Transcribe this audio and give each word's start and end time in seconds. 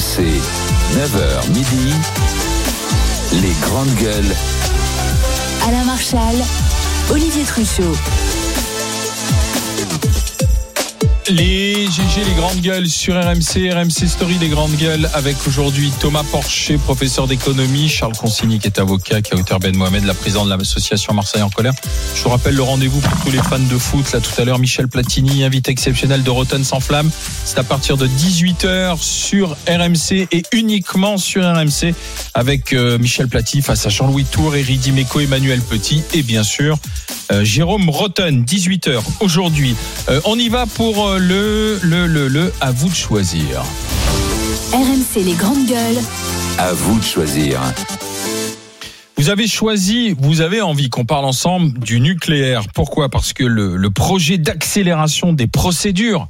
RMC, 0.00 0.40
9h 0.94 1.48
midi, 1.50 1.92
les 3.42 3.54
grandes 3.60 3.94
gueules. 3.96 4.34
Alain 5.68 5.84
Marchal, 5.84 6.36
Olivier 7.10 7.44
Truchot. 7.44 7.94
Les 11.28 11.86
GG, 11.86 12.24
les 12.26 12.34
grandes 12.34 12.60
gueules 12.60 12.88
sur 12.88 13.14
RMC, 13.14 13.70
RMC 13.72 14.08
Story, 14.08 14.36
les 14.40 14.48
grandes 14.48 14.74
gueules, 14.76 15.08
avec 15.12 15.36
aujourd'hui 15.46 15.92
Thomas 16.00 16.24
Porcher, 16.24 16.78
professeur 16.78 17.26
d'économie, 17.26 17.88
Charles 17.88 18.16
Consigny, 18.16 18.58
qui 18.58 18.66
est 18.66 18.78
avocat, 18.78 19.20
qui 19.20 19.34
a 19.34 19.36
auteur 19.36 19.60
Ben 19.60 19.76
Mohamed, 19.76 20.04
la 20.04 20.14
présidente 20.14 20.48
de 20.48 20.54
l'association 20.54 21.12
Marseille 21.12 21.42
en 21.42 21.50
colère. 21.50 21.74
Je 22.16 22.22
vous 22.22 22.30
rappelle 22.30 22.54
le 22.54 22.62
rendez-vous 22.62 23.00
pour 23.00 23.20
tous 23.20 23.30
les 23.30 23.38
fans 23.38 23.58
de 23.58 23.78
foot, 23.78 24.10
là 24.12 24.20
tout 24.20 24.40
à 24.40 24.44
l'heure, 24.44 24.58
Michel 24.58 24.88
Platini, 24.88 25.44
invité 25.44 25.70
exceptionnel 25.70 26.22
de 26.22 26.30
Rotten 26.30 26.64
sans 26.64 26.80
flamme. 26.80 27.10
C'est 27.44 27.58
à 27.58 27.64
partir 27.64 27.96
de 27.96 28.08
18h 28.08 29.00
sur 29.00 29.56
RMC 29.68 30.26
et 30.32 30.42
uniquement 30.52 31.18
sur 31.18 31.44
RMC, 31.44 31.94
avec 32.34 32.72
euh, 32.72 32.98
Michel 32.98 33.28
Platini 33.28 33.62
face 33.62 33.86
à 33.86 33.90
Jean-Louis 33.90 34.24
Tour, 34.24 34.56
Eric 34.56 34.80
Dimeco, 34.80 35.20
Emmanuel 35.20 35.60
Petit 35.60 36.02
et 36.14 36.22
bien 36.22 36.42
sûr 36.42 36.78
euh, 37.32 37.44
Jérôme 37.44 37.88
Rotten, 37.88 38.44
18h 38.44 39.00
aujourd'hui. 39.20 39.76
Euh, 40.08 40.20
on 40.24 40.36
y 40.36 40.48
va 40.48 40.66
pour 40.66 41.08
le, 41.20 41.78
le, 41.82 42.06
le, 42.06 42.28
le, 42.28 42.52
à 42.62 42.70
vous 42.70 42.88
de 42.88 42.94
choisir. 42.94 43.62
RMC 44.72 45.22
les 45.22 45.34
grandes 45.34 45.66
gueules. 45.66 46.02
À 46.56 46.72
vous 46.72 46.98
de 46.98 47.04
choisir. 47.04 47.60
Vous 49.18 49.28
avez 49.28 49.46
choisi, 49.46 50.16
vous 50.18 50.40
avez 50.40 50.62
envie 50.62 50.88
qu'on 50.88 51.04
parle 51.04 51.26
ensemble 51.26 51.78
du 51.78 52.00
nucléaire. 52.00 52.62
Pourquoi? 52.74 53.10
Parce 53.10 53.34
que 53.34 53.44
le, 53.44 53.76
le 53.76 53.90
projet 53.90 54.38
d'accélération 54.38 55.34
des 55.34 55.46
procédures 55.46 56.28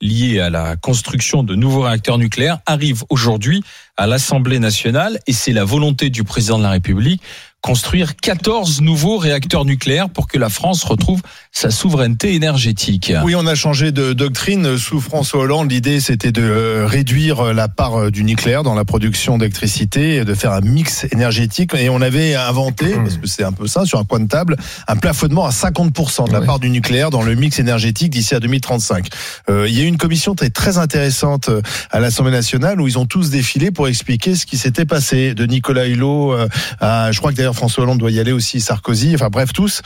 liées 0.00 0.40
à 0.40 0.50
la 0.50 0.74
construction 0.74 1.44
de 1.44 1.54
nouveaux 1.54 1.82
réacteurs 1.82 2.18
nucléaires 2.18 2.58
arrive 2.66 3.04
aujourd'hui 3.10 3.62
à 3.96 4.08
l'Assemblée 4.08 4.58
nationale 4.58 5.20
et 5.28 5.32
c'est 5.32 5.52
la 5.52 5.62
volonté 5.62 6.10
du 6.10 6.24
président 6.24 6.58
de 6.58 6.64
la 6.64 6.70
République 6.70 7.22
construire 7.62 8.16
14 8.16 8.80
nouveaux 8.82 9.16
réacteurs 9.16 9.64
nucléaires 9.64 10.10
pour 10.10 10.28
que 10.28 10.38
la 10.38 10.48
France 10.50 10.84
retrouve 10.84 11.22
sa 11.50 11.70
souveraineté 11.70 12.34
énergétique. 12.34 13.12
Oui, 13.24 13.34
on 13.34 13.46
a 13.46 13.54
changé 13.54 13.92
de 13.92 14.12
doctrine 14.12 14.76
sous 14.76 15.00
François 15.00 15.40
Hollande. 15.40 15.70
L'idée, 15.70 16.00
c'était 16.00 16.32
de 16.32 16.42
euh, 16.42 16.86
réduire 16.86 17.54
la 17.54 17.68
part 17.68 17.94
euh, 17.94 18.10
du 18.10 18.24
nucléaire 18.24 18.62
dans 18.62 18.74
la 18.74 18.84
production 18.84 19.38
d'électricité 19.38 20.16
et 20.16 20.24
de 20.24 20.34
faire 20.34 20.52
un 20.52 20.60
mix 20.60 21.06
énergétique. 21.12 21.74
Et 21.74 21.88
on 21.88 22.00
avait 22.00 22.34
inventé, 22.34 22.92
Mmh. 22.96 23.04
parce 23.04 23.16
que 23.16 23.26
c'est 23.26 23.44
un 23.44 23.52
peu 23.52 23.66
ça, 23.66 23.84
sur 23.84 23.98
un 23.98 24.04
coin 24.04 24.20
de 24.20 24.28
table, 24.28 24.56
un 24.88 24.96
plafonnement 24.96 25.46
à 25.46 25.50
50% 25.50 26.28
de 26.28 26.32
la 26.32 26.40
part 26.40 26.58
du 26.58 26.70
nucléaire 26.70 27.10
dans 27.10 27.22
le 27.22 27.34
mix 27.34 27.58
énergétique 27.58 28.10
d'ici 28.10 28.34
à 28.34 28.40
2035. 28.40 29.08
Euh, 29.48 29.68
il 29.68 29.76
y 29.76 29.80
a 29.80 29.84
eu 29.84 29.86
une 29.86 29.98
commission 29.98 30.34
très, 30.34 30.50
très 30.50 30.78
intéressante 30.78 31.48
euh, 31.48 31.62
à 31.90 32.00
l'Assemblée 32.00 32.32
nationale 32.32 32.80
où 32.80 32.88
ils 32.88 32.98
ont 32.98 33.06
tous 33.06 33.30
défilé 33.30 33.70
pour 33.70 33.88
expliquer 33.88 34.34
ce 34.34 34.46
qui 34.46 34.56
s'était 34.56 34.84
passé. 34.84 35.34
De 35.34 35.46
Nicolas 35.46 35.86
Hulot 35.86 36.32
euh, 36.32 36.48
à, 36.80 37.12
je 37.12 37.18
crois 37.18 37.32
que 37.32 37.36
d'ailleurs 37.36 37.51
François 37.52 37.84
Hollande 37.84 37.98
doit 37.98 38.10
y 38.10 38.20
aller 38.20 38.32
aussi, 38.32 38.60
Sarkozy, 38.60 39.14
enfin 39.14 39.28
bref, 39.28 39.52
tous. 39.52 39.82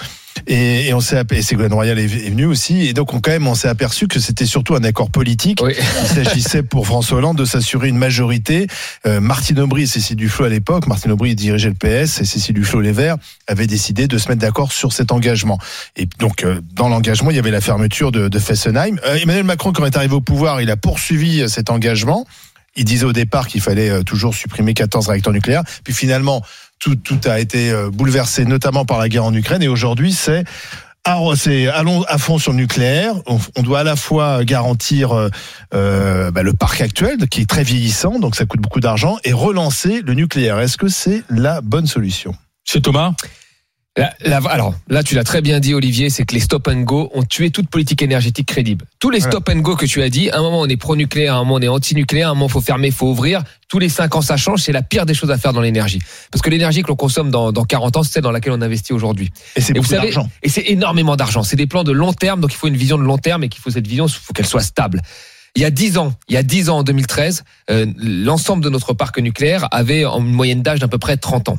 Et, 0.46 0.88
et 0.88 0.94
on 0.94 1.00
s'est 1.00 1.22
et 1.32 1.42
Ségolène 1.42 1.72
Royal 1.72 1.98
est, 1.98 2.04
est 2.04 2.30
venu 2.30 2.44
aussi, 2.44 2.86
et 2.86 2.92
donc 2.92 3.14
on 3.14 3.20
quand 3.20 3.30
même 3.30 3.46
on 3.46 3.54
s'est 3.54 3.68
aperçu 3.68 4.06
que 4.06 4.20
c'était 4.20 4.46
surtout 4.46 4.74
un 4.74 4.84
accord 4.84 5.10
politique. 5.10 5.62
Il 5.66 6.06
s'agissait 6.06 6.62
pour 6.62 6.86
François 6.86 7.18
Hollande 7.18 7.38
de 7.38 7.44
s'assurer 7.44 7.88
une 7.88 7.98
majorité. 7.98 8.66
Euh, 9.06 9.20
Martine 9.20 9.58
Aubry 9.60 9.82
et 9.82 9.86
Cécile 9.86 10.16
Duflot 10.16 10.44
à 10.44 10.48
l'époque, 10.48 10.86
Martine 10.86 11.12
Aubry 11.12 11.34
dirigeait 11.34 11.70
le 11.70 11.74
PS 11.74 12.20
et 12.20 12.24
Cécile 12.24 12.54
Duflot 12.54 12.80
les 12.80 12.92
Verts 12.92 13.16
avaient 13.46 13.66
décidé 13.66 14.08
de 14.08 14.18
se 14.18 14.28
mettre 14.28 14.40
d'accord 14.40 14.72
sur 14.72 14.92
cet 14.92 15.12
engagement. 15.12 15.58
Et 15.96 16.06
donc 16.18 16.44
euh, 16.44 16.60
dans 16.74 16.88
l'engagement, 16.88 17.30
il 17.30 17.36
y 17.36 17.40
avait 17.40 17.50
la 17.50 17.60
fermeture 17.60 18.12
de, 18.12 18.28
de 18.28 18.38
Fessenheim. 18.38 18.98
Euh, 19.06 19.16
Emmanuel 19.16 19.44
Macron, 19.44 19.72
quand 19.72 19.84
il 19.84 19.88
est 19.88 19.96
arrivé 19.96 20.14
au 20.14 20.20
pouvoir, 20.20 20.60
il 20.60 20.70
a 20.70 20.76
poursuivi 20.76 21.48
cet 21.48 21.70
engagement. 21.70 22.26
Il 22.78 22.84
disait 22.84 23.06
au 23.06 23.14
départ 23.14 23.48
qu'il 23.48 23.62
fallait 23.62 24.04
toujours 24.04 24.34
supprimer 24.34 24.74
14 24.74 25.08
réacteurs 25.08 25.32
nucléaires. 25.32 25.62
Puis 25.82 25.94
finalement, 25.94 26.42
tout, 26.78 27.20
a 27.24 27.40
été 27.40 27.70
euh, 27.70 27.90
bouleversé, 27.90 28.44
notamment 28.44 28.84
par 28.84 28.98
la 28.98 29.08
guerre 29.08 29.24
en 29.24 29.34
Ukraine. 29.34 29.62
Et 29.62 29.68
aujourd'hui, 29.68 30.12
c'est 30.12 30.44
allons 31.04 32.02
à 32.08 32.18
fond 32.18 32.38
sur 32.38 32.52
le 32.52 32.58
nucléaire. 32.58 33.14
On, 33.26 33.38
on 33.56 33.62
doit 33.62 33.80
à 33.80 33.84
la 33.84 33.96
fois 33.96 34.44
garantir 34.44 35.12
euh, 35.12 35.28
euh, 35.74 36.30
bah, 36.30 36.42
le 36.42 36.52
parc 36.52 36.80
actuel 36.80 37.28
qui 37.28 37.42
est 37.42 37.48
très 37.48 37.62
vieillissant, 37.62 38.18
donc 38.18 38.34
ça 38.34 38.44
coûte 38.44 38.60
beaucoup 38.60 38.80
d'argent, 38.80 39.16
et 39.24 39.32
relancer 39.32 40.02
le 40.02 40.14
nucléaire. 40.14 40.58
Est-ce 40.58 40.76
que 40.76 40.88
c'est 40.88 41.22
la 41.30 41.60
bonne 41.60 41.86
solution? 41.86 42.34
C'est 42.64 42.82
Thomas? 42.82 43.12
Alors, 43.96 44.74
là, 44.88 45.02
tu 45.02 45.14
l'as 45.14 45.24
très 45.24 45.40
bien 45.40 45.58
dit, 45.58 45.72
Olivier, 45.72 46.10
c'est 46.10 46.24
que 46.24 46.34
les 46.34 46.40
stop 46.40 46.68
and 46.68 46.80
go 46.82 47.10
ont 47.14 47.22
tué 47.22 47.50
toute 47.50 47.68
politique 47.68 48.02
énergétique 48.02 48.46
crédible. 48.46 48.84
Tous 48.98 49.08
les 49.08 49.20
stop 49.20 49.48
and 49.48 49.60
go 49.60 49.74
que 49.74 49.86
tu 49.86 50.02
as 50.02 50.10
dit, 50.10 50.28
à 50.30 50.38
un 50.38 50.42
moment 50.42 50.60
on 50.60 50.66
est 50.66 50.76
pro-nucléaire, 50.76 51.34
à 51.34 51.36
un 51.38 51.44
moment 51.44 51.54
on 51.54 51.60
est 51.60 51.68
anti-nucléaire, 51.68 52.28
à 52.28 52.30
un 52.32 52.34
moment 52.34 52.48
faut 52.48 52.60
fermer, 52.60 52.90
faut 52.90 53.08
ouvrir. 53.08 53.42
Tous 53.68 53.78
les 53.78 53.88
cinq 53.88 54.14
ans 54.14 54.20
ça 54.20 54.36
change, 54.36 54.60
c'est 54.60 54.72
la 54.72 54.82
pire 54.82 55.06
des 55.06 55.14
choses 55.14 55.30
à 55.30 55.38
faire 55.38 55.54
dans 55.54 55.62
l'énergie. 55.62 56.00
Parce 56.30 56.42
que 56.42 56.50
l'énergie 56.50 56.82
que 56.82 56.88
l'on 56.88 56.96
consomme 56.96 57.30
dans, 57.30 57.52
dans 57.52 57.64
40 57.64 57.96
ans, 57.96 58.02
c'est 58.02 58.12
celle 58.12 58.22
dans 58.22 58.32
laquelle 58.32 58.52
on 58.52 58.60
investit 58.60 58.92
aujourd'hui. 58.92 59.30
Et 59.56 59.62
c'est 59.62 59.72
beaucoup 59.72 59.88
d'argent. 59.88 60.28
et 60.42 60.48
c'est 60.50 60.64
énormément 60.66 61.16
d'argent. 61.16 61.42
C'est 61.42 61.56
des 61.56 61.66
plans 61.66 61.84
de 61.84 61.92
long 61.92 62.12
terme, 62.12 62.40
donc 62.40 62.52
il 62.52 62.56
faut 62.56 62.68
une 62.68 62.76
vision 62.76 62.98
de 62.98 63.02
long 63.02 63.18
terme 63.18 63.44
et 63.44 63.48
qu'il 63.48 63.62
faut 63.62 63.70
cette 63.70 63.86
vision, 63.86 64.06
il 64.06 64.12
faut 64.12 64.34
qu'elle 64.34 64.46
soit 64.46 64.62
stable. 64.62 65.00
Il 65.54 65.62
y 65.62 65.64
a 65.64 65.70
10 65.70 65.96
ans, 65.96 66.12
il 66.28 66.34
y 66.34 66.36
a 66.36 66.42
10 66.42 66.68
ans 66.68 66.78
en 66.78 66.82
2013, 66.82 67.44
euh, 67.70 67.86
l'ensemble 67.96 68.62
de 68.62 68.68
notre 68.68 68.92
parc 68.92 69.18
nucléaire 69.18 69.68
avait 69.70 70.04
en 70.04 70.18
une 70.18 70.32
moyenne 70.32 70.60
d'âge 70.60 70.80
d'à 70.80 70.88
peu 70.88 70.98
près 70.98 71.16
30 71.16 71.48
ans. 71.48 71.56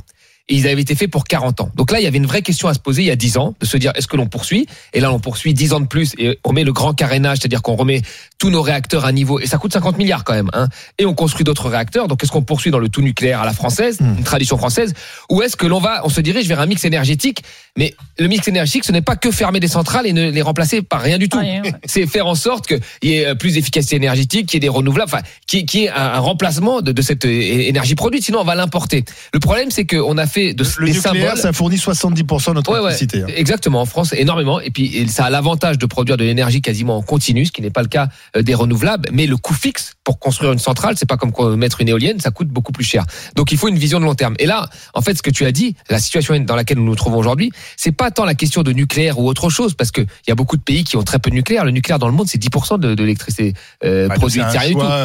Et 0.49 0.55
ils 0.55 0.67
avaient 0.67 0.81
été 0.81 0.95
faits 0.95 1.11
pour 1.11 1.25
40 1.25 1.59
ans. 1.61 1.69
Donc 1.75 1.91
là, 1.91 1.99
il 1.99 2.03
y 2.03 2.07
avait 2.07 2.17
une 2.17 2.25
vraie 2.25 2.41
question 2.41 2.69
à 2.69 2.73
se 2.73 2.79
poser 2.79 3.01
il 3.01 3.07
y 3.07 3.11
a 3.11 3.17
10 3.17 3.37
ans, 3.37 3.53
de 3.59 3.65
se 3.65 3.75
dire 3.75 3.91
est-ce 3.95 4.07
que 4.07 4.15
l'on 4.15 4.27
poursuit? 4.27 4.65
Et 4.93 5.01
là, 5.01 5.11
on 5.11 5.19
poursuit 5.19 5.53
10 5.53 5.73
ans 5.73 5.79
de 5.81 5.87
plus 5.87 6.13
et 6.17 6.39
on 6.45 6.53
met 6.53 6.63
le 6.63 6.71
grand 6.71 6.93
carénage, 6.93 7.39
c'est-à-dire 7.39 7.61
qu'on 7.61 7.75
remet 7.75 8.01
tous 8.39 8.49
nos 8.49 8.61
réacteurs 8.61 9.03
à 9.03 9.11
niveau. 9.11 9.39
Et 9.41 9.45
ça 9.45 9.57
coûte 9.57 9.73
50 9.73 9.97
milliards 9.97 10.23
quand 10.23 10.33
même. 10.33 10.49
Hein, 10.53 10.69
et 10.99 11.05
on 11.05 11.13
construit 11.13 11.43
d'autres 11.43 11.67
réacteurs. 11.69 12.07
Donc 12.07 12.23
est-ce 12.23 12.31
qu'on 12.31 12.43
poursuit 12.43 12.71
dans 12.71 12.79
le 12.79 12.87
tout 12.87 13.01
nucléaire 13.01 13.41
à 13.41 13.45
la 13.45 13.51
française, 13.53 13.97
une 13.99 14.23
tradition 14.23 14.57
française? 14.57 14.93
Ou 15.29 15.41
est-ce 15.41 15.57
que 15.57 15.65
l'on 15.67 15.79
va, 15.79 16.01
on 16.05 16.09
se 16.09 16.21
dirige 16.21 16.47
vers 16.47 16.61
un 16.61 16.65
mix 16.65 16.85
énergétique? 16.85 17.43
Mais 17.77 17.93
le 18.17 18.27
mix 18.27 18.47
énergétique, 18.47 18.85
ce 18.85 18.91
n'est 18.93 19.01
pas 19.01 19.17
que 19.17 19.31
fermer 19.31 19.59
des 19.59 19.67
centrales 19.67 20.07
et 20.07 20.13
ne 20.13 20.31
les 20.31 20.41
remplacer 20.41 20.81
par 20.81 21.01
rien 21.01 21.17
du 21.17 21.27
tout. 21.27 21.39
C'est 21.85 22.07
faire 22.07 22.25
en 22.27 22.35
sorte 22.35 22.67
qu'il 22.67 22.79
y 23.03 23.15
ait 23.15 23.25
euh, 23.27 23.35
plus 23.35 23.55
d'efficacité 23.55 23.97
énergétique, 23.97 24.47
qu'il 24.47 24.55
y 24.55 24.57
ait 24.57 24.59
des 24.61 24.69
renouvelables, 24.69 25.11
enfin, 25.13 25.23
qu'il 25.45 25.65
y 25.73 25.83
ait- 25.85 25.89
un 25.89 26.19
remplacement 26.19 26.81
de, 26.81 26.91
de 26.93 27.01
cette 27.01 27.25
euh, 27.25 27.29
énergie 27.29 27.95
produite. 27.95 28.23
Sinon, 28.23 28.39
on 28.39 28.43
va 28.45 28.55
l'importer. 28.55 29.03
Le 29.33 29.39
problème, 29.39 29.71
c'est 29.71 29.85
qu'on 29.85 30.17
a 30.17 30.25
fait 30.25 30.36
de, 30.53 30.63
Le 30.77 30.85
des 30.87 30.93
nucléaire, 30.93 31.01
symboles. 31.01 31.37
ça 31.37 31.53
fournit 31.53 31.77
70% 31.77 32.49
de 32.49 32.53
notre 32.55 32.71
Ouais, 32.71 32.79
électricité. 32.79 33.23
hein. 33.23 33.27
exactement. 33.35 33.81
En 33.81 33.85
France, 33.85 34.13
énormément. 34.13 34.59
Et 34.59 34.69
puis, 34.71 35.07
ça 35.09 35.25
a 35.25 35.29
l'avantage 35.29 35.77
de 35.77 35.85
produire 35.85 36.17
de 36.17 36.23
l'énergie 36.23 36.61
quasiment 36.61 36.97
en 36.97 37.01
continu, 37.01 37.45
ce 37.45 37.51
qui 37.51 37.61
n'est 37.61 37.69
pas 37.69 37.81
le 37.81 37.87
cas 37.87 38.07
euh, 38.35 38.41
des 38.41 38.53
renouvelables. 38.53 39.09
Mais 39.11 39.25
le 39.27 39.37
coût 39.37 39.53
fixe 39.53 39.93
pour 40.03 40.19
construire 40.19 40.51
une 40.53 40.59
centrale, 40.59 40.95
c'est 40.97 41.05
pas 41.07 41.17
comme 41.17 41.55
mettre 41.55 41.81
une 41.81 41.89
éolienne, 41.89 42.19
ça 42.19 42.31
coûte 42.31 42.47
beaucoup 42.47 42.71
plus 42.71 42.83
cher. 42.85 43.03
Donc, 43.35 43.51
il 43.51 43.57
faut 43.57 43.67
une 43.67 43.77
vision 43.77 43.99
de 43.99 44.05
long 44.05 44.15
terme. 44.15 44.35
Et 44.39 44.45
là, 44.45 44.69
en 44.93 45.01
fait, 45.01 45.15
ce 45.15 45.21
que 45.21 45.29
tu 45.31 45.45
as 45.45 45.51
dit, 45.51 45.75
la 45.89 45.99
situation 45.99 46.37
dans 46.39 46.55
laquelle 46.55 46.77
nous 46.77 46.85
nous 46.85 46.95
trouvons 46.95 47.17
aujourd'hui, 47.17 47.51
c'est 47.75 47.91
pas 47.91 48.11
tant 48.11 48.25
la 48.25 48.35
question 48.35 48.63
de 48.63 48.71
nucléaire 48.71 49.19
ou 49.19 49.27
autre 49.27 49.49
chose, 49.49 49.73
parce 49.73 49.91
que 49.91 50.01
il 50.01 50.29
y 50.29 50.31
a 50.31 50.35
beaucoup 50.35 50.57
de 50.57 50.61
pays 50.61 50.83
qui 50.83 50.97
ont 50.97 51.03
très 51.03 51.19
peu 51.19 51.29
de 51.29 51.35
nucléaire. 51.35 51.65
Le 51.65 51.71
nucléaire 51.71 51.99
dans 51.99 52.07
le 52.07 52.13
monde, 52.13 52.27
c'est 52.27 52.41
10% 52.41 52.79
de, 52.79 52.95
de 52.95 53.03
l'électricité 53.03 53.53
euh, 53.83 54.07
Bah, 54.07 54.15
produite. 54.15 54.43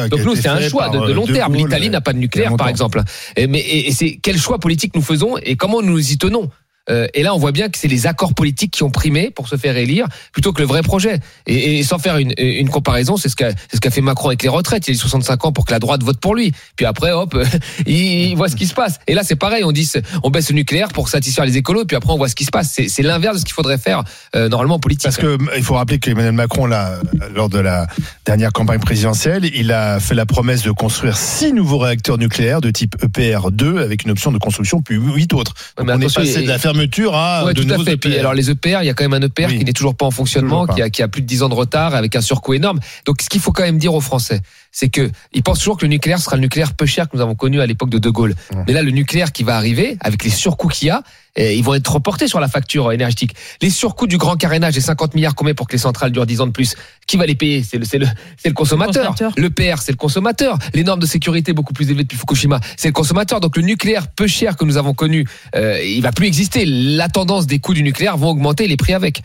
Donc 0.09 0.21
nous, 0.23 0.35
c'est 0.35 0.47
un 0.49 0.67
choix 0.69 0.89
de, 0.89 0.97
euh, 0.97 1.13
long 1.13 1.25
terme. 1.25 1.55
L'Italie 1.55 1.89
n'a 1.89 2.01
pas 2.01 2.13
de 2.13 2.17
nucléaire, 2.19 2.55
par 2.55 2.67
exemple. 2.67 3.01
Et, 3.35 3.47
mais 3.47 3.59
et, 3.59 3.89
et 3.89 3.91
c'est 3.91 4.19
quel 4.21 4.37
choix 4.37 4.59
politique 4.59 4.95
nous 4.95 5.01
faisons 5.01 5.22
et 5.43 5.55
comment 5.55 5.81
nous 5.81 6.11
y 6.11 6.17
tenons. 6.17 6.49
Euh, 6.89 7.07
et 7.13 7.23
là, 7.23 7.33
on 7.33 7.37
voit 7.37 7.51
bien 7.51 7.69
que 7.69 7.77
c'est 7.77 7.87
les 7.87 8.07
accords 8.07 8.33
politiques 8.33 8.71
qui 8.71 8.83
ont 8.83 8.91
primé 8.91 9.31
pour 9.31 9.47
se 9.47 9.55
faire 9.55 9.77
élire 9.77 10.07
plutôt 10.31 10.51
que 10.51 10.61
le 10.61 10.67
vrai 10.67 10.81
projet. 10.81 11.19
Et, 11.47 11.79
et 11.79 11.83
sans 11.83 11.97
faire 11.97 12.17
une, 12.17 12.33
une 12.37 12.69
comparaison, 12.69 13.17
c'est 13.17 13.29
ce 13.29 13.35
qu'a 13.35 13.51
c'est 13.51 13.77
ce 13.77 13.81
qu'a 13.81 13.91
fait 13.91 14.01
Macron 14.01 14.27
avec 14.29 14.43
les 14.43 14.49
retraites. 14.49 14.87
Il 14.87 14.91
a 14.91 14.93
dit 14.93 14.99
65 14.99 15.45
ans 15.45 15.51
pour 15.51 15.65
que 15.65 15.71
la 15.71 15.79
droite 15.79 16.03
vote 16.03 16.19
pour 16.19 16.35
lui. 16.35 16.51
Puis 16.75 16.85
après, 16.85 17.11
hop, 17.11 17.37
il, 17.85 17.95
il 17.95 18.35
voit 18.35 18.49
ce 18.49 18.55
qui 18.55 18.67
se 18.67 18.73
passe. 18.73 18.99
Et 19.07 19.13
là, 19.13 19.23
c'est 19.23 19.35
pareil. 19.35 19.63
On 19.63 19.71
dit 19.71 19.89
on 20.23 20.29
baisse 20.29 20.49
le 20.49 20.55
nucléaire 20.55 20.89
pour 20.89 21.09
satisfaire 21.09 21.45
les 21.45 21.57
écolos. 21.57 21.85
Puis 21.85 21.95
après, 21.95 22.11
on 22.11 22.17
voit 22.17 22.29
ce 22.29 22.35
qui 22.35 22.45
se 22.45 22.51
passe. 22.51 22.77
C'est 22.87 23.03
l'inverse 23.03 23.35
de 23.35 23.39
ce 23.39 23.45
qu'il 23.45 23.53
faudrait 23.53 23.77
faire 23.77 24.03
euh, 24.35 24.49
normalement 24.49 24.75
en 24.75 24.79
politique. 24.79 25.03
Parce 25.03 25.17
que 25.17 25.25
euh, 25.25 25.57
il 25.57 25.63
faut 25.63 25.75
rappeler 25.75 25.99
qu'Emmanuel 25.99 26.33
Macron, 26.33 26.65
là, 26.65 26.99
lors 27.33 27.49
de 27.49 27.59
la 27.59 27.87
dernière 28.25 28.51
campagne 28.51 28.79
présidentielle, 28.79 29.45
il 29.53 29.71
a 29.71 29.99
fait 29.99 30.15
la 30.15 30.25
promesse 30.25 30.63
de 30.63 30.71
construire 30.71 31.17
six 31.17 31.53
nouveaux 31.53 31.77
réacteurs 31.77 32.17
nucléaires 32.17 32.61
de 32.61 32.71
type 32.71 32.95
EPR2 33.01 33.79
avec 33.79 34.03
une 34.03 34.11
option 34.11 34.31
de 34.31 34.37
construction 34.37 34.81
puis 34.81 34.95
huit 34.95 35.33
autres. 35.33 35.53
Donc 35.77 35.87
on 35.89 35.99
est 36.01 36.13
passé 36.13 36.41
de 36.41 36.47
la 36.47 36.59
fermeture 36.73 37.15
à 37.15 37.45
Ouais, 37.45 37.53
de 37.53 37.63
tout 37.63 37.73
à 37.73 37.77
fait. 37.83 37.97
Puis, 37.97 38.11
EPR. 38.11 38.19
alors 38.19 38.33
les 38.33 38.49
EPR, 38.49 38.79
il 38.81 38.85
y 38.85 38.89
a 38.89 38.93
quand 38.93 39.07
même 39.07 39.13
un 39.13 39.25
EPR 39.25 39.45
Oui. 39.47 39.59
qui 39.59 39.65
n'est 39.65 39.73
toujours 39.73 39.95
pas 39.95 40.05
en 40.05 40.11
fonctionnement, 40.11 40.65
pas. 40.65 40.73
qui 40.73 40.81
a, 40.81 40.89
qui 40.89 41.01
a 41.03 41.07
plus 41.07 41.21
de 41.21 41.27
10 41.27 41.43
ans 41.43 41.49
de 41.49 41.53
retard, 41.53 41.95
avec 41.95 42.15
un 42.15 42.21
surcoût 42.21 42.53
énorme. 42.53 42.79
Donc 43.05 43.21
ce 43.21 43.29
qu'il 43.29 43.41
faut 43.41 43.51
quand 43.51 43.63
même 43.63 43.77
dire 43.77 43.93
aux 43.93 44.01
Français, 44.01 44.41
c'est 44.73 44.89
que 44.89 45.09
ils 45.31 45.43
pensent 45.43 45.59
toujours 45.59 45.77
que 45.77 45.85
le 45.85 45.89
nucléaire 45.89 46.19
sera 46.19 46.35
le 46.35 46.41
nucléaire 46.41 46.73
peu 46.73 46.85
cher 46.85 47.07
que 47.07 47.15
nous 47.15 47.21
avons 47.21 47.35
connu 47.35 47.61
à 47.61 47.65
l'époque 47.65 47.89
de 47.89 47.99
De 47.99 48.09
Gaulle. 48.09 48.35
Mais 48.67 48.73
là, 48.73 48.81
le 48.81 48.91
nucléaire 48.91 49.31
qui 49.31 49.43
va 49.43 49.55
arriver, 49.55 49.97
avec 50.01 50.23
les 50.23 50.31
surcoûts 50.31 50.67
qu'il 50.67 50.87
y 50.87 50.91
a, 50.91 51.03
eh, 51.35 51.55
ils 51.55 51.63
vont 51.63 51.75
être 51.75 51.91
reportés 51.91 52.27
sur 52.27 52.39
la 52.39 52.47
facture 52.47 52.91
énergétique. 52.91 53.35
Les 53.61 53.69
surcoûts 53.69 54.07
du 54.07 54.17
grand 54.17 54.35
carénage, 54.35 54.75
les 54.75 54.81
50 54.81 55.13
milliards 55.15 55.35
qu'on 55.35 55.45
met 55.45 55.53
pour 55.53 55.67
que 55.67 55.73
les 55.73 55.79
centrales 55.79 56.11
durent 56.11 56.25
10 56.25 56.41
ans 56.41 56.47
de 56.47 56.51
plus, 56.51 56.75
qui 57.07 57.17
va 57.17 57.25
les 57.25 57.35
payer? 57.35 57.63
C'est 57.63 57.77
le, 57.77 57.85
c'est 57.85 57.99
le, 57.99 58.07
c'est 58.37 58.49
le 58.49 58.55
consommateur. 58.55 59.15
Le 59.37 59.49
PR, 59.49 59.81
c'est 59.81 59.91
le 59.91 59.97
consommateur. 59.97 60.57
Les 60.73 60.83
normes 60.83 60.99
de 60.99 61.05
sécurité 61.05 61.53
beaucoup 61.53 61.73
plus 61.73 61.89
élevées 61.89 62.03
depuis 62.03 62.17
Fukushima, 62.17 62.59
c'est 62.75 62.87
le 62.87 62.93
consommateur. 62.93 63.39
Donc 63.39 63.55
le 63.55 63.63
nucléaire 63.63 64.07
peu 64.07 64.27
cher 64.27 64.57
que 64.57 64.65
nous 64.65 64.77
avons 64.77 64.95
connu, 64.95 65.27
euh, 65.55 65.83
il 65.83 66.01
va 66.01 66.11
plus 66.11 66.27
exister. 66.27 66.65
La 66.65 67.09
tendance 67.09 67.45
des 67.45 67.59
coûts 67.59 67.73
du 67.75 67.83
nucléaire 67.83 68.17
vont 68.17 68.29
augmenter 68.29 68.67
les 68.67 68.77
prix 68.77 68.93
avec. 68.93 69.21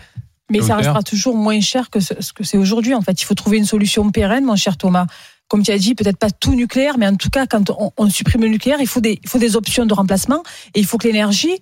Mais 0.51 0.63
ça 0.63 0.77
restera 0.77 1.03
toujours 1.03 1.37
moins 1.37 1.61
cher 1.61 1.91
que 1.91 2.01
ce 2.01 2.15
ce 2.21 2.33
que 2.33 2.43
c'est 2.43 2.57
aujourd'hui. 2.57 2.95
En 2.95 3.03
fait, 3.03 3.21
il 3.21 3.25
faut 3.25 3.35
trouver 3.35 3.59
une 3.59 3.67
solution 3.67 4.11
pérenne, 4.11 4.45
mon 4.45 4.57
cher 4.57 4.77
Thomas. 4.77 5.07
Comme 5.49 5.63
tu 5.63 5.71
as 5.71 5.79
dit, 5.79 5.95
peut-être 5.95 6.19
pas 6.19 6.31
tout 6.31 6.55
nucléaire, 6.55 6.99
mais 6.99 7.07
en 7.07 7.17
tout 7.17 7.31
cas, 7.31 7.47
quand 7.47 7.71
on, 7.97 8.11
supprime 8.11 8.43
le 8.43 8.49
nucléaire, 8.49 8.81
il 8.81 8.87
faut 8.87 9.01
des, 9.01 9.19
il 9.23 9.29
faut 9.29 9.39
des 9.39 9.57
options 9.57 9.87
de 9.87 9.95
remplacement 9.95 10.43
et 10.75 10.81
il 10.81 10.87
faut 10.87 10.99
que 10.99 11.07
l'énergie 11.07 11.59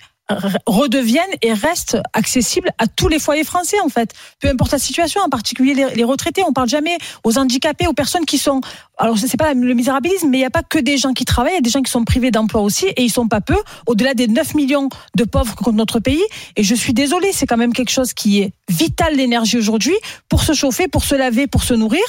redevienne 0.66 1.22
et 1.42 1.52
reste 1.52 1.98
accessible 2.12 2.70
à 2.78 2.86
tous 2.86 3.08
les 3.08 3.18
foyers 3.18 3.44
français 3.44 3.78
en 3.80 3.88
fait, 3.88 4.12
peu 4.40 4.48
importe 4.48 4.72
la 4.72 4.78
situation, 4.78 5.20
en 5.20 5.28
particulier 5.28 5.74
les, 5.74 5.94
les 5.94 6.04
retraités. 6.04 6.42
On 6.46 6.52
parle 6.52 6.68
jamais 6.68 6.98
aux 7.22 7.38
handicapés, 7.38 7.86
aux 7.86 7.92
personnes 7.92 8.24
qui 8.24 8.38
sont. 8.38 8.60
Alors 8.98 9.18
c'est 9.18 9.36
pas 9.36 9.54
le 9.54 9.74
misérabilisme, 9.74 10.28
mais 10.28 10.38
il 10.38 10.40
n'y 10.40 10.46
a 10.46 10.50
pas 10.50 10.62
que 10.62 10.78
des 10.78 10.98
gens 10.98 11.12
qui 11.12 11.24
travaillent, 11.24 11.52
il 11.52 11.56
y 11.56 11.58
a 11.58 11.62
des 11.62 11.70
gens 11.70 11.82
qui 11.82 11.92
sont 11.92 12.04
privés 12.04 12.30
d'emploi 12.30 12.62
aussi, 12.62 12.86
et 12.86 13.02
ils 13.02 13.10
sont 13.10 13.28
pas 13.28 13.40
peu. 13.40 13.56
Au-delà 13.86 14.14
des 14.14 14.26
9 14.26 14.54
millions 14.54 14.88
de 15.14 15.24
pauvres 15.24 15.54
que 15.54 15.62
compte 15.62 15.76
notre 15.76 16.00
pays, 16.00 16.24
et 16.56 16.62
je 16.62 16.74
suis 16.74 16.92
désolée, 16.92 17.30
c'est 17.32 17.46
quand 17.46 17.56
même 17.56 17.72
quelque 17.72 17.90
chose 17.90 18.12
qui 18.12 18.40
est 18.40 18.52
vital 18.68 19.14
l'énergie 19.14 19.58
aujourd'hui 19.58 19.94
pour 20.28 20.42
se 20.42 20.54
chauffer, 20.54 20.88
pour 20.88 21.04
se 21.04 21.14
laver, 21.14 21.46
pour 21.46 21.62
se 21.62 21.74
nourrir. 21.74 22.02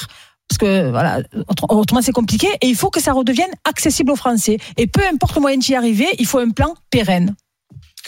Parce 0.48 0.58
que 0.58 0.90
voilà, 0.90 1.20
autre- 1.48 1.66
autrement 1.68 2.00
c'est 2.02 2.12
compliqué 2.12 2.48
et 2.62 2.66
il 2.68 2.74
faut 2.74 2.90
que 2.90 3.00
ça 3.00 3.12
redevienne 3.12 3.50
accessible 3.64 4.10
aux 4.12 4.16
Français. 4.16 4.58
Et 4.76 4.86
peu 4.86 5.02
importe 5.12 5.34
le 5.34 5.40
moyen 5.42 5.58
d'y 5.58 5.74
arriver, 5.74 6.06
il 6.18 6.26
faut 6.26 6.38
un 6.38 6.50
plan 6.50 6.74
pérenne. 6.90 7.34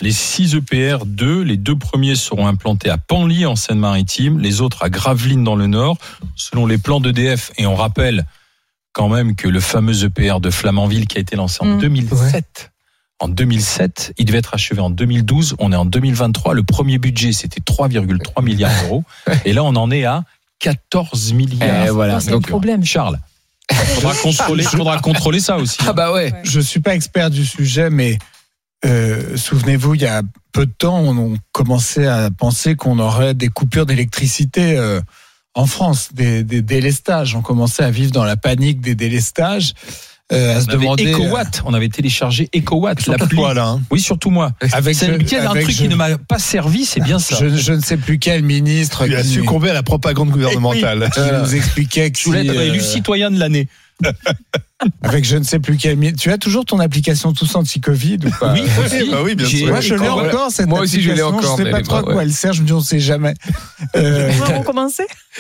Les 0.00 0.12
6 0.12 0.54
EPR 0.54 1.04
2, 1.04 1.42
les 1.42 1.58
deux 1.58 1.76
premiers 1.76 2.14
seront 2.14 2.46
implantés 2.46 2.88
à 2.88 2.96
Panly 2.96 3.44
en 3.44 3.56
Seine-Maritime, 3.56 4.38
les 4.38 4.62
autres 4.62 4.82
à 4.82 4.88
Gravelines 4.88 5.44
dans 5.44 5.56
le 5.56 5.66
Nord, 5.66 5.98
selon 6.36 6.64
les 6.64 6.78
plans 6.78 7.00
d'EDF. 7.00 7.52
Et 7.58 7.66
on 7.66 7.74
rappelle 7.74 8.24
quand 8.92 9.08
même 9.10 9.36
que 9.36 9.46
le 9.46 9.60
fameux 9.60 10.04
EPR 10.04 10.40
de 10.40 10.48
Flamanville 10.50 11.06
qui 11.06 11.18
a 11.18 11.20
été 11.20 11.36
lancé 11.36 11.58
en 11.60 11.66
Mm. 11.76 11.78
2007. 11.80 12.70
En 13.18 13.28
2007, 13.28 14.14
il 14.16 14.24
devait 14.24 14.38
être 14.38 14.54
achevé 14.54 14.80
en 14.80 14.88
2012. 14.88 15.54
On 15.58 15.72
est 15.72 15.76
en 15.76 15.84
2023. 15.84 16.54
Le 16.54 16.62
premier 16.62 16.96
budget, 16.96 17.32
c'était 17.32 17.60
3,3 17.60 18.42
milliards 18.42 18.72
d'euros. 18.82 19.04
Et 19.44 19.52
là, 19.52 19.62
on 19.62 19.76
en 19.76 19.90
est 19.90 20.04
à 20.06 20.24
14 20.60 21.32
milliards. 21.32 21.86
Eh, 21.86 21.90
voilà. 21.90 22.14
Ça, 22.14 22.20
c'est 22.20 22.30
un 22.30 22.34
Donc, 22.34 22.46
problème. 22.48 22.84
Charles, 22.84 23.18
faudra 23.72 24.14
contrôler, 24.14 24.62
faudra 24.62 24.98
contrôler 25.00 25.40
ça 25.40 25.56
aussi. 25.56 25.78
ah 25.86 25.92
bah 25.92 26.12
ouais. 26.12 26.32
Je 26.44 26.60
suis 26.60 26.80
pas 26.80 26.94
expert 26.94 27.30
du 27.30 27.44
sujet, 27.44 27.90
mais 27.90 28.18
euh, 28.84 29.36
souvenez-vous, 29.36 29.94
il 29.94 30.02
y 30.02 30.06
a 30.06 30.22
peu 30.52 30.66
de 30.66 30.72
temps, 30.72 30.98
on, 30.98 31.16
on 31.34 31.36
commençait 31.52 32.06
à 32.06 32.30
penser 32.30 32.76
qu'on 32.76 32.98
aurait 32.98 33.34
des 33.34 33.48
coupures 33.48 33.86
d'électricité 33.86 34.76
euh, 34.78 35.00
en 35.54 35.66
France, 35.66 36.10
des, 36.12 36.44
des 36.44 36.62
délestages. 36.62 37.34
On 37.34 37.42
commençait 37.42 37.82
à 37.84 37.90
vivre 37.90 38.12
dans 38.12 38.24
la 38.24 38.36
panique 38.36 38.80
des 38.80 38.94
délestages, 38.94 39.74
euh, 40.32 40.56
à 40.56 40.60
se 40.60 40.66
On 40.66 40.68
avait 40.70 40.78
demander. 40.78 41.12
EcoWatt, 41.12 41.62
on 41.64 41.74
avait 41.74 41.88
téléchargé 41.88 42.48
EcoWatt, 42.54 43.06
l'appli. 43.06 43.36
toi, 43.36 43.54
là. 43.54 43.66
hein. 43.66 43.80
Oui, 43.90 44.00
surtout 44.00 44.30
moi. 44.30 44.52
avec 44.72 44.94
C'est 44.94 45.06
je- 45.06 45.12
qu'il 45.18 45.38
y 45.38 45.40
a 45.40 45.50
un 45.50 45.54
truc 45.54 45.70
je- 45.70 45.76
qui 45.82 45.88
ne 45.88 45.96
m'a 45.96 46.16
pas 46.18 46.38
servi, 46.38 46.84
c'est 46.84 47.00
bien 47.00 47.18
ça. 47.18 47.36
je, 47.40 47.48
je 47.56 47.72
ne 47.72 47.80
sais 47.80 47.96
plus 47.96 48.18
quel 48.18 48.42
ministre 48.42 49.06
Tu 49.06 49.16
as 49.16 49.22
qui, 49.22 49.28
succombé 49.28 49.70
à 49.70 49.74
la 49.74 49.82
propagande 49.82 50.30
gouvernementale. 50.30 51.10
qui 51.12 51.20
nous 51.20 51.54
expliquait 51.54 52.10
que 52.10 52.18
être 52.36 52.48
euh, 52.56 52.66
élu 52.66 52.80
citoyen 52.80 53.30
de 53.30 53.38
l'année. 53.38 53.68
avec 55.02 55.24
je 55.24 55.36
ne 55.36 55.44
sais 55.44 55.58
plus 55.58 55.76
quel. 55.76 55.98
Tu 56.14 56.30
as 56.32 56.38
toujours 56.38 56.64
ton 56.64 56.78
application 56.80 57.32
tous 57.32 57.54
anti-Covid 57.54 58.18
ou 58.26 58.30
pas 58.38 58.52
Oui, 58.54 58.62
aussi. 58.84 59.10
bah 59.10 59.18
oui, 59.22 59.34
bien 59.34 59.46
sûr. 59.46 59.68
Moi, 59.68 59.80
je 59.80 59.94
l'ai 59.94 60.08
encore 60.08 60.50
cette 60.50 60.66
Moi 60.66 60.80
aussi, 60.80 61.02
je 61.02 61.10
l'ai 61.12 61.22
encore, 61.22 61.56
Je 61.58 61.62
mais 61.62 61.70
sais 61.70 61.70
pas 61.70 61.82
trop 61.82 61.96
à 61.96 62.02
quoi 62.02 62.14
ouais. 62.16 62.22
elle 62.24 62.32
sert. 62.32 62.52
Je 62.52 62.62
me 62.62 62.66
dis, 62.66 62.72
on 62.72 62.80
sait 62.80 63.00
jamais. 63.00 63.34
Euh, 63.96 64.30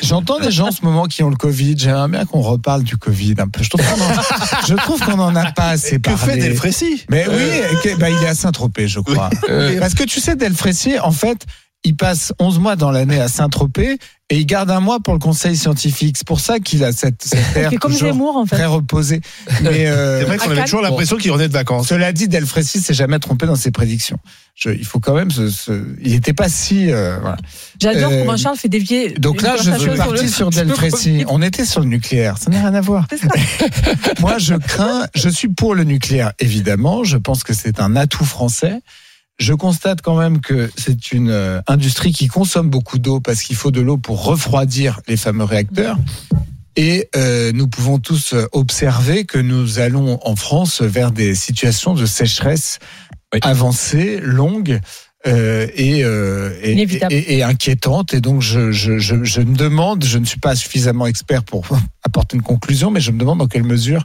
J'entends 0.02 0.40
des 0.40 0.50
gens 0.50 0.68
en 0.68 0.72
ce 0.72 0.82
moment 0.84 1.04
qui 1.04 1.22
ont 1.22 1.30
le 1.30 1.36
Covid. 1.36 1.74
J'aimerais 1.78 2.08
bien 2.08 2.24
qu'on 2.24 2.40
reparle 2.40 2.82
du 2.82 2.96
Covid 2.96 3.34
un 3.38 3.48
peu. 3.48 3.62
Je 3.62 3.68
trouve 3.70 3.82
qu'on 3.84 4.02
en, 4.02 4.66
je 4.66 4.74
trouve 4.74 4.98
qu'on 5.00 5.18
en 5.20 5.36
a 5.36 5.52
pas 5.52 5.68
assez 5.68 6.00
Que 6.00 6.10
fait 6.16 6.26
parlé. 6.26 6.42
Delfrécy? 6.42 7.04
Mais 7.10 7.26
oui, 7.28 7.94
bah, 7.98 8.08
il 8.10 8.16
est 8.24 8.26
à 8.28 8.34
Saint-Tropez, 8.34 8.88
je 8.88 8.98
crois. 9.00 9.30
Euh, 9.48 9.78
Parce 9.78 9.94
que 9.94 10.02
tu 10.04 10.20
sais, 10.20 10.34
Delfrécy, 10.36 10.98
en 10.98 11.12
fait, 11.12 11.46
il 11.84 11.96
passe 11.96 12.32
11 12.38 12.58
mois 12.58 12.76
dans 12.76 12.90
l'année 12.90 13.20
à 13.20 13.28
Saint-Tropez 13.28 13.98
et 14.32 14.36
il 14.38 14.44
garde 14.46 14.70
un 14.70 14.80
mois 14.80 15.00
pour 15.00 15.14
le 15.14 15.18
conseil 15.18 15.56
scientifique. 15.56 16.16
C'est 16.18 16.26
pour 16.26 16.38
ça 16.38 16.60
qu'il 16.60 16.84
a 16.84 16.92
cette, 16.92 17.22
cette 17.22 17.56
air 17.56 17.70
comme 17.80 17.90
toujours 17.92 18.08
Zemmour 18.12 18.36
en 18.36 18.44
fait. 18.46 18.56
très 18.56 18.66
reposé. 18.66 19.22
Mais 19.62 19.86
euh, 19.86 20.20
C'est 20.20 20.24
vrai 20.26 20.36
qu'on 20.38 20.50
avait 20.50 20.64
toujours 20.64 20.82
l'impression 20.82 21.16
qu'il 21.16 21.30
revenait 21.32 21.48
de 21.48 21.52
vacances. 21.54 21.88
cela 21.88 22.12
dit, 22.12 22.28
Delfrécy 22.28 22.80
s'est 22.80 22.92
jamais 22.94 23.18
trompé 23.18 23.46
dans 23.46 23.56
ses 23.56 23.70
prédictions. 23.70 24.18
Je, 24.54 24.70
il 24.70 24.84
faut 24.84 25.00
quand 25.00 25.14
même 25.14 25.30
se, 25.30 25.48
se- 25.48 25.86
il 26.02 26.12
n'était 26.12 26.34
pas 26.34 26.50
si. 26.50 26.92
euh, 26.92 27.16
voilà. 27.20 27.38
J'adore 27.80 28.12
Euh, 28.12 28.20
comment 28.24 28.36
Charles 28.36 28.58
fait 28.58 28.68
dévier. 28.68 29.14
Donc 29.14 29.40
là, 29.40 29.56
je 29.56 29.72
suis 29.72 29.90
parti 29.96 30.22
le- 30.24 30.28
sur 30.28 30.50
Delfrécy. 30.50 31.24
On 31.28 31.40
était 31.40 31.64
sur 31.64 31.80
le 31.80 31.86
nucléaire. 31.86 32.36
Ça 32.38 32.50
n'a 32.50 32.58
rien 32.60 32.74
à 32.74 32.80
voir. 32.82 33.06
Moi, 34.20 34.36
je 34.38 34.54
crains, 34.54 35.06
je 35.14 35.28
suis 35.28 35.48
pour 35.48 35.74
le 35.74 35.84
nucléaire, 35.84 36.32
évidemment. 36.38 37.04
Je 37.04 37.16
pense 37.16 37.42
que 37.42 37.54
c'est 37.54 37.80
un 37.80 37.96
atout 37.96 38.24
français. 38.26 38.80
Je 39.40 39.54
constate 39.54 40.02
quand 40.02 40.16
même 40.18 40.40
que 40.40 40.70
c'est 40.76 41.12
une 41.12 41.30
euh, 41.30 41.62
industrie 41.66 42.12
qui 42.12 42.28
consomme 42.28 42.68
beaucoup 42.68 42.98
d'eau 42.98 43.20
parce 43.20 43.42
qu'il 43.42 43.56
faut 43.56 43.70
de 43.70 43.80
l'eau 43.80 43.96
pour 43.96 44.22
refroidir 44.24 45.00
les 45.08 45.16
fameux 45.16 45.44
réacteurs. 45.44 45.96
Et 46.76 47.08
euh, 47.16 47.50
nous 47.52 47.66
pouvons 47.66 47.98
tous 47.98 48.34
euh, 48.34 48.46
observer 48.52 49.24
que 49.24 49.38
nous 49.38 49.78
allons 49.78 50.20
en 50.22 50.36
France 50.36 50.82
vers 50.82 51.10
des 51.10 51.34
situations 51.34 51.94
de 51.94 52.04
sécheresse 52.06 52.78
Oui. 53.32 53.40
avancées, 53.42 54.20
longues. 54.22 54.78
euh, 55.26 55.66
et, 55.74 56.04
euh, 56.04 56.54
et, 56.62 56.72
et, 57.10 57.36
et 57.38 57.42
inquiétantes. 57.42 58.12
Et 58.14 58.20
donc, 58.20 58.42
je, 58.42 58.72
je, 58.72 58.98
je, 58.98 59.24
je 59.24 59.40
me 59.40 59.56
demande, 59.56 60.04
je 60.04 60.18
ne 60.18 60.24
suis 60.24 60.38
pas 60.40 60.54
suffisamment 60.54 61.06
expert 61.06 61.44
pour 61.44 61.66
apporter 62.04 62.36
une 62.36 62.42
conclusion, 62.42 62.90
mais 62.90 63.00
je 63.00 63.10
me 63.10 63.18
demande 63.18 63.38
dans 63.38 63.48
quelle 63.48 63.64
mesure 63.64 64.04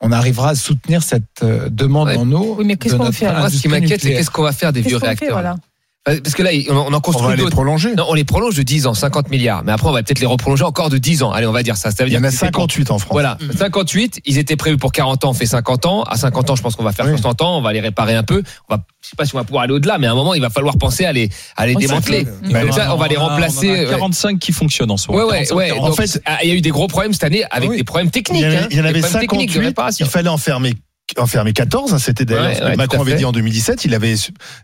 on 0.00 0.12
arrivera 0.12 0.50
à 0.50 0.54
soutenir 0.54 1.02
cette 1.02 1.42
euh, 1.42 1.68
demande 1.70 2.08
Ouais. 2.08 2.16
en 2.16 2.30
eau. 2.32 2.56
Oui, 2.58 2.64
mais 2.66 2.76
qu'est-ce 2.76 2.96
qu'on 2.96 3.12
fait, 3.12 3.26
ce 3.50 3.60
qui 3.62 3.68
m'inquiète, 3.68 4.00
c'est 4.02 4.12
qu'est-ce 4.12 4.30
qu'on 4.30 4.42
va 4.42 4.52
faire 4.52 4.72
des 4.72 4.82
vieux 4.82 4.98
fait, 4.98 5.06
réacteurs. 5.06 5.32
voilà. 5.32 5.56
Parce 6.04 6.34
que 6.34 6.42
là, 6.42 6.50
on 6.68 6.76
en- 6.76 6.86
on 6.88 6.92
en 6.92 6.96
On 6.96 7.00
construit 7.00 7.28
va 7.30 7.34
les 7.36 7.42
d'autres. 7.42 7.54
prolonger. 7.56 7.94
Non, 7.94 8.04
on 8.10 8.12
les 8.14 8.24
prolonge 8.24 8.54
de 8.56 8.62
10 8.62 8.86
ans, 8.86 8.92
50 8.92 9.30
milliards. 9.30 9.64
Mais 9.64 9.72
après, 9.72 9.88
on 9.88 9.92
va 9.92 10.02
peut-être 10.02 10.20
les 10.20 10.26
reprolonger 10.26 10.62
encore 10.62 10.90
de 10.90 10.98
10 10.98 11.22
ans. 11.22 11.30
Allez, 11.32 11.46
on 11.46 11.52
va 11.52 11.62
dire 11.62 11.78
ça. 11.78 11.90
Ça 11.90 12.04
veut 12.04 12.10
Il 12.10 12.12
y 12.12 12.16
dire 12.16 12.20
en 12.20 12.24
a 12.24 12.26
que 12.26 12.34
c'est 12.34 12.40
58 12.40 12.90
en 12.90 12.98
France. 12.98 13.12
Voilà, 13.12 13.38
58, 13.56 14.20
ils 14.26 14.36
étaient 14.36 14.56
prévus 14.56 14.76
pour 14.76 14.92
40 14.92 15.24
ans, 15.24 15.30
on 15.30 15.32
fait 15.32 15.46
50 15.46 15.86
ans. 15.86 16.02
À 16.02 16.18
50 16.18 16.50
ans, 16.50 16.56
je 16.56 16.62
pense 16.62 16.76
qu'on 16.76 16.82
va 16.84 16.92
faire 16.92 17.06
Oui. 17.06 17.12
60 17.12 17.40
ans, 17.40 17.56
on 17.56 17.62
va 17.62 17.72
les 17.72 17.80
réparer 17.80 18.14
un 18.14 18.22
peu. 18.22 18.42
On 18.68 18.74
va, 18.74 18.84
je 19.00 19.08
sais 19.08 19.16
pas 19.16 19.24
si 19.24 19.34
on 19.34 19.38
va 19.38 19.44
pouvoir 19.44 19.62
aller 19.64 19.72
au-delà, 19.72 19.96
mais 19.96 20.06
à 20.06 20.12
un 20.12 20.14
moment, 20.14 20.34
il 20.34 20.42
va 20.42 20.50
falloir 20.50 20.76
penser 20.76 21.06
à 21.06 21.12
les, 21.14 21.30
à 21.56 21.66
les 21.66 21.74
On 21.74 21.78
démanteler. 21.78 22.26
s'en 22.26 22.50
Donc 22.52 22.66
déjà, 22.66 22.94
on 22.94 22.98
va 22.98 23.08
les 23.08 23.16
en 23.16 23.20
a- 23.26 23.28
remplacer. 23.30 23.70
on 23.70 23.72
en 23.72 23.76
a 23.76 23.78
ouais. 23.84 23.90
45 23.90 24.38
qui 24.38 24.52
fonctionnent 24.52 24.90
en 24.90 24.98
ce 24.98 25.10
moment. 25.10 25.24
Ouais, 25.24 25.30
ouais, 25.30 25.36
45, 25.46 25.56
ouais. 25.56 25.68
40. 25.68 25.84
Donc, 25.88 25.92
En 26.00 26.02
fait- 26.02 26.20
ah, 26.26 26.38
il 26.42 26.48
y 26.50 26.52
a 26.52 26.54
eu 26.54 26.60
des 26.60 26.68
gros 26.70 26.86
problèmes 26.86 27.14
cette 27.14 27.24
année 27.24 27.44
avec 27.50 27.70
Oui. 27.70 27.78
des 27.78 27.84
problèmes 27.84 28.08
Il 28.08 28.10
techniques. 28.10 28.42
y, 28.42 28.44
en 28.44 28.48
avait- 28.48 28.56
hein, 28.58 28.66
il 28.70 28.76
y 28.76 28.80
en 28.82 28.84
avait 28.84 29.00
problèmes 29.00 29.20
techniques 29.22 29.48
de 29.48 29.52
58. 29.54 29.66
réparation. 29.68 30.04
Il 30.04 30.10
fallait 30.10 30.28
enfermer 30.28 30.74
enfermer 31.18 31.52
14, 31.52 31.92
hein, 31.94 31.98
c'était 31.98 32.24
d'ailleurs 32.24 32.46
Ouais, 32.46 32.54
ce 32.54 32.60
que 32.60 32.64
ouais, 32.64 32.72
tout 32.72 32.78
Macron 32.78 33.00
avait 33.02 33.14
dit 33.14 33.24
en 33.24 33.32
2017. 33.32 33.84
Il 33.84 33.94
avait 33.94 34.14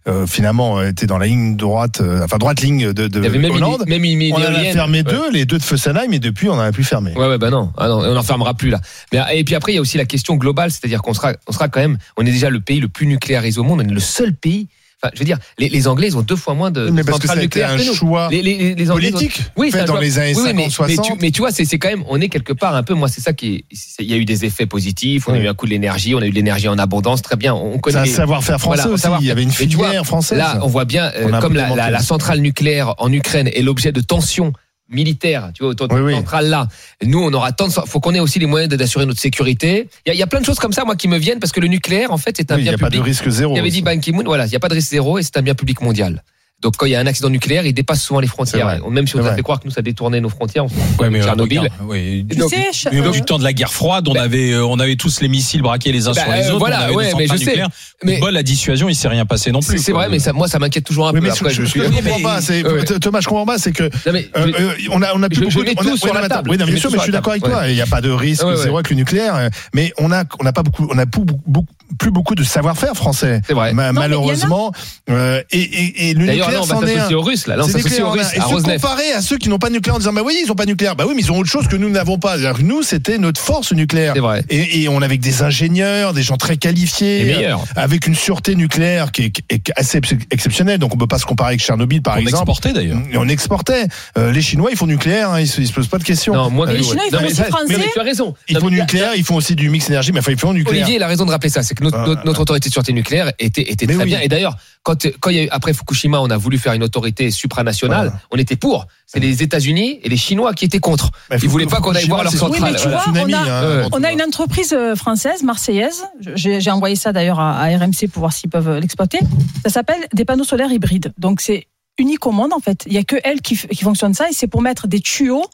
euh, 0.09 0.27
finalement 0.27 0.79
euh, 0.79 0.89
été 0.89 1.07
dans 1.07 1.19
la 1.19 1.27
ligne 1.27 1.57
droite, 1.57 2.01
euh, 2.01 2.25
enfin 2.25 2.39
droite 2.39 2.61
ligne 2.61 2.93
de, 2.93 3.09
de 3.09 3.21
Il 3.21 3.27
avait 3.27 3.39
même 3.39 3.51
une, 3.53 3.57
Hollande. 3.59 3.85
même 3.87 4.05
une 4.05 4.33
on 4.33 4.37
en 4.37 4.43
a 4.43 4.65
fermé 4.73 4.99
Ouais. 4.99 5.05
deux, 5.05 5.31
les 5.31 5.45
deux 5.45 5.59
de 5.59 5.63
Fessenheim, 5.63 6.13
et 6.13 6.19
depuis 6.19 6.49
on 6.49 6.55
en 6.55 6.59
a 6.61 6.73
plus 6.73 6.85
fermé. 6.85 7.13
Ouais, 7.15 7.29
ouais, 7.29 7.39
bah 7.39 7.51
non, 7.51 7.73
ah 7.77 7.89
non, 7.89 7.99
on 7.99 8.15
n'en 8.15 8.23
fermera 8.23 8.55
plus 8.55 8.71
là. 8.71 8.81
Mais, 9.13 9.21
et 9.35 9.45
puis 9.45 9.55
après, 9.55 9.73
il 9.73 9.77
y 9.77 9.79
a 9.79 9.81
aussi 9.81 9.99
la 9.99 10.07
question 10.07 10.35
globale, 10.37 10.71
c'est-à-dire 10.71 11.03
qu'on 11.03 11.15
sera, 11.15 11.35
on 11.47 11.53
sera 11.53 11.69
quand 11.69 11.81
même, 11.81 11.99
on 12.17 12.23
est 12.27 12.33
déjà 12.33 12.51
le 12.51 12.61
pays 12.61 12.81
le 12.81 12.89
plus 12.89 13.07
nucléarisé 13.07 13.61
au 13.61 13.65
monde, 13.65 13.81
on 13.85 13.89
est 13.89 13.93
le 13.93 14.01
seul 14.01 14.35
pays. 14.35 14.69
Enfin, 15.03 15.11
je 15.15 15.19
veux 15.21 15.25
dire, 15.25 15.39
les, 15.59 15.71
les 15.71 15.89
Anglais, 15.89 16.09
ils 16.09 16.17
ont 16.19 16.23
deux 16.23 16.37
fois 16.37 16.53
moins 16.53 16.71
de 16.71 16.91
Mais 16.91 17.03
parce 17.05 17.19
que 17.19 17.23
centrales 17.27 17.39
été 17.39 17.45
nucléaires 17.47 17.71
un 17.71 17.77
que 17.79 17.87
nous. 17.87 17.95
choix 17.95 18.29
Les, 18.31 18.43
les- 18.43 18.53
Anglais, 18.53 18.75
ils 18.79 18.91
ont- 18.93 18.95
politique 19.19 19.41
Oui, 19.57 19.69
c'est 19.71 19.79
fait 19.79 19.83
un 19.85 19.87
dans 19.87 19.95
choix. 19.95 20.03
les 20.03 20.19
années 20.19 20.33
Oui, 20.35 20.43
oui, 20.43 20.43
50, 20.49 20.57
mais, 20.57 20.65
mais 20.65 20.71
60. 20.71 21.07
tu, 21.07 21.13
mais 21.23 21.31
tu 21.31 21.41
vois, 21.41 21.53
c'est 21.53 21.65
c'est 21.65 21.79
quand 21.79 21.89
même, 21.89 22.05
on 22.09 22.21
est 22.21 22.29
quelque 22.29 22.53
part 22.53 22.75
un 22.75 22.83
peu, 22.83 22.93
moi, 22.93 23.09
c'est 23.09 23.23
ça 23.23 23.33
qui 23.33 23.55
est, 23.55 23.65
c'est- 23.75 24.03
il 24.03 24.11
y 24.11 24.15
a 24.15 24.17
eu 24.19 24.27
des 24.27 24.45
effets 24.45 24.67
positifs, 24.67 25.27
on 25.29 25.33
a 25.33 25.39
eu 25.39 25.49
un 25.49 25.55
coup 25.55 25.65
de 25.65 25.71
l'énergie, 25.71 26.15
on 26.15 26.19
a 26.19 26.27
eu 26.27 26.31
de 26.31 26.35
l'énergie 26.35 26.69
en 26.69 26.79
abondance, 26.79 27.23
très 27.23 27.37
bien, 27.37 27.55
on 27.55 27.75
C'est 27.75 27.81
connaît. 27.81 27.97
un 27.99 28.05
les- 28.05 28.11
savoir-faire 28.11 28.61
français 28.61 28.83
Voilà, 28.83 28.93
aussi. 28.95 29.03
savoir-faire. 29.03 29.25
Il 29.25 29.29
y 29.29 29.31
avait 29.31 29.43
une 29.43 29.49
vois, 29.49 29.87
filière 29.89 30.05
française. 30.05 30.37
Là, 30.39 30.59
on 30.63 30.67
voit 30.67 30.85
bien, 30.85 31.11
euh, 31.17 31.23
comme 31.23 31.33
la, 31.33 31.39
implémenté. 31.65 31.77
la- 31.77 31.91
la 31.91 32.01
centrale 32.01 32.41
nucléaire 32.41 32.95
en 32.99 33.11
Ukraine 33.11 33.49
est 33.49 33.63
l'objet 33.63 33.93
de 33.93 34.01
tensions 34.03 34.53
militaires, 34.91 35.51
tu 35.55 35.63
vois, 35.63 35.71
autour 35.73 35.89
de 35.89 35.95
Oui, 35.95 36.13
centrale 36.15 36.49
là. 36.49 36.69
Nous, 37.03 37.19
on 37.23 37.33
aura 37.33 37.53
tant 37.53 37.69
de, 37.69 37.73
faut 37.73 38.01
qu'on 38.01 38.15
ait 38.15 38.21
aussi 38.21 38.39
les 38.39 38.47
moyens 38.47 38.75
d'assurer 38.75 39.07
notre 39.07 39.21
sécurité. 39.21 39.89
Il 40.05 40.09
y, 40.09 40.11
a, 40.11 40.15
il 40.15 40.19
y 40.19 40.23
a 40.23 40.27
plein 40.27 40.41
de 40.41 40.45
choses 40.45 40.59
comme 40.59 40.73
ça, 40.73 40.85
moi, 40.85 40.97
qui 40.97 41.09
me 41.09 41.17
viennent 41.19 41.39
parce 41.39 41.53
que 41.53 41.61
le 41.61 41.69
nucléaire, 41.69 42.11
en 42.13 42.19
fait, 42.19 42.37
c'est 42.37 42.51
un 42.51 42.57
Oui, 42.57 42.63
il 42.63 42.65
n'y 42.65 42.69
bien 42.71 42.75
a 42.77 42.79
pas 42.79 42.91
de 42.91 42.97
public. 42.97 43.07
risque 43.15 43.29
zéro. 43.29 43.55
Il 43.55 43.59
avait 43.59 43.71
dit 43.71 43.83
Ban 43.83 43.99
Ki-moon, 43.99 44.25
voilà, 44.25 44.47
il 44.47 44.51
n'y 44.51 44.57
a 44.57 44.61
pas 44.61 44.69
de 44.69 44.75
risque 44.75 44.91
zéro 44.91 45.19
et 45.19 45.23
c'est 45.23 45.37
un 45.37 45.43
bien 45.43 45.55
public 45.55 45.81
mondial. 45.81 46.23
Donc 46.63 46.77
quand 46.77 46.85
il 46.87 46.93
y 46.93 46.95
a 46.95 47.01
un 47.01 47.07
accident 47.07 47.31
nucléaire, 47.31 47.65
il 47.65 47.73
dépasse 47.73 48.03
souvent 48.03 48.21
les 48.21 48.27
frontières. 48.27 48.79
C'est 48.85 48.91
Même 48.91 49.07
si 49.07 49.15
on 49.15 49.19
C'est 49.19 49.23
nous 49.23 49.25
a 49.25 49.29
vrai. 49.31 49.37
fait 49.37 49.43
croire 49.43 49.61
que 49.61 49.65
nous 49.67 49.71
ça 49.73 49.81
détournait 49.81 50.21
nos 50.21 50.29
frontières, 50.29 50.67
on 50.67 50.69
se 50.69 50.75
Ouais, 50.99 51.09
mais, 51.09 51.21
euh, 51.21 51.25
Tchernobyl. 51.25 51.59
regarde, 51.61 51.75
oui. 51.87 52.27
Tu 52.31 52.37
Donc, 52.37 52.51
sais, 52.51 52.69
Mais 52.93 53.01
euh, 53.01 53.11
du 53.11 53.23
temps 53.23 53.39
de 53.39 53.45
la 53.45 53.53
guerre 53.55 53.73
froide, 53.73 54.09
on 54.09 54.13
Bah- 54.13 54.23
avait, 54.23 54.53
euh, 54.53 54.65
on 54.67 54.79
avait 54.79 54.97
tous 54.97 55.21
les 55.23 55.29
missiles 55.29 55.63
braqués 55.63 55.91
les 55.91 56.07
uns 56.09 56.13
Bah, 56.13 56.23
sur 56.23 56.33
les 56.33 56.43
euh, 56.43 56.49
autres. 56.51 56.59
voilà, 56.59 56.81
on 56.81 56.85
avait 56.85 56.95
ouais, 56.95 57.09
des 57.09 57.15
mais 57.17 57.27
je 57.29 57.37
sais. 57.37 57.63
Mais- 58.05 58.19
Bon, 58.21 58.27
la 58.33 58.43
dissuasion, 58.43 58.89
il 58.91 58.95
s'est 58.95 59.09
rien 59.09 59.25
passé 59.25 59.53
non 59.53 59.63
C'est 59.63 59.75
plus. 59.75 59.79
c'est 59.83 59.93
vrai, 59.93 60.09
mais 60.11 60.19
ça, 60.19 60.33
moi 60.35 60.49
ça 60.49 60.59
m'inquiète 60.59 60.85
toujours 60.85 61.09
un 61.09 61.13
peu. 61.13 61.21
mais 61.21 61.31
Après, 61.31 61.49
je, 61.51 61.55
je 61.57 61.63
je, 61.63 61.67
suis. 61.71 61.81
je 61.81 61.87
comprends 61.87 62.21
pas. 62.23 62.41
c'est-. 62.43 62.63
Thomas, 63.01 63.21
je 63.21 63.29
comprends 63.29 63.47
pas. 63.47 63.59
C'est 63.59 63.73
que 63.73 63.85
Non, 63.85 64.13
mais 64.13 64.29
je- 64.35 64.89
on 64.91 65.01
a, 65.03 65.15
on 65.15 65.23
a 65.23 65.29
plus 65.31 65.41
beaucoup 65.41 65.61
on 65.61 65.87
a- 65.95 65.97
sur 65.97 66.13
la 66.15 66.29
table. 66.29 66.51
Oui, 66.51 66.57
bien 66.59 66.67
sûr, 66.77 66.91
mais 66.91 66.99
je 66.99 67.03
suis 67.05 67.13
d'accord 67.13 67.33
avec 67.33 67.43
toi. 67.45 67.69
Il 67.69 67.75
n'y 67.75 67.81
a 67.81 67.87
pas 67.87 68.01
de 68.03 68.11
risque 68.11 68.45
ouais. 68.45 68.57
zéro 68.57 68.77
avec 68.77 68.91
le 68.91 68.97
nucléaire. 68.97 69.49
Mais 69.75 69.93
on 69.99 70.13
a, 70.13 70.25
on 70.39 70.45
n'a 70.45 70.53
pas 70.53 70.63
beaucoup, 70.63 70.87
on 70.93 70.99
a 70.99 71.07
plus, 71.07 72.11
beaucoup, 72.11 72.35
de 72.35 72.45
savoir-faire 72.45 72.95
français. 72.95 73.41
C'est 73.47 73.55
vrai. 73.55 73.71
A- 73.71 73.93
malheureusement. 73.93 74.73
Et, 75.09 75.45
et, 75.53 76.11
et 76.11 76.15
le 76.15 76.27
D'ailleurs, 76.27 76.50
non, 76.53 76.61
on 76.61 76.67
c'en 76.67 76.81
va 76.81 76.91
est 76.91 76.99
un. 76.99 77.11
aux 77.13 77.23
Russes, 77.23 77.47
là. 77.47 77.57
On 77.59 77.67
nucléaire, 77.67 78.09
on 78.09 78.15
Et 78.17 78.21
à 78.21 78.25
se 78.25 78.63
comparer 78.63 79.13
à 79.15 79.21
ceux 79.23 79.39
qui 79.39 79.49
n'ont 79.49 79.59
pas 79.59 79.69
de 79.69 79.75
nucléaire 79.75 79.97
en 79.97 79.99
disant 79.99 80.13
bah 80.13 80.23
oui 80.25 80.37
ils 80.45 80.51
ont 80.51 80.55
pas 80.55 80.65
de 80.65 80.71
nucléaire 80.71 80.97
bah 80.97 81.05
oui 81.07 81.15
mais 81.17 81.23
ils 81.23 81.31
ont 81.33 81.39
autre 81.39 81.49
chose 81.51 81.67
que 81.69 81.77
nous 81.77 81.89
n'avons 81.91 82.19
pas 82.19 82.37
nous 82.63 82.83
c'était 82.83 83.19
notre 83.19 83.41
force 83.41 83.73
nucléaire 83.73 84.13
C'est 84.15 84.21
vrai. 84.21 84.45
et, 84.51 84.83
et 84.83 84.89
on 84.89 85.01
avait 85.03 85.19
des 85.19 85.43
ingénieurs 85.43 86.13
des 86.13 86.23
gens 86.23 86.37
très 86.37 86.57
qualifiés 86.57 87.35
euh, 87.47 87.57
avec 87.77 88.07
une 88.07 88.15
sûreté 88.15 88.55
nucléaire 88.55 89.13
qui 89.13 89.25
est, 89.25 89.31
qui 89.31 89.43
est 89.51 89.63
assez 89.77 89.99
ex- 89.99 90.15
exceptionnelle 90.31 90.79
donc 90.79 90.95
on 90.95 90.99
peut 90.99 91.07
pas 91.07 91.19
se 91.19 91.27
comparer 91.27 91.51
avec 91.51 91.61
Tchernobyl 91.61 92.03
par 92.03 92.15
On 92.17 92.19
exemple 92.21 92.51
exportait 92.51 92.73
d'ailleurs. 92.73 92.99
Et 93.13 93.17
on 93.17 93.29
exportait 93.29 93.87
Euh, 94.19 94.33
les 94.33 94.43
Chinois 94.43 94.71
ils 94.71 94.77
font 94.77 94.87
nucléaire 94.87 95.31
hein, 95.31 95.41
ils, 95.41 95.49
se, 95.49 95.61
ils 95.61 95.67
se 95.69 95.73
posent 95.73 95.89
pas 95.89 95.99
de 95.99 96.05
questions 96.05 96.35
Non, 96.35 96.51
moi, 96.51 96.69
Euh, 96.69 96.73
Les 96.73 96.79
ouais. 96.81 96.85
Chinois, 96.85 97.05
ils 97.11 97.17
font 97.17 97.25
aussi 97.27 97.35
ça- 97.35 97.45
français. 97.45 97.77
mais 97.79 97.91
tu 97.93 98.01
as 98.01 98.03
raison. 98.03 98.35
ils 98.49 98.59
font 98.59 98.71
nucléaire 98.71 99.11
ils 99.17 99.25
font 99.25 99.37
aussi 99.37 99.55
du 99.57 99.69
mix 99.71 99.89
énergie 99.89 100.13
mais 100.13 100.21
enfin 100.21 100.33
ils 100.33 100.39
font 100.39 100.53
nucléaire 100.53 100.83
Olivier, 100.83 100.97
il 100.97 101.03
a 101.03 101.07
raison 101.07 101.27
de 101.27 101.31
rappeler 101.31 101.51
ça. 101.51 101.63
C'est 101.63 101.75
que 101.75 101.85
notre, 101.85 101.99
Ah, 101.99 102.07
notre, 102.07 102.21
ah. 102.23 102.27
notre 102.27 102.41
autorité 102.41 102.69
de 102.69 102.73
sûreté 102.73 102.93
nucléaire 102.93 103.33
était, 103.39 103.65
très 103.65 103.97
oui. 103.97 104.05
bien. 104.05 104.21
Et 104.21 104.29
d'ailleurs, 104.29 104.57
quand, 104.83 105.07
quand 105.21 105.31
il 105.31 105.37
y 105.37 105.41
a 105.41 105.43
eu, 105.45 105.49
après 105.51 105.73
Fukushima, 105.75 106.21
on 106.21 106.31
a 106.31 106.37
voulu 106.41 106.59
faire 106.59 106.73
une 106.73 106.83
autorité 106.83 107.31
supranationale, 107.31 108.09
Voilà. 108.09 108.21
on 108.33 108.37
était 108.39 108.57
pour. 108.57 108.87
C'est 109.07 109.21
les 109.21 109.43
États-Unis 109.43 110.01
et 110.03 110.09
les 110.09 110.17
Chinois 110.17 110.53
qui 110.55 110.65
étaient 110.65 110.79
contre. 110.81 111.11
Bah, 111.31 111.37
Ils 111.43 111.49
voulaient 111.49 111.67
pas 111.67 111.81
qu'on 111.81 111.95
aille 111.95 112.07
voir 112.09 112.23
leur 112.25 112.33
centrale. 112.33 112.63
Oui, 112.63 112.71
mais 112.73 112.79
tu 112.79 112.87
le 112.89 112.95
vois, 112.95 113.03
tsunami, 113.03 113.35
on 113.35 113.37
a- 113.39 113.83
hein, 113.85 113.89
On 113.93 114.03
a 114.03 114.11
une 114.13 114.23
entreprise 114.23 114.73
euh, 114.73 114.95
française, 114.97 115.43
marseillaise. 115.45 116.05
J'ai 116.35 116.71
envoyé 116.71 116.97
ça 116.97 117.13
d'ailleurs 117.13 117.39
à, 117.41 117.61
à 117.61 117.67
RMC 117.77 118.09
pour 118.13 118.21
voir 118.21 118.33
s'ils 118.33 118.51
peuvent 118.51 118.79
l'exploiter. 118.79 119.19
Ça 119.65 119.71
s'appelle 119.71 120.07
des 120.13 120.25
panneaux 120.25 120.45
solaires 120.45 120.73
hybrides. 120.73 121.13
Donc 121.19 121.41
c'est 121.41 121.67
unique 121.99 122.27
au 122.27 122.33
monde 122.33 122.53
en 122.53 122.61
fait. 122.61 122.85
Il 122.87 122.93
y 122.95 122.99
a 122.99 123.05
que 123.05 123.17
elle 123.25 123.41
qui, 123.43 123.57
qui 123.57 123.83
fonctionne 123.85 124.15
ça 124.15 124.29
et 124.31 124.33
c'est 124.33 124.47
pour 124.49 124.63
mettre 124.63 124.87
des 124.89 125.01
tuyaux 125.01 125.45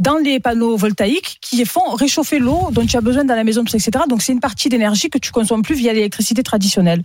dans 0.00 0.16
les 0.16 0.40
panneaux 0.40 0.76
voltaïques 0.76 1.38
qui 1.40 1.64
font 1.64 1.90
réchauffer 1.94 2.40
l'eau 2.40 2.70
dont 2.72 2.84
tu 2.84 2.96
as 2.96 3.00
besoin 3.00 3.24
dans 3.24 3.36
la 3.36 3.44
maison, 3.44 3.62
etc. 3.62 3.90
Donc 4.08 4.22
c'est 4.22 4.32
une 4.32 4.40
partie 4.40 4.68
d'énergie 4.68 5.08
que 5.08 5.18
tu 5.18 5.30
consommes 5.30 5.62
plus 5.62 5.76
via 5.76 5.92
l'électricité 5.92 6.42
traditionnelle. 6.42 7.02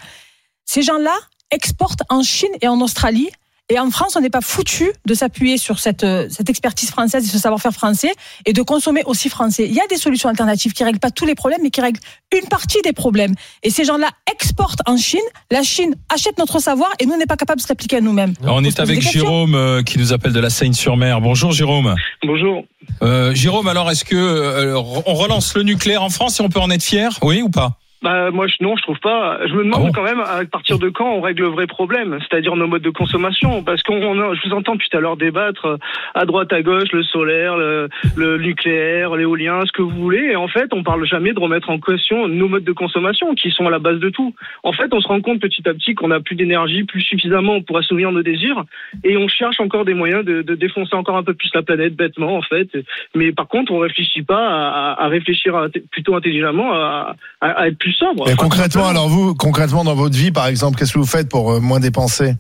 Ces 0.66 0.82
gens-là 0.82 1.14
exportent 1.54 2.04
en 2.10 2.24
Chine 2.24 2.50
et 2.62 2.68
en 2.68 2.82
Australie. 2.82 3.30
Et 3.70 3.80
en 3.80 3.90
France, 3.92 4.18
on 4.18 4.20
n'est 4.20 4.30
pas 4.30 4.42
foutu 4.42 4.92
de 5.06 5.14
s'appuyer 5.14 5.58
sur 5.58 5.80
cette, 5.80 6.04
euh, 6.04 6.28
cette 6.30 6.50
expertise 6.50 6.90
française 6.90 7.26
et 7.26 7.30
ce 7.30 7.38
savoir-faire 7.38 7.72
français 7.72 8.12
et 8.46 8.52
de 8.52 8.62
consommer 8.62 9.04
aussi 9.06 9.30
français. 9.30 9.66
Il 9.66 9.74
y 9.74 9.80
a 9.80 9.88
des 9.90 9.96
solutions 9.96 10.28
alternatives 10.28 10.74
qui 10.74 10.84
règlent 10.84 11.00
pas 11.00 11.12
tous 11.12 11.26
les 11.26 11.34
problèmes, 11.34 11.62
mais 11.64 11.70
qui 11.70 11.80
règlent 11.80 12.02
une 12.38 12.48
partie 12.50 12.82
des 12.84 12.92
problèmes. 12.92 13.34
Et 13.64 13.70
ces 13.70 13.86
gens-là 13.86 14.10
exportent 14.30 14.82
en 14.86 14.98
Chine. 14.98 15.22
La 15.50 15.64
Chine 15.64 15.96
achète 16.14 16.38
notre 16.38 16.60
savoir 16.60 16.90
et 17.00 17.06
nous, 17.06 17.14
on 17.14 17.18
n'est 17.18 17.26
pas 17.26 17.38
capable 17.38 17.62
de 17.62 17.66
s'appliquer 17.66 17.98
à 17.98 18.02
nous-mêmes. 18.02 18.34
On 18.44 18.64
est 18.66 18.72
se 18.72 18.82
avec. 18.82 19.02
Jérôme 19.02 19.56
euh, 19.56 19.82
qui 19.82 19.98
nous 19.98 20.12
appelle 20.12 20.34
de 20.34 20.40
la 20.42 20.50
Seine-sur-Mer. 20.50 21.22
Bonjour 21.22 21.54
Jérôme. 21.54 21.96
Bonjour. 22.22 22.66
Euh, 23.02 23.34
Jérôme, 23.34 23.68
alors 23.70 23.90
est-ce 23.90 24.04
que 24.04 24.16
euh, 24.16 24.78
on 24.78 25.14
relance 25.14 25.56
le 25.56 25.64
nucléaire 25.64 26.04
en 26.04 26.10
France 26.10 26.40
et 26.40 26.44
on 26.44 26.50
peut 26.50 26.60
en 26.60 26.70
être 26.70 26.84
fier? 26.84 27.18
Oui 27.22 27.42
ou 27.42 27.50
pas? 27.50 27.80
Bah, 28.04 28.32
moi, 28.32 28.48
je, 28.48 28.56
non, 28.62 28.76
je 28.76 28.82
trouve 28.84 29.00
pas. 29.00 29.40
Je 29.48 29.54
me 29.54 29.64
demande 29.64 29.80
Ah 29.84 29.86
bon 29.88 29.92
quand 29.94 30.04
même 30.04 30.20
à 30.20 30.44
partir 30.46 30.78
de 30.78 30.90
quand 30.90 31.10
on 31.10 31.22
règle 31.22 31.44
le 31.44 31.48
vrai 31.48 31.68
problème, 31.68 32.20
c'est-à-dire 32.20 32.56
nos 32.58 32.68
modes 32.68 32.82
de 32.82 32.90
consommation. 32.90 33.64
Parce 33.64 33.82
qu'on, 33.82 33.96
on- 33.96 34.34
je 34.34 34.42
vous 34.48 34.54
entends 34.54 34.74
depuis 34.74 34.90
tout 34.90 34.98
à 34.98 35.00
l'heure 35.00 35.16
débattre 35.16 35.66
euh, 35.66 35.78
à 36.14 36.26
droite, 36.26 36.52
à 36.52 36.62
gauche, 36.62 36.92
le 36.92 37.02
solaire, 37.04 37.56
le, 37.56 37.88
le 38.18 38.38
nucléaire, 38.40 39.16
l'éolien, 39.16 39.62
ce 39.66 39.72
que 39.72 39.82
vous 39.82 39.90
voulez. 40.02 40.32
Et 40.32 40.36
en 40.36 40.50
fait, 40.50 40.74
on 40.74 40.84
parle 40.84 41.06
jamais 41.06 41.32
de 41.32 41.40
remettre 41.40 41.70
en 41.70 41.80
question 41.80 42.28
nos 42.28 42.50
modes 42.50 42.66
de 42.66 42.74
consommation 42.74 43.34
qui 43.36 43.52
sont 43.52 43.68
à 43.68 43.70
la 43.72 43.80
base 43.80 44.00
de 44.00 44.10
tout. 44.10 44.36
En 44.64 44.74
fait, 44.74 44.94
on 44.94 45.00
se 45.00 45.08
rend 45.08 45.22
compte 45.22 45.40
petit 45.40 45.68
à 45.68 45.74
petit 45.74 45.96
qu'on 45.96 46.12
a 46.12 46.20
plus 46.20 46.36
d'énergie, 46.36 46.84
plus 46.84 47.02
suffisamment 47.02 47.62
pour 47.62 47.78
assouvir 47.78 48.12
nos 48.12 48.22
désirs, 48.22 48.64
et 49.06 49.16
on 49.16 49.30
cherche 49.30 49.62
encore 49.62 49.86
des 49.86 49.94
moyens 49.94 50.26
de, 50.26 50.42
de 50.42 50.56
défoncer 50.56 50.96
encore 50.96 51.16
un 51.16 51.24
peu 51.24 51.34
plus 51.34 51.50
la 51.54 51.62
planète 51.62 51.96
bêtement, 51.96 52.36
en 52.36 52.42
fait. 52.42 52.68
Mais 53.16 53.32
par 53.32 53.48
contre, 53.48 53.72
on 53.72 53.80
réfléchit 53.80 54.24
pas 54.24 54.46
à, 54.46 54.92
à- 54.92 55.06
à 55.06 55.08
réfléchir 55.08 55.56
à- 55.56 55.68
plutôt 55.92 56.16
intelligemment 56.16 56.74
à, 56.74 57.16
à- 57.40 57.52
à 57.52 57.68
être 57.70 57.78
plus 57.78 57.93
Et 58.02 58.22
Enfin, 58.22 58.36
concrètement, 58.36 58.88
alors 58.88 59.08
vous, 59.08 59.36
concrètement 59.36 59.84
dans 59.84 59.96
votre 59.96 60.16
vie, 60.16 60.32
par 60.32 60.48
exemple, 60.48 60.78
qu'est-ce 60.78 60.94
que 60.94 61.00
vous 61.00 61.06
faites 61.06 61.30
pour 61.30 61.52
euh, 61.52 61.60
moins 61.60 61.80
dépenser? 61.80 62.34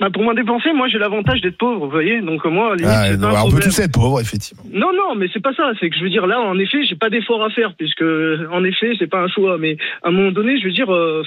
Bah, 0.00 0.08
pour 0.12 0.24
moins 0.24 0.34
dépenser, 0.34 0.72
moi 0.72 0.88
j'ai 0.88 0.98
l'avantage 0.98 1.40
d'être 1.42 1.58
pauvre, 1.58 1.84
vous 1.84 1.90
voyez. 1.90 2.20
Donc 2.22 2.44
moi, 2.46 2.74
limite, 2.74 2.92
Ah, 2.92 3.44
On 3.44 3.50
peut 3.50 3.60
tous 3.60 3.78
être 3.78 3.92
pauvres, 3.92 4.20
effectivement. 4.20 4.64
Non, 4.72 4.90
non, 4.92 5.14
mais 5.14 5.26
c'est 5.32 5.42
pas 5.42 5.54
ça. 5.54 5.70
C'est 5.78 5.90
que 5.90 5.96
je 5.96 6.02
veux 6.02 6.10
dire 6.10 6.26
là, 6.26 6.40
en 6.40 6.58
effet, 6.58 6.78
j'ai 6.84 6.96
pas 6.96 7.08
d'effort 7.08 7.44
à 7.44 7.50
faire 7.50 7.74
puisque, 7.78 8.02
en 8.52 8.64
effet, 8.64 8.94
c'est 8.98 9.06
pas 9.06 9.20
un 9.20 9.28
choix. 9.28 9.58
Mais 9.58 9.76
à 10.02 10.08
un 10.08 10.10
moment 10.10 10.32
donné, 10.32 10.58
je 10.58 10.64
veux 10.64 10.72
dire, 10.72 10.92
euh, 10.92 11.22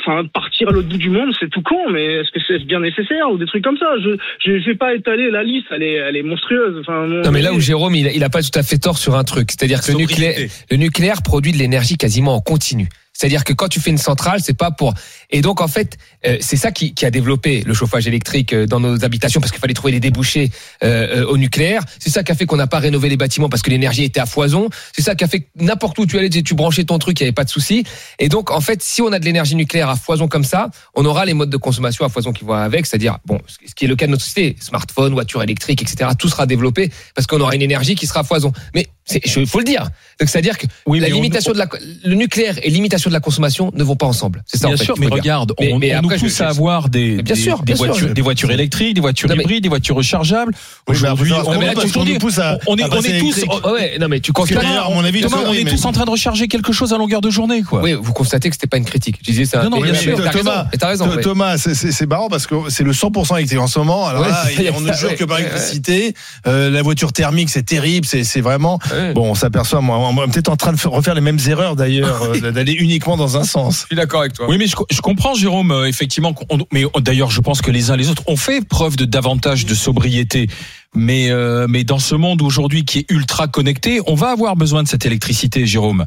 enfin. 0.00 0.24
Partir 0.32 0.68
à 0.68 0.72
l'autre 0.72 0.88
bout 0.88 0.96
du 0.98 1.10
monde, 1.10 1.32
c'est 1.40 1.48
tout 1.50 1.62
con, 1.62 1.90
mais 1.90 2.04
est-ce 2.20 2.30
que 2.30 2.40
c'est 2.46 2.64
bien 2.64 2.80
nécessaire 2.80 3.30
ou 3.30 3.38
des 3.38 3.46
trucs 3.46 3.64
comme 3.64 3.78
ça? 3.78 3.86
Je 4.02 4.10
je 4.44 4.58
je 4.60 4.66
vais 4.66 4.74
pas 4.74 4.94
étaler 4.94 5.30
la 5.30 5.42
liste, 5.42 5.66
elle 5.70 5.82
est 5.82 5.94
elle 5.94 6.16
est 6.16 6.22
monstrueuse. 6.22 6.76
Enfin, 6.80 7.06
Non, 7.06 7.30
mais 7.30 7.42
là 7.42 7.52
où 7.52 7.60
Jérôme, 7.60 7.94
il, 7.94 8.06
a- 8.08 8.12
il 8.12 8.22
a 8.24 8.30
pas 8.30 8.42
tout 8.42 8.56
à 8.58 8.62
fait 8.62 8.78
tort 8.78 8.98
sur 8.98 9.14
un 9.16 9.24
truc. 9.24 9.50
C'est-à-dire 9.50 9.80
que 9.82 9.92
le 9.92 9.98
nucléaire, 9.98 10.36
le 10.70 10.76
nucléaire 10.76 11.22
produit 11.22 11.52
de 11.52 11.58
l'énergie 11.58 11.96
quasiment 11.96 12.34
en 12.34 12.40
continu. 12.40 12.88
C'est-à-dire 13.16 13.44
que 13.44 13.52
quand 13.52 13.68
tu 13.68 13.80
fais 13.80 13.90
une 13.90 13.98
centrale, 13.98 14.40
c'est 14.42 14.58
pas 14.58 14.72
pour. 14.72 14.92
Et 15.30 15.40
donc 15.40 15.60
en 15.60 15.68
fait, 15.68 15.96
euh, 16.26 16.36
c'est 16.40 16.56
ça 16.56 16.72
qui, 16.72 16.94
qui 16.94 17.06
a 17.06 17.10
développé 17.10 17.62
le 17.64 17.72
chauffage 17.72 18.06
électrique 18.06 18.52
euh, 18.52 18.66
dans 18.66 18.80
nos 18.80 19.04
habitations 19.04 19.40
parce 19.40 19.52
qu'il 19.52 19.60
fallait 19.60 19.74
trouver 19.74 19.92
des 19.92 20.00
débouchés 20.00 20.50
euh, 20.82 21.22
euh, 21.22 21.26
au 21.26 21.38
nucléaire. 21.38 21.82
C'est 22.00 22.10
ça 22.10 22.24
qui 22.24 22.32
a 22.32 22.34
fait 22.34 22.44
qu'on 22.44 22.56
n'a 22.56 22.66
pas 22.66 22.80
rénové 22.80 23.08
les 23.08 23.16
bâtiments 23.16 23.48
parce 23.48 23.62
que 23.62 23.70
l'énergie 23.70 24.02
était 24.02 24.20
à 24.20 24.26
foison. 24.26 24.68
C'est 24.92 25.02
ça 25.02 25.14
qui 25.14 25.22
a 25.22 25.28
fait 25.28 25.40
que 25.40 25.46
n'importe 25.56 25.98
où 25.98 26.06
tu 26.06 26.18
allais, 26.18 26.28
tu 26.28 26.54
branchais 26.54 26.84
ton 26.84 26.98
truc, 26.98 27.20
il 27.20 27.22
y 27.22 27.26
avait 27.26 27.32
pas 27.32 27.44
de 27.44 27.50
souci. 27.50 27.84
Et 28.18 28.28
donc 28.28 28.50
en 28.50 28.60
fait, 28.60 28.82
si 28.82 29.00
on 29.00 29.12
a 29.12 29.20
de 29.20 29.24
l'énergie 29.24 29.54
nucléaire 29.54 29.88
à 29.88 29.96
foison 29.96 30.26
comme 30.26 30.44
ça, 30.44 30.70
on 30.94 31.04
aura 31.04 31.24
les 31.24 31.34
modes 31.34 31.50
de 31.50 31.56
consommation 31.56 32.04
à 32.04 32.08
foison 32.08 32.32
qui 32.32 32.44
vont 32.44 32.54
avec, 32.54 32.84
c'est-à-dire 32.86 33.18
bon, 33.26 33.38
ce 33.46 33.74
qui 33.74 33.84
est 33.84 33.88
le 33.88 33.96
cas 33.96 34.06
de 34.06 34.10
notre 34.10 34.24
société, 34.24 34.56
smartphone, 34.60 35.12
voiture 35.12 35.42
électrique, 35.42 35.82
etc. 35.82 36.10
Tout 36.18 36.28
sera 36.28 36.46
développé 36.46 36.90
parce 37.14 37.28
qu'on 37.28 37.40
aura 37.40 37.54
une 37.54 37.62
énergie 37.62 37.94
qui 37.94 38.06
sera 38.06 38.20
à 38.20 38.24
foison. 38.24 38.52
Mais 38.74 38.88
il 39.24 39.46
faut 39.46 39.58
le 39.58 39.64
dire. 39.64 39.82
Donc 40.20 40.28
c'est-à-dire 40.28 40.56
que 40.56 40.66
Oui, 40.86 41.00
la 41.00 41.08
mais 41.08 41.12
on- 41.12 41.16
limitation 41.16 41.52
de 41.52 41.58
la, 41.58 41.66
le 42.04 42.14
nucléaire 42.14 42.54
et 42.62 42.70
limitation 42.70 43.10
de 43.10 43.14
la 43.14 43.20
consommation 43.20 43.70
ne 43.74 43.82
vont 43.84 43.96
pas 43.96 44.06
ensemble. 44.06 44.42
C'est 44.46 44.58
ça. 44.58 44.66
Bien 44.68 44.74
en 44.74 44.78
fait, 44.78 44.84
sûr, 44.84 44.94
mais 44.98 45.06
regarde, 45.08 45.52
Mais- 45.60 45.72
on, 45.72 45.78
mais 45.78 45.94
on 45.94 45.98
après, 45.98 46.16
nous 46.16 46.22
pousse 46.22 46.38
je- 46.38 46.42
à 46.42 46.48
avoir 46.48 46.88
des, 46.88 47.16
Mais 47.16 47.22
bien 47.22 47.34
des, 47.34 47.40
sûr, 47.40 47.58
des 47.58 47.64
bien 47.64 47.76
sûr. 47.76 47.86
voitures, 47.86 48.14
des 48.14 48.22
voitures 48.22 48.50
électriques, 48.50 48.94
des 48.94 49.00
voitures 49.00 49.28
Non, 49.28 49.36
mais- 49.36 49.42
hybrides, 49.42 49.62
des 49.62 49.68
voitures 49.68 49.96
rechargeables. 49.96 50.52
Oui, 50.54 50.60
mais 50.88 50.94
Aujourd'hui, 50.96 51.32
on, 51.32 51.48
on 51.50 51.58
mais 51.58 51.66
là, 51.66 51.72
parce 51.72 51.84
qu'on 51.86 51.90
aujourd'hui, 51.90 52.14
nous 52.14 52.20
pousse 52.20 52.38
à- 52.38 52.58
on 52.66 52.76
est, 52.76 52.84
on 52.84 53.00
est 53.02 53.18
tous. 53.20 53.44
Oh, 53.64 53.70
ouais, 53.72 53.98
non 54.00 54.08
mais 54.08 54.20
tu 54.20 54.32
constates. 54.32 54.62
d'ailleurs, 54.62 54.86
à 54.86 54.94
mon 54.94 55.04
avis, 55.04 55.20
Thomas, 55.20 55.38
on 55.46 55.52
est 55.52 55.64
mais- 55.64 55.70
tous 55.70 55.84
en 55.84 55.92
train 55.92 56.04
de 56.04 56.10
recharger 56.10 56.48
quelque 56.48 56.72
chose 56.72 56.92
à 56.92 56.98
longueur 56.98 57.20
de 57.20 57.30
journée, 57.30 57.62
quoi. 57.62 57.82
Oui, 57.82 57.94
vous 57.94 58.12
constatez 58.12 58.48
que 58.48 58.54
c'était 58.56 58.66
pas 58.66 58.76
une 58.78 58.84
critique. 58.84 59.16
Je 59.20 59.30
disais 59.30 59.44
ça. 59.44 59.62
Non, 59.64 59.70
non, 59.70 59.76
mais 59.78 59.90
bien 59.90 59.92
mais 59.92 59.98
sûr. 59.98 60.16
t'as 60.16 60.30
raison. 60.30 60.38
Thomas, 60.44 60.66
Et 60.72 60.78
t'as 60.78 60.88
raison. 60.88 61.06
Th- 61.06 61.16
ouais. 61.16 61.22
Thomas, 61.22 61.58
c'est- 61.58 62.06
marrant 62.06 62.28
parce 62.28 62.46
que 62.46 62.54
c'est 62.68 62.84
le 62.84 62.92
100% 62.92 63.36
électrique 63.36 63.60
en 63.60 63.66
ce 63.66 63.78
moment. 63.78 64.06
Alors 64.06 64.22
là, 64.28 64.44
on 64.74 64.80
ne 64.80 64.92
jure 64.92 65.14
que 65.16 65.24
par 65.24 65.38
électricité. 65.40 66.14
Euh, 66.46 66.70
la 66.70 66.82
voiture 66.82 67.12
thermique, 67.12 67.48
c'est 67.50 67.62
terrible. 67.64 68.06
C'est 68.06 68.24
c'est 68.24 68.40
vraiment. 68.40 68.78
Ouais. 68.94 69.12
Bon, 69.12 69.30
on 69.30 69.34
s'aperçoit, 69.34 69.80
moi, 69.80 69.98
on 69.98 70.24
est 70.24 70.30
peut-être 70.30 70.48
en 70.48 70.56
train 70.56 70.72
de 70.72 70.76
faire- 70.78 70.90
refaire 70.92 71.14
les 71.14 71.20
mêmes 71.20 71.38
erreurs 71.46 71.76
d'ailleurs, 71.76 72.22
euh, 72.22 72.50
d'aller 72.52 72.72
uniquement 72.72 73.16
dans 73.16 73.36
un 73.36 73.44
sens. 73.44 73.80
Je 73.82 73.86
suis 73.86 73.96
d'accord 73.96 74.20
avec 74.20 74.32
toi. 74.34 74.46
Oui, 74.48 74.56
mais 74.58 74.66
je, 74.66 74.76
je 74.90 75.00
comprends, 75.00 75.34
Jérôme, 75.34 75.70
euh, 75.72 75.86
effectivement. 75.88 76.34
mais 76.72 76.84
on- 76.94 77.00
d'ailleurs, 77.00 77.30
je 77.30 77.40
pense 77.40 77.60
que 77.62 77.70
les 77.70 77.90
uns 77.90 77.96
les 77.96 78.10
autres 78.10 78.22
ont 78.26 78.36
fait 78.36 78.66
preuve 78.66 78.96
de 78.96 79.04
davantage 79.04 79.66
de 79.66 79.74
sobriété. 79.74 80.48
Mais, 80.94 81.28
euh, 81.30 81.66
mais 81.68 81.82
dans 81.82 81.98
ce 81.98 82.14
monde 82.14 82.40
aujourd'hui 82.40 82.84
qui 82.84 83.00
est 83.00 83.06
ultra 83.10 83.48
connecté, 83.48 84.00
on 84.06 84.14
va 84.14 84.30
avoir 84.30 84.54
besoin 84.54 84.82
de 84.84 84.88
cette 84.88 85.04
électricité, 85.06 85.66
Jérôme. 85.66 86.06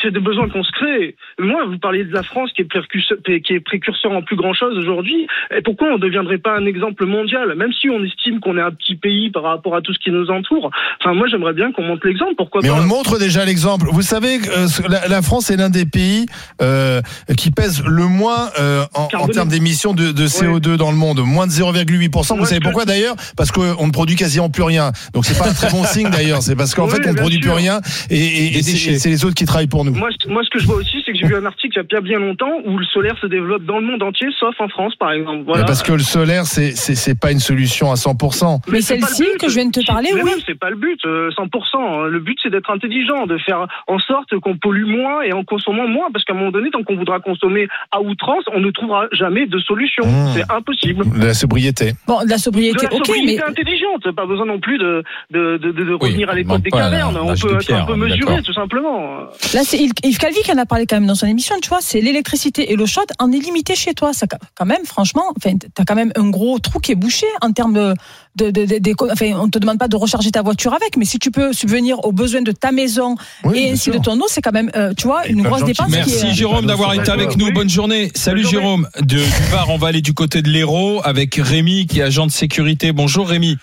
C'est 0.00 0.10
des 0.12 0.20
besoins 0.20 0.48
qu'on 0.48 0.62
se 0.62 0.72
crée. 0.72 1.16
Moi, 1.38 1.64
vous 1.66 1.78
parliez 1.78 2.04
de 2.04 2.12
la 2.12 2.22
France 2.22 2.50
qui 2.54 2.62
est 2.62 2.64
précurseur, 2.64 3.18
qui 3.24 3.52
est 3.52 3.60
précurseur 3.60 4.12
en 4.12 4.22
plus 4.22 4.36
grand 4.36 4.52
chose 4.54 4.76
aujourd'hui. 4.78 5.26
Et 5.56 5.62
pourquoi 5.62 5.88
on 5.88 5.94
ne 5.98 6.02
deviendrait 6.02 6.38
pas 6.38 6.56
un 6.56 6.66
exemple 6.66 7.06
mondial, 7.06 7.54
même 7.56 7.72
si 7.72 7.88
on 7.90 8.02
estime 8.04 8.40
qu'on 8.40 8.56
est 8.58 8.62
un 8.62 8.70
petit 8.70 8.94
pays 8.96 9.30
par 9.30 9.42
rapport 9.44 9.74
à 9.76 9.80
tout 9.82 9.92
ce 9.92 9.98
qui 9.98 10.10
nous 10.10 10.28
entoure? 10.30 10.70
Enfin, 11.00 11.14
moi, 11.14 11.26
j'aimerais 11.28 11.52
bien 11.54 11.72
qu'on 11.72 11.82
montre 11.84 12.06
l'exemple. 12.06 12.34
Pourquoi 12.36 12.60
Mais 12.62 12.68
pas? 12.68 12.74
on 12.80 12.86
montre 12.86 13.18
déjà 13.18 13.44
l'exemple. 13.44 13.86
Vous 13.90 14.02
savez, 14.02 14.38
euh, 14.56 14.66
la, 14.88 15.08
la 15.08 15.22
France 15.22 15.50
est 15.50 15.56
l'un 15.56 15.70
des 15.70 15.86
pays 15.86 16.26
euh, 16.62 17.00
qui 17.36 17.50
pèse 17.50 17.82
le 17.84 18.04
moins 18.04 18.50
euh, 18.60 18.84
en, 18.94 19.26
termes 19.28 19.48
d'émissions 19.48 19.94
de, 19.94 20.12
de 20.12 20.26
CO2 20.26 20.76
dans 20.76 20.90
le 20.90 20.96
monde, 20.96 21.20
moins 21.24 21.46
de 21.46 21.52
0,8%. 21.52 22.28
Vous 22.28 22.36
Moi, 22.36 22.46
savez 22.46 22.56
je- 22.56 22.60
pourquoi 22.60 22.84
d'ailleurs? 22.84 23.16
Parce 23.36 23.50
qu'on 23.50 23.86
ne 23.86 23.92
produit 23.92 24.16
quasiment 24.16 24.50
plus 24.50 24.62
rien. 24.62 24.92
Donc 25.14 25.24
c'est 25.24 25.38
pas 25.38 25.48
un 25.48 25.54
très 25.54 25.70
bon 25.70 25.84
signe 25.84 26.10
d'ailleurs. 26.10 26.42
C'est 26.42 26.56
parce 26.56 26.74
qu'en 26.74 26.84
Oui, 26.86 26.90
fait 26.92 27.08
on 27.08 27.12
ne 27.12 27.16
produit 27.18 27.40
plus 27.40 27.50
rien 27.50 27.80
et, 28.10 28.58
et- 28.58 28.62
c'est 28.62 29.08
les 29.08 29.24
autres 29.24 29.34
qui 29.34 29.44
travaillent 29.44 29.66
pour 29.66 29.79
nous. 29.84 29.92
Moi, 29.92 30.10
moi, 30.28 30.42
ce 30.44 30.50
que 30.50 30.58
je 30.58 30.66
vois 30.66 30.76
aussi, 30.76 31.02
c'est 31.04 31.12
que 31.12 31.18
j'ai 31.18 31.26
vu 31.26 31.36
un 31.36 31.46
article 31.46 31.74
il 31.74 31.76
y 31.76 31.96
a 31.96 32.00
bien 32.00 32.00
bien 32.00 32.18
longtemps 32.18 32.52
où 32.64 32.78
le 32.78 32.84
solaire 32.86 33.16
se 33.20 33.26
développe 33.26 33.64
dans 33.64 33.78
le 33.78 33.86
monde 33.86 34.02
entier, 34.02 34.28
sauf 34.38 34.54
en 34.58 34.68
France, 34.68 34.94
par 34.96 35.12
exemple. 35.12 35.44
Voilà. 35.46 35.64
Parce 35.64 35.82
que 35.82 35.92
le 35.92 36.00
solaire, 36.00 36.46
c'est 36.46 36.72
c'est 36.72 36.94
c'est 36.94 37.18
pas 37.18 37.30
une 37.30 37.38
solution 37.38 37.90
à 37.90 37.94
100%. 37.94 38.60
Mais 38.68 38.80
celle-ci 38.80 39.22
but. 39.22 39.38
que 39.38 39.48
je 39.48 39.54
viens 39.54 39.66
de 39.66 39.70
te 39.70 39.86
parler, 39.86 40.10
Mais 40.14 40.22
oui. 40.22 40.42
c'est 40.46 40.58
pas 40.58 40.70
le 40.70 40.76
but, 40.76 40.98
euh, 41.04 41.30
100%. 41.30 42.08
Le 42.08 42.20
but, 42.20 42.38
c'est 42.42 42.50
d'être 42.50 42.70
intelligent, 42.70 43.26
de 43.26 43.38
faire 43.38 43.66
en 43.86 43.98
sorte 43.98 44.36
qu'on 44.38 44.56
pollue 44.56 44.86
moins 44.86 45.22
et 45.22 45.32
en 45.32 45.44
consommant 45.44 45.86
moins, 45.86 46.10
parce 46.12 46.24
qu'à 46.24 46.32
un 46.32 46.36
moment 46.36 46.50
donné, 46.50 46.70
tant 46.70 46.82
qu'on 46.82 46.96
voudra 46.96 47.20
consommer 47.20 47.68
à 47.92 48.00
outrance, 48.00 48.44
on 48.52 48.60
ne 48.60 48.70
trouvera 48.70 49.06
jamais 49.12 49.46
de 49.46 49.58
solution. 49.60 50.04
Mmh. 50.04 50.32
C'est 50.34 50.52
impossible. 50.52 51.04
De 51.18 51.26
la 51.26 51.34
sobriété. 51.34 51.92
Bon, 52.06 52.22
de 52.24 52.28
la 52.28 52.36
De 52.36 52.40
sobriété, 52.40 52.86
la 52.86 52.92
ok, 52.92 53.06
sobriété 53.06 53.42
mais 53.42 53.50
intelligente, 53.50 54.10
pas 54.16 54.26
besoin 54.26 54.46
non 54.46 54.58
plus 54.58 54.78
de, 54.78 55.02
de, 55.30 55.58
de, 55.58 55.72
de, 55.72 55.84
de 55.84 55.94
revenir 55.94 56.30
à 56.30 56.34
l'époque 56.34 56.62
des 56.62 56.70
cavernes. 56.70 57.16
On 57.20 57.32
de 57.32 57.40
peut 57.40 57.58
on 57.88 57.96
mesuré, 57.96 58.20
d'accord. 58.20 58.42
tout 58.44 58.52
simplement. 58.52 59.20
la 59.54 59.64
Yves 59.78 59.92
Yves 60.04 60.18
Calvi 60.18 60.40
qui 60.42 60.52
en 60.52 60.58
a 60.58 60.66
parlé 60.66 60.86
quand 60.86 60.96
même 60.96 61.06
dans 61.06 61.14
son 61.14 61.26
émission, 61.26 61.54
tu 61.62 61.68
vois, 61.68 61.80
c'est 61.80 62.00
l'électricité 62.00 62.72
et 62.72 62.76
l'eau 62.76 62.86
chaude 62.86 63.08
en 63.18 63.30
illimité 63.30 63.74
chez 63.74 63.94
toi. 63.94 64.12
Ça, 64.12 64.26
quand 64.54 64.64
même, 64.66 64.84
franchement, 64.84 65.24
enfin, 65.36 65.54
t'as 65.74 65.84
quand 65.84 65.94
même 65.94 66.12
un 66.16 66.28
gros 66.30 66.58
trou 66.58 66.78
qui 66.80 66.92
est 66.92 66.96
bouché 66.96 67.26
en 67.42 67.52
termes 67.52 67.72
de, 67.74 67.94
de, 68.36 68.50
de, 68.50 68.64
de- 68.66 68.78
d'éco- 68.78 69.08
enfin, 69.10 69.32
on 69.40 69.48
te 69.48 69.58
demande 69.58 69.78
pas 69.78 69.88
de 69.88 69.96
recharger 69.96 70.30
ta 70.30 70.42
voiture 70.42 70.72
avec, 70.74 70.96
mais 70.96 71.04
si 71.04 71.18
tu 71.18 71.30
peux 71.30 71.52
subvenir 71.52 72.04
aux 72.04 72.12
besoins 72.12 72.42
de 72.42 72.52
ta 72.52 72.72
maison 72.72 73.14
Oui, 73.44 73.58
et 73.58 73.70
ainsi 73.72 73.84
sûr. 73.84 73.94
de 73.94 73.98
ton 73.98 74.18
eau, 74.20 74.26
c'est 74.28 74.42
quand 74.42 74.52
même, 74.52 74.70
euh, 74.76 74.92
tu 74.96 75.06
vois, 75.06 75.26
Et 75.26 75.32
une 75.32 75.42
grosse 75.42 75.64
dépense 75.64 75.86
qui 75.86 75.92
Merci 75.92 76.26
est. 76.26 76.32
Jérôme 76.34 76.66
d'avoir 76.66 76.94
été 76.94 77.10
avec 77.10 77.36
nous. 77.36 77.50
Bonne 77.52 77.68
journée. 77.70 78.10
Salut 78.14 78.42
Bonne 78.42 78.50
journée. 78.50 78.66
Jérôme. 78.66 78.88
De, 79.00 79.04
du 79.16 79.50
Var, 79.52 79.68
on 79.70 79.76
va 79.78 79.88
aller 79.88 80.00
du 80.02 80.14
côté 80.14 80.42
de 80.42 80.48
l'Hérault 80.48 81.00
avec 81.04 81.34
Rémi 81.36 81.86
qui 81.86 82.00
est 82.00 82.02
agent 82.04 82.26
de 82.26 82.32
sécurité. 82.32 82.92
Bonjour 82.92 83.28
Rémi. 83.28 83.56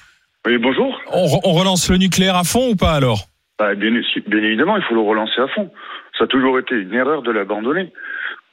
Oui, 0.46 0.58
bonjour. 0.58 0.98
On, 1.12 1.26
re- 1.26 1.42
on 1.44 1.54
relance 1.54 1.90
le 1.90 1.98
nucléaire 1.98 2.36
à 2.36 2.44
fond 2.44 2.70
ou 2.70 2.76
pas 2.76 2.94
alors? 2.94 3.28
Bah, 3.60 3.74
bien, 3.76 3.90
bien 3.90 4.44
évidemment, 4.44 4.78
il 4.78 4.84
faut 4.88 4.94
le 4.94 5.02
relancer 5.02 5.42
à 5.42 5.48
fond. 5.56 5.70
Ça 6.18 6.24
a 6.24 6.28
toujours 6.28 6.58
été 6.60 6.76
une 6.76 6.94
erreur 6.94 7.22
de 7.22 7.32
l'abandonner. 7.32 7.92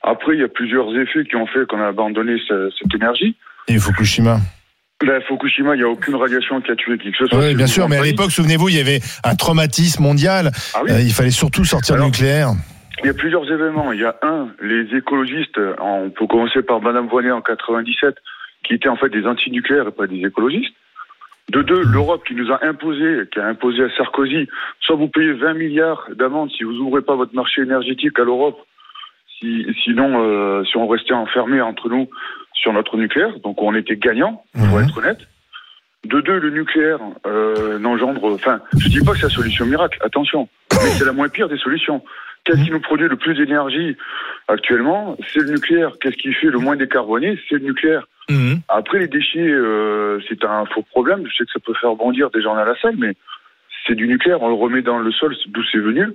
Après, 0.02 0.34
il 0.34 0.40
y 0.40 0.44
a 0.44 0.48
plusieurs 0.48 0.94
effets 0.98 1.24
qui 1.24 1.36
ont 1.36 1.46
fait 1.46 1.66
qu'on 1.66 1.80
a 1.80 1.88
abandonné 1.88 2.36
ce- 2.46 2.70
cette 2.78 2.94
énergie. 2.94 3.36
Et 3.68 3.78
Fukushima. 3.78 4.38
Fukushima, 5.28 5.74
il 5.74 5.78
n'y 5.78 5.84
a 5.84 5.88
aucune 5.88 6.14
radiation 6.16 6.60
qui 6.60 6.70
a 6.70 6.76
tué 6.76 6.96
qui 6.98 7.10
que 7.10 7.16
ce 7.18 7.26
soit. 7.26 7.38
Oui, 7.38 7.54
bien 7.54 7.66
sûr, 7.66 7.88
mais 7.88 7.96
à 7.98 8.02
l'époque, 8.02 8.30
souvenez-vous, 8.30 8.68
il 8.70 8.76
y 8.76 8.80
avait 8.80 9.00
un 9.24 9.34
traumatisme 9.34 10.02
mondial. 10.02 10.50
Ah 10.74 10.80
oui. 10.84 10.90
Euh, 10.92 11.00
il 11.00 11.12
fallait 11.12 11.30
surtout 11.30 11.64
sortir 11.64 11.94
Alors- 11.96 12.06
le 12.06 12.10
nucléaire. 12.12 12.50
Il 13.02 13.06
y 13.06 13.10
a 13.10 13.14
plusieurs 13.14 13.50
événements. 13.50 13.92
Il 13.92 14.00
y 14.00 14.04
a 14.04 14.14
un, 14.22 14.48
les 14.62 14.96
écologistes, 14.96 15.58
on 15.80 16.10
peut 16.10 16.26
commencer 16.26 16.62
par 16.62 16.80
Madame 16.80 17.06
Voynet 17.08 17.32
en 17.32 17.42
97, 17.42 18.14
qui 18.62 18.74
étaient 18.74 18.88
en 18.88 18.96
fait 18.96 19.10
des 19.10 19.26
antinucléaires 19.26 19.88
et 19.88 19.90
pas 19.92 20.06
des 20.06 20.24
écologistes. 20.24 20.72
De 21.52 21.60
deux, 21.62 21.82
l'Europe 21.84 22.22
qui 22.26 22.34
nous 22.34 22.50
a 22.50 22.64
imposé, 22.64 23.24
qui 23.32 23.38
a 23.38 23.46
imposé 23.46 23.84
à 23.84 23.90
Sarkozy, 23.96 24.48
soit 24.80 24.96
vous 24.96 25.08
payez 25.08 25.32
20 25.32 25.54
milliards 25.54 26.08
d'amende 26.14 26.50
si 26.56 26.64
vous 26.64 26.76
ouvrez 26.78 27.02
pas 27.02 27.16
votre 27.16 27.34
marché 27.34 27.60
énergétique 27.62 28.18
à 28.18 28.24
l'Europe, 28.24 28.58
si, 29.38 29.66
sinon, 29.84 30.22
euh, 30.24 30.64
si 30.64 30.76
on 30.78 30.86
restait 30.88 31.12
enfermé 31.12 31.60
entre 31.60 31.88
nous 31.90 32.08
sur 32.54 32.72
notre 32.72 32.96
nucléaire, 32.96 33.38
donc 33.40 33.60
on 33.62 33.74
était 33.74 33.96
gagnant, 33.96 34.42
pour 34.54 34.78
Mhm. 34.78 34.84
être 34.84 34.98
honnête. 34.98 35.28
De 36.04 36.20
deux, 36.20 36.38
le 36.38 36.50
nucléaire 36.50 36.98
euh, 37.26 37.78
n'engendre, 37.78 38.32
enfin, 38.34 38.60
je 38.78 38.88
dis 38.88 39.00
pas 39.04 39.12
que 39.12 39.18
c'est 39.18 39.24
la 39.24 39.30
solution 39.30 39.66
miracle, 39.66 39.98
attention, 40.02 40.48
mais 40.72 40.90
c'est 40.90 41.04
la 41.04 41.12
moins 41.12 41.28
pire 41.28 41.48
des 41.48 41.58
solutions. 41.58 42.02
Qu'est-ce 42.44 42.62
qui 42.62 42.70
nous 42.70 42.80
produit 42.80 43.08
le 43.08 43.16
plus 43.16 43.34
d'énergie 43.34 43.96
actuellement? 44.48 45.16
C'est 45.32 45.40
le 45.40 45.50
nucléaire. 45.52 45.92
Qu'est-ce 46.00 46.16
qui 46.16 46.30
fait 46.34 46.48
le 46.48 46.58
moins 46.58 46.76
décarboné? 46.76 47.38
C'est 47.48 47.54
le 47.54 47.64
nucléaire. 47.64 48.06
Mhm. 48.30 48.60
Après, 48.68 48.98
les 49.00 49.08
déchets, 49.08 49.38
euh, 49.38 50.18
c'est 50.28 50.44
un 50.44 50.64
faux 50.72 50.82
problème. 50.90 51.22
Je 51.26 51.32
sais 51.36 51.44
que 51.44 51.52
ça 51.52 51.60
peut 51.64 51.74
faire 51.80 51.94
bondir 51.94 52.30
des 52.30 52.42
gens 52.42 52.54
à 52.54 52.64
la 52.64 52.74
salle, 52.80 52.94
mais 52.98 53.12
c'est 53.86 53.94
du 53.94 54.08
nucléaire. 54.08 54.38
On 54.40 54.48
le 54.48 54.54
remet 54.54 54.80
dans 54.80 54.98
le 54.98 55.12
sol 55.12 55.36
d'où 55.48 55.60
c'est 55.70 55.78
venu. 55.78 56.06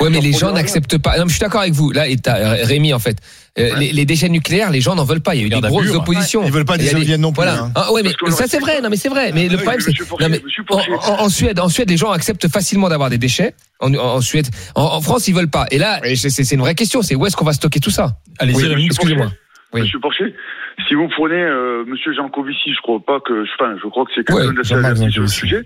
Ouais, 0.00 0.10
mais 0.10 0.20
les 0.20 0.32
gens 0.32 0.52
n'acceptent 0.52 0.98
pas. 0.98 1.16
Non, 1.16 1.22
mais 1.24 1.28
je 1.30 1.34
suis 1.36 1.40
d'accord 1.40 1.62
avec 1.62 1.72
vous. 1.72 1.90
Là, 1.90 2.06
et 2.06 2.16
t'as 2.18 2.64
Rémi, 2.66 2.92
en 2.92 2.98
fait. 2.98 3.16
Euh, 3.58 3.70
les, 3.78 3.92
les 3.92 4.04
déchets 4.04 4.28
nucléaires, 4.28 4.70
les 4.70 4.80
gens 4.82 4.94
n'en 4.94 5.04
veulent 5.04 5.22
pas. 5.22 5.34
Il 5.34 5.40
y 5.40 5.44
a 5.44 5.46
eu 5.46 5.48
des 5.60 5.60
grosses 5.68 5.86
Bure. 5.86 6.00
oppositions. 6.02 6.42
Ils 6.44 6.52
veulent 6.52 6.64
pas 6.66 6.76
des 6.76 6.92
éoliennes 6.92 7.20
non 7.22 7.30
plus. 7.32 7.36
Voilà. 7.36 7.62
hein. 7.62 7.72
Ah, 7.76 7.92
ouais, 7.92 8.02
mais 8.02 8.10
ça 8.30 8.44
c'est 8.46 8.58
vrai. 8.58 8.82
Non, 8.82 8.90
mais 8.90 8.96
c'est 8.96 9.08
vrai. 9.08 9.30
Mais 9.32 9.48
le 9.48 9.56
oui, 9.56 9.62
problème, 9.62 9.80
c'est 9.80 10.72
en, 11.08 11.28
Suède, 11.30 11.60
en 11.60 11.68
Suède, 11.70 11.88
les 11.88 11.96
gens 11.96 12.10
acceptent 12.10 12.48
facilement 12.48 12.88
d'avoir 12.90 13.08
des 13.08 13.16
déchets. 13.18 13.54
En, 13.80 13.94
en 13.94 14.20
Suède, 14.20 14.48
en, 14.74 14.82
en 14.82 15.00
France, 15.00 15.26
ils 15.28 15.34
veulent 15.34 15.48
pas. 15.48 15.66
Et 15.70 15.78
là, 15.78 16.00
c'est 16.16 16.28
c'est 16.30 16.54
une 16.54 16.60
vraie 16.60 16.74
question. 16.74 17.00
C'est 17.00 17.14
où 17.14 17.24
est-ce 17.24 17.36
qu'on 17.36 17.44
va 17.44 17.52
stocker 17.54 17.80
tout 17.80 17.90
ça? 17.90 18.16
Allez-y 18.38 18.56
Oui, 18.56 18.66
Rémi. 18.66 18.86
excusez-moi. 18.86 19.30
Oui. 19.74 19.82
Monsieur 19.82 19.98
Porcher, 19.98 20.34
si 20.88 20.94
vous 20.94 21.08
prenez 21.08 21.42
euh, 21.42 21.84
Monsieur 21.86 22.12
Jancovici, 22.12 22.72
je 22.72 22.80
crois 22.80 23.00
pas 23.00 23.20
que, 23.20 23.42
enfin, 23.54 23.76
je 23.82 23.88
crois 23.88 24.04
que 24.04 24.12
c'est 24.14 24.24
quelqu'un 24.24 24.54
Ouais, 24.56 25.10
sur 25.10 25.22
le 25.22 25.26
sujet. 25.28 25.62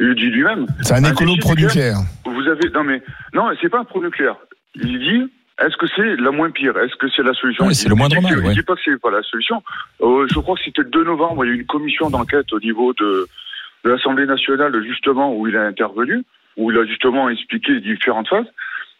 Il 0.00 0.14
dit 0.14 0.30
lui-même. 0.30 0.66
C'est 0.80 0.94
un 0.94 1.04
écolo 1.04 1.36
pro-nucléaire. 1.38 1.98
Vous 2.24 2.48
avez, 2.48 2.70
non 2.70 2.84
mais, 2.84 3.02
non, 3.34 3.50
c'est 3.60 3.68
pas 3.68 3.80
un 3.80 3.84
pro-nucléaire. 3.84 4.36
Il 4.74 4.98
dit, 4.98 5.30
est-ce 5.62 5.76
que 5.76 5.86
c'est 5.94 6.16
la 6.16 6.30
moins 6.30 6.50
pire? 6.50 6.74
Est-ce 6.78 6.96
que 6.96 7.06
c'est 7.14 7.22
la 7.22 7.34
solution? 7.34 7.66
Oui, 7.66 7.74
c'est 7.74 7.88
le 7.90 7.94
moindre 7.94 8.18
mal, 8.22 8.34
que- 8.34 8.40
ouais. 8.40 8.52
Il 8.52 8.54
dit 8.54 8.62
pas 8.62 8.74
que 8.76 8.80
c'est 8.82 8.98
pas 8.98 9.10
la 9.10 9.22
solution. 9.22 9.62
Euh, 10.00 10.26
je 10.32 10.38
crois 10.38 10.54
que 10.56 10.62
c'était 10.64 10.82
le 10.82 10.88
2 10.88 11.04
novembre, 11.04 11.44
il 11.44 11.48
y 11.48 11.50
a 11.50 11.54
eu 11.54 11.60
une 11.60 11.66
commission 11.66 12.08
d'enquête 12.08 12.50
au 12.52 12.60
niveau 12.60 12.94
de, 12.94 13.26
de 13.84 13.90
l'Assemblée 13.90 14.24
nationale, 14.24 14.72
justement, 14.86 15.34
où 15.36 15.46
il 15.48 15.56
a 15.56 15.64
intervenu, 15.66 16.22
où 16.56 16.70
il 16.70 16.78
a 16.78 16.86
justement 16.86 17.28
expliqué 17.28 17.72
les 17.72 17.80
différentes 17.80 18.28
phases. 18.28 18.46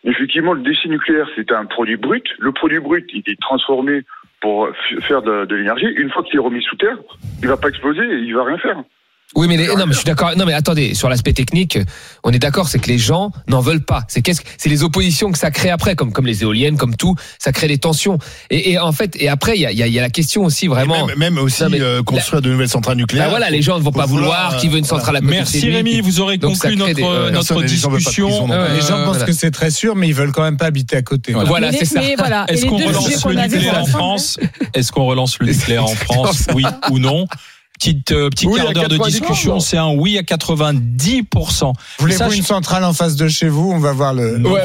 Effectivement, 0.05 0.53
le 0.55 0.63
déchet 0.63 0.89
nucléaire, 0.89 1.29
c'est 1.37 1.51
un 1.53 1.65
produit 1.67 1.97
brut. 1.97 2.25
Le 2.39 2.53
produit 2.53 2.79
brut, 2.79 3.07
il 3.15 3.23
est 3.27 3.41
transformé 3.41 4.03
pour 4.41 4.69
faire 5.03 5.23
de, 5.23 5.45
de 5.45 5.55
l'énergie. 5.55 5.87
Une 5.97 6.11
fois 6.11 6.23
qu'il 6.23 6.37
est 6.37 6.43
remis 6.43 6.63
sous 6.63 6.77
terre, 6.77 6.97
il 7.43 7.49
va 7.49 7.57
pas 7.57 7.69
exploser 7.69 8.03
et 8.03 8.19
il 8.19 8.35
va 8.35 8.45
rien 8.45 8.59
faire. 8.59 8.83
Oui, 9.37 9.47
mais 9.47 9.57
les- 9.57 9.69
non, 9.69 9.87
mais 9.87 9.93
je 9.93 9.99
suis 9.99 10.05
d'accord. 10.05 10.33
Non, 10.37 10.45
mais 10.45 10.53
attendez, 10.55 10.95
sur 10.95 11.09
l'aspect 11.09 11.33
technique, 11.33 11.79
on 12.25 12.33
est 12.33 12.39
d'accord, 12.41 12.69
c'est 12.69 12.81
que 12.81 12.89
les 12.89 12.99
gens 12.99 13.31
n'en 13.47 13.61
veulent 13.61 13.85
pas. 13.85 14.03
C'est 14.09 14.23
qu'est-ce, 14.23 14.41
que- 14.41 14.49
c'est 14.59 14.69
les 14.69 14.83
oppositions 14.83 15.31
que 15.31 15.39
ça 15.39 15.53
crée 15.53 15.71
après, 15.71 15.95
comme 15.95 16.13
comme 16.13 16.27
les 16.27 16.43
éoliennes, 16.43 16.77
comme 16.77 16.97
tout, 16.97 17.15
ça 17.39 17.53
crée 17.53 17.69
des 17.69 17.79
tensions. 17.79 18.19
Et, 18.51 18.73
et 18.73 18.79
en 18.81 18.91
fait, 18.91 19.15
et 19.21 19.29
après, 19.29 19.57
il 19.57 19.61
y 19.61 19.67
a, 19.67 19.71
il 19.71 19.79
y 19.79 19.83
a- 19.85 19.87
il 19.87 19.93
y 19.93 19.99
a 20.01 20.03
la 20.03 20.11
question 20.11 20.45
aussi 20.45 20.67
vraiment. 20.67 21.07
Même, 21.07 21.17
même 21.19 21.39
aussi 21.39 21.63
Non, 21.63 21.69
mais 21.71 21.81
euh, 21.81 22.03
construire 22.03 22.43
de 22.43 22.51
nouvelles 22.51 22.69
centrales 22.69 22.97
nucléaires. 22.97 23.27
Bah 23.27 23.31
voilà, 23.31 23.51
les 23.51 23.63
gens 23.63 23.79
ne 23.79 23.85
vont 23.85 23.93
pas 23.93 24.05
vouloir. 24.07 24.49
vouloir, 24.49 24.61
Qui 24.61 24.69
veut 24.69 24.79
une 24.79 24.85
euh, 24.85 24.89
centrale 24.89 25.17
à 25.17 25.21
côté 25.21 25.31
Merci 25.33 25.71
Rémi, 25.71 26.01
vous 26.01 26.19
aurez 26.21 26.37
Donc, 26.37 26.55
conclu 26.55 26.71
des- 26.71 26.77
notre, 26.77 27.05
euh, 27.05 27.31
notre 27.31 27.47
personne, 27.55 27.63
les 27.63 27.69
gens 27.69 27.89
veulent 27.89 28.03
pas 28.03 28.11
de 28.11 28.15
discussion. 28.17 28.49
Euh, 28.53 28.75
Les 28.75 28.81
gens 28.81 28.87
pensent 29.05 29.07
voilà. 29.19 29.25
que 29.27 29.33
c'est 29.33 29.51
très 29.53 29.71
sûr, 29.71 29.95
mais 29.95 30.09
ils 30.09 30.15
veulent 30.15 30.33
quand 30.33 30.43
même 30.43 30.57
pas 30.57 30.67
habiter 30.67 30.97
à 30.97 31.03
côté. 31.03 31.35
Voilà. 31.35 31.71
C'est 31.73 31.85
ça. 31.85 32.01
mais 32.01 32.17
voilà. 32.19 32.47
Et 32.49 32.55
Est-ce 32.55 32.67
qu'on 32.67 32.79
relance 32.79 33.25
le 33.25 33.35
nucléaire 33.35 33.79
en 33.81 33.87
France 33.87 34.39
Est-ce 34.75 34.91
qu'on 34.91 35.05
relance 35.07 35.39
le 35.39 35.47
nucléaire 35.47 35.85
en 35.85 35.95
France 35.95 36.47
Oui 36.55 36.65
ou 36.91 36.99
non 36.99 37.27
Petite, 37.81 38.13
euh, 38.13 38.29
petit 38.29 38.47
Oui, 38.47 38.59
quart 38.61 38.69
à 38.69 38.73
d'heure 38.75 38.89
de 38.89 38.99
90%. 38.99 39.11
discussion, 39.11 39.59
c'est 39.59 39.79
un 39.79 39.89
oui 39.89 40.19
à 40.19 40.23
90%. 40.23 41.73
Voulez-vous 41.99 42.33
une 42.35 42.43
centrale 42.43 42.85
en 42.85 42.93
face 42.93 43.17
de 43.17 43.27
chez 43.27 43.49
vous 43.49 43.73
On 43.73 43.79
va 43.79 43.93
voir 43.93 44.13
le. 44.13 44.37
Non, 44.37 44.55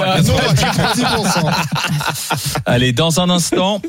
Allez, 2.66 2.92
dans 2.92 3.22
un 3.22 3.30
instant, 3.30 3.82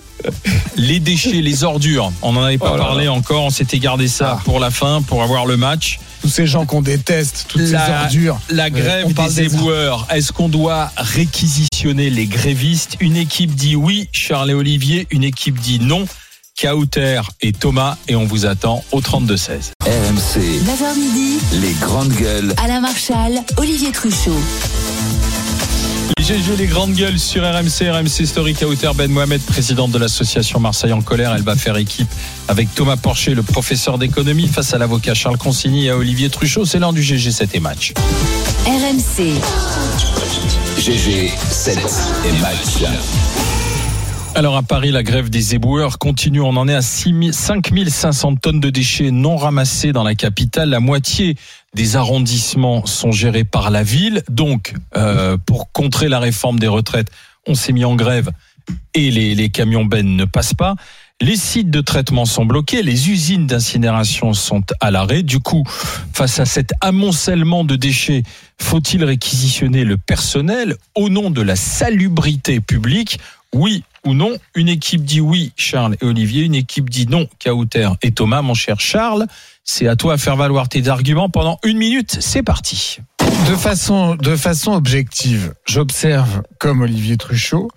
les 0.77 1.01
déchets, 1.01 1.33
les 1.43 1.65
ordures. 1.65 2.12
On 2.23 2.35
n'en 2.35 2.45
avait 2.45 2.57
pas 2.59 2.71
Oh 2.75 2.77
là 2.77 2.85
parlé 2.85 3.09
encore, 3.09 3.43
on 3.45 3.51
s'était 3.51 3.81
gardé 3.81 4.07
ça 4.07 4.37
Ah. 4.39 4.43
pour 4.45 4.61
la 4.61 4.71
fin, 4.71 5.03
pour 5.03 5.25
avoir 5.25 5.45
le 5.45 5.57
match. 5.57 5.99
Tous 6.23 6.29
ces 6.29 6.47
gens 6.47 6.65
qu'on 6.65 6.83
déteste, 6.83 7.47
toutes 7.49 7.62
La- 7.62 7.85
ces 7.87 7.93
ordures. 8.17 8.39
La 8.51 8.71
grève 8.71 9.12
parle 9.12 9.33
des 9.35 9.49
des- 9.49 9.55
éboueurs, 9.57 10.07
est-ce 10.11 10.31
qu'on 10.33 10.49
doit 10.49 10.91
réquisitionner 10.97 12.11
les 12.11 12.27
grévistes? 12.27 12.97
Une 13.01 13.17
équipe 13.17 13.55
dit 13.57 13.75
oui, 13.77 14.09
Charles 14.12 14.51
et 14.51 14.55
Olivier, 14.55 15.07
une 15.11 15.25
équipe 15.25 15.59
dit 15.59 15.81
non. 15.81 16.07
Kauter 16.61 17.21
et 17.42 17.53
Thomas, 17.53 17.97
et 18.09 18.16
on 18.16 18.25
vous 18.25 18.47
attend 18.47 18.83
au 18.90 19.01
32-16. 19.01 19.73
RMC, 19.83 20.40
9h 20.64 20.99
midi, 20.99 21.38
les 21.61 21.73
grandes 21.75 22.12
gueules. 22.14 22.55
Alain 22.64 22.81
Marchal, 22.81 23.42
Olivier 23.59 23.92
Truchot. 23.92 24.33
Les 26.19 26.25
GG, 26.25 26.57
les 26.57 26.66
grandes 26.66 26.95
gueules 26.95 27.19
sur 27.19 27.42
RMC, 27.42 27.90
RMC 27.90 28.25
Story 28.27 28.55
Kauter 28.55 28.90
Ben 28.95 29.11
Mohamed, 29.11 29.42
présidente 29.42 29.90
de 29.90 29.99
l'association 29.99 30.59
Marseille 30.59 30.95
en 30.95 31.03
colère. 31.03 31.35
Elle 31.35 31.42
va 31.42 31.57
faire 31.57 31.77
équipe 31.77 32.09
avec 32.49 32.75
Thomas 32.75 32.97
Porcher, 32.97 33.35
le 33.35 33.42
professeur 33.42 33.99
d'économie, 33.99 34.49
face 34.49 34.73
à 34.73 34.79
l'avocat 34.79 35.12
Charles 35.12 35.37
Consigny 35.38 35.87
et 35.87 35.90
à 35.90 35.97
Olivier 35.99 36.31
Truchot. 36.31 36.64
C'est 36.64 36.79
l'heure 36.79 36.95
du 36.95 37.03
GG 37.03 37.33
7 37.33 37.55
et 37.55 37.61
match. 37.61 37.92
RMC, 38.64 39.35
GG, 40.79 41.31
7 41.51 41.79
et 42.25 42.33
match. 42.40 42.83
Alors 44.37 44.59
à 44.59 44.62
Paris, 44.62 44.90
la 44.90 45.03
grève 45.03 45.31
des 45.31 45.55
éboueurs 45.55 45.99
continue. 45.99 46.42
On 46.42 46.59
en 46.59 46.68
est 46.68 46.75
à 46.75 46.83
6 46.83 47.33
000 47.33 47.33
5500 47.33 48.37
tonnes 48.37 48.61
de 48.61 48.68
déchets 48.68 49.11
non 49.11 49.38
ramassés 49.38 49.92
dans 49.92 50.05
la 50.05 50.14
capitale. 50.14 50.68
La 50.68 50.79
moitié 50.79 51.37
des 51.72 51.96
arrondissements 51.96 52.85
sont 52.85 53.12
gérés 53.12 53.44
par 53.44 53.70
la 53.70 53.83
ville. 53.83 54.22
Donc, 54.29 54.75
euh, 54.94 55.38
pour 55.38 55.72
contrer 55.72 56.11
la 56.11 56.18
réforme 56.18 56.59
des 56.59 56.66
retraites, 56.66 57.09
on 57.46 57.55
s'est 57.55 57.72
mis 57.72 57.87
en 57.87 57.94
grève 57.94 58.29
et 58.92 59.11
les, 59.11 59.35
les 59.35 59.49
camions 59.49 59.87
bennes 59.87 60.16
ne 60.16 60.27
passent 60.27 60.53
pas. 60.53 60.75
Les 61.22 61.37
sites 61.37 61.70
de 61.70 61.81
traitement 61.81 62.27
sont 62.27 62.44
bloqués, 62.44 62.83
les 62.83 63.09
usines 63.09 63.46
d'incinération 63.46 64.35
sont 64.35 64.64
à 64.81 64.90
l'arrêt. 64.90 65.22
Du 65.22 65.40
coup, 65.40 65.64
face 66.12 66.40
à 66.40 66.44
cet 66.44 66.72
amoncellement 66.83 67.64
de 67.64 67.75
déchets, 67.75 68.22
faut-il 68.61 69.03
réquisitionner 69.03 69.85
le 69.85 69.96
personnel 69.96 70.77
au 70.94 71.09
nom 71.09 71.31
de 71.31 71.40
la 71.40 71.57
salubrité 71.57 72.61
publique? 72.61 73.18
Oui 73.55 73.83
ou 74.07 74.14
non 74.14 74.37
Une 74.55 74.69
équipe 74.69 75.05
dit 75.05 75.21
oui, 75.21 75.53
Charles 75.57 75.97
et 76.01 76.05
Olivier. 76.05 76.42
Une 76.42 76.55
équipe 76.55 76.88
dit 76.88 77.07
non, 77.07 77.29
Kauter 77.45 77.90
et 78.03 78.12
Thomas. 78.12 78.42
Mon 78.42 78.55
cher 78.55 78.81
Charles, 78.81 79.27
c'est 79.64 79.88
à 79.88 79.97
toi 79.97 80.14
à 80.14 80.19
faire 80.19 80.37
valoir 80.37 80.69
tes 80.69 80.88
arguments 80.88 81.29
pendant 81.29 81.59
une 81.64 81.77
minute. 81.77 82.16
C'est 82.21 82.42
parti. 82.42 82.99
De 83.49 83.57
façon, 83.57 84.14
de 84.14 84.37
façon 84.37 84.73
objective, 84.73 85.55
j'observe, 85.66 86.42
comme 86.59 86.81
Olivier 86.81 87.16
Truchot, 87.16 87.69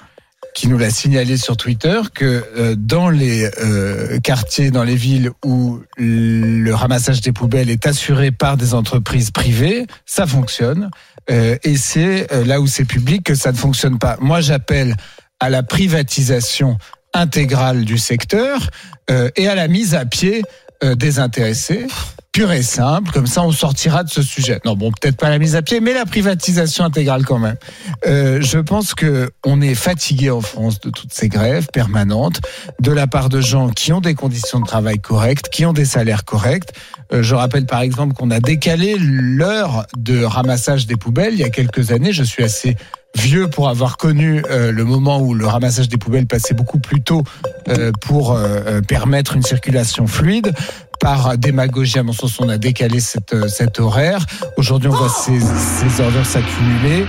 qui 0.55 0.67
nous 0.67 0.77
l'a 0.77 0.89
signalé 0.89 1.37
sur 1.37 1.57
Twitter, 1.57 2.01
que 2.13 2.43
euh, 2.57 2.75
dans 2.77 3.09
les 3.09 3.49
euh, 3.61 4.19
quartiers, 4.19 4.71
dans 4.71 4.83
les 4.83 4.95
villes 4.95 5.31
où 5.43 5.79
le 5.97 6.71
ramassage 6.73 7.21
des 7.21 7.31
poubelles 7.31 7.69
est 7.69 7.87
assuré 7.87 8.31
par 8.31 8.57
des 8.57 8.73
entreprises 8.73 9.31
privées, 9.31 9.85
ça 10.05 10.25
fonctionne. 10.25 10.89
Euh, 11.29 11.57
et 11.63 11.77
c'est 11.77 12.27
là 12.45 12.61
où 12.61 12.67
c'est 12.67 12.85
public 12.85 13.23
que 13.23 13.35
ça 13.35 13.51
ne 13.51 13.57
fonctionne 13.57 13.99
pas. 13.99 14.17
Moi, 14.19 14.41
j'appelle 14.41 14.95
à 15.39 15.49
la 15.49 15.63
privatisation 15.63 16.77
intégrale 17.13 17.85
du 17.85 17.97
secteur 17.97 18.69
euh, 19.09 19.29
et 19.35 19.47
à 19.47 19.55
la 19.55 19.67
mise 19.67 19.95
à 19.95 20.05
pied 20.05 20.43
euh, 20.83 20.95
des 20.95 21.19
intéressés 21.19 21.87
pure 22.31 22.51
et 22.51 22.61
simple. 22.61 23.11
Comme 23.11 23.27
ça, 23.27 23.43
on 23.43 23.51
sortira 23.51 24.03
de 24.03 24.09
ce 24.09 24.21
sujet. 24.21 24.59
Non, 24.65 24.75
bon, 24.75 24.91
peut-être 24.91 25.17
pas 25.17 25.29
la 25.29 25.39
mise 25.39 25.55
à 25.55 25.61
pied, 25.61 25.79
mais 25.79 25.93
la 25.93 26.05
privatisation 26.05 26.83
intégrale 26.83 27.25
quand 27.25 27.39
même. 27.39 27.57
Euh, 28.05 28.39
je 28.41 28.59
pense 28.59 28.93
que 28.93 29.31
on 29.45 29.61
est 29.61 29.75
fatigué 29.75 30.29
en 30.29 30.41
France 30.41 30.79
de 30.79 30.89
toutes 30.89 31.13
ces 31.13 31.27
grèves 31.27 31.67
permanentes 31.73 32.41
de 32.79 32.91
la 32.91 33.07
part 33.07 33.29
de 33.29 33.41
gens 33.41 33.69
qui 33.69 33.91
ont 33.93 34.01
des 34.01 34.15
conditions 34.15 34.59
de 34.59 34.65
travail 34.65 34.99
correctes, 34.99 35.49
qui 35.49 35.65
ont 35.65 35.73
des 35.73 35.85
salaires 35.85 36.25
corrects. 36.25 36.71
Euh, 37.11 37.23
je 37.23 37.35
rappelle 37.35 37.65
par 37.65 37.81
exemple 37.81 38.13
qu'on 38.13 38.31
a 38.31 38.39
décalé 38.39 38.95
l'heure 38.99 39.85
de 39.97 40.23
ramassage 40.23 40.85
des 40.85 40.95
poubelles 40.95 41.33
il 41.33 41.39
y 41.39 41.43
a 41.43 41.49
quelques 41.49 41.91
années. 41.91 42.13
Je 42.13 42.23
suis 42.23 42.43
assez 42.43 42.77
vieux 43.15 43.49
pour 43.49 43.69
avoir 43.69 43.97
connu 43.97 44.43
euh, 44.49 44.71
le 44.71 44.85
moment 44.85 45.19
où 45.19 45.33
le 45.33 45.47
ramassage 45.47 45.89
des 45.89 45.97
poubelles 45.97 46.27
passait 46.27 46.53
beaucoup 46.53 46.79
plus 46.79 47.01
tôt 47.01 47.23
euh, 47.67 47.91
pour 48.01 48.31
euh, 48.33 48.61
euh, 48.65 48.81
permettre 48.81 49.35
une 49.35 49.43
circulation 49.43 50.07
fluide. 50.07 50.53
Par 50.99 51.37
démagogie, 51.37 51.97
à 51.99 52.03
mon 52.03 52.11
sens, 52.11 52.39
on 52.39 52.49
a 52.49 52.57
décalé 52.57 52.99
cette, 52.99 53.33
euh, 53.33 53.47
cet 53.47 53.79
horaire. 53.79 54.25
Aujourd'hui, 54.57 54.89
on 54.89 54.95
voit 54.95 55.09
ces, 55.09 55.39
ces 55.39 56.01
ordures 56.01 56.25
s'accumuler. 56.25 57.05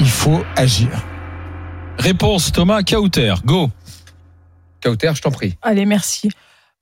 Il 0.00 0.08
faut 0.08 0.42
agir. 0.56 0.88
Réponse 1.98 2.52
Thomas 2.52 2.82
Kauter. 2.82 3.34
Go. 3.44 3.68
Kauter, 4.80 5.12
je 5.14 5.22
t'en 5.22 5.30
prie. 5.30 5.56
Allez, 5.60 5.86
merci. 5.86 6.30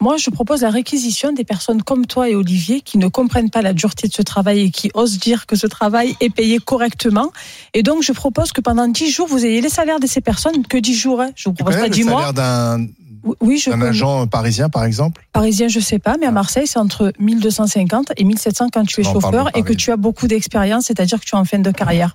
Moi, 0.03 0.17
je 0.17 0.31
propose 0.31 0.63
la 0.63 0.71
réquisition 0.71 1.33
des 1.33 1.45
personnes 1.45 1.83
comme 1.83 2.07
toi 2.07 2.31
et 2.31 2.35
Olivier 2.35 2.81
qui 2.81 2.97
ne 2.97 3.09
comprennent 3.09 3.51
pas 3.51 3.61
la 3.61 3.75
dureté 3.75 4.09
de 4.09 4.15
ce 4.15 4.23
travail 4.23 4.61
et 4.61 4.71
qui 4.71 4.91
osent 4.95 5.19
dire 5.19 5.45
que 5.45 5.57
ce 5.57 5.67
travail 5.67 6.17
est 6.21 6.31
payé 6.31 6.59
correctement. 6.59 7.31
Et 7.75 7.83
donc, 7.83 8.03
je 8.03 8.13
propose 8.13 8.53
que 8.53 8.63
pendant 8.63 8.89
10 8.89 9.11
jours, 9.11 9.29
vous 9.29 9.45
ayez 9.45 9.61
les 9.61 9.69
salaires 9.69 10.01
de 10.01 10.07
ces 10.07 10.23
personnes, 10.23 10.67
que 10.67 10.79
10 10.79 10.95
jours. 10.95 11.21
hein. 11.21 11.31
Je 11.37 11.51
vous 11.51 11.55
propose 11.55 11.77
pas 11.77 11.83
le 11.83 11.91
10 11.91 12.05
mois. 12.05 12.19
salaire 12.21 12.33
d'un 12.33 12.87
Oui, 13.43 13.59
je 13.59 13.71
connais. 13.71 13.89
agent 13.89 14.27
parisien, 14.29 14.71
par 14.71 14.85
exemple? 14.85 15.23
Parisien, 15.35 15.69
je 15.69 15.81
sais 15.81 15.99
pas, 15.99 16.17
mais 16.19 16.25
à 16.27 16.31
Marseille, 16.33 16.67
c'est 16.67 16.79
entre 16.79 17.13
1250 17.19 18.13
et 18.17 18.25
1700 18.25 18.69
quand 18.73 18.87
tu 18.87 19.03
es 19.03 19.05
chauffeur 19.05 19.55
et 19.55 19.63
que 19.63 19.75
tu 19.75 19.93
as 19.93 19.99
beaucoup 19.99 20.27
d'expérience, 20.27 20.87
c'est-à-dire 20.87 21.21
que 21.21 21.27
tu 21.27 21.35
es 21.37 21.39
en 21.39 21.45
fin 21.45 21.59
de 21.59 21.71
carrière. 21.71 22.15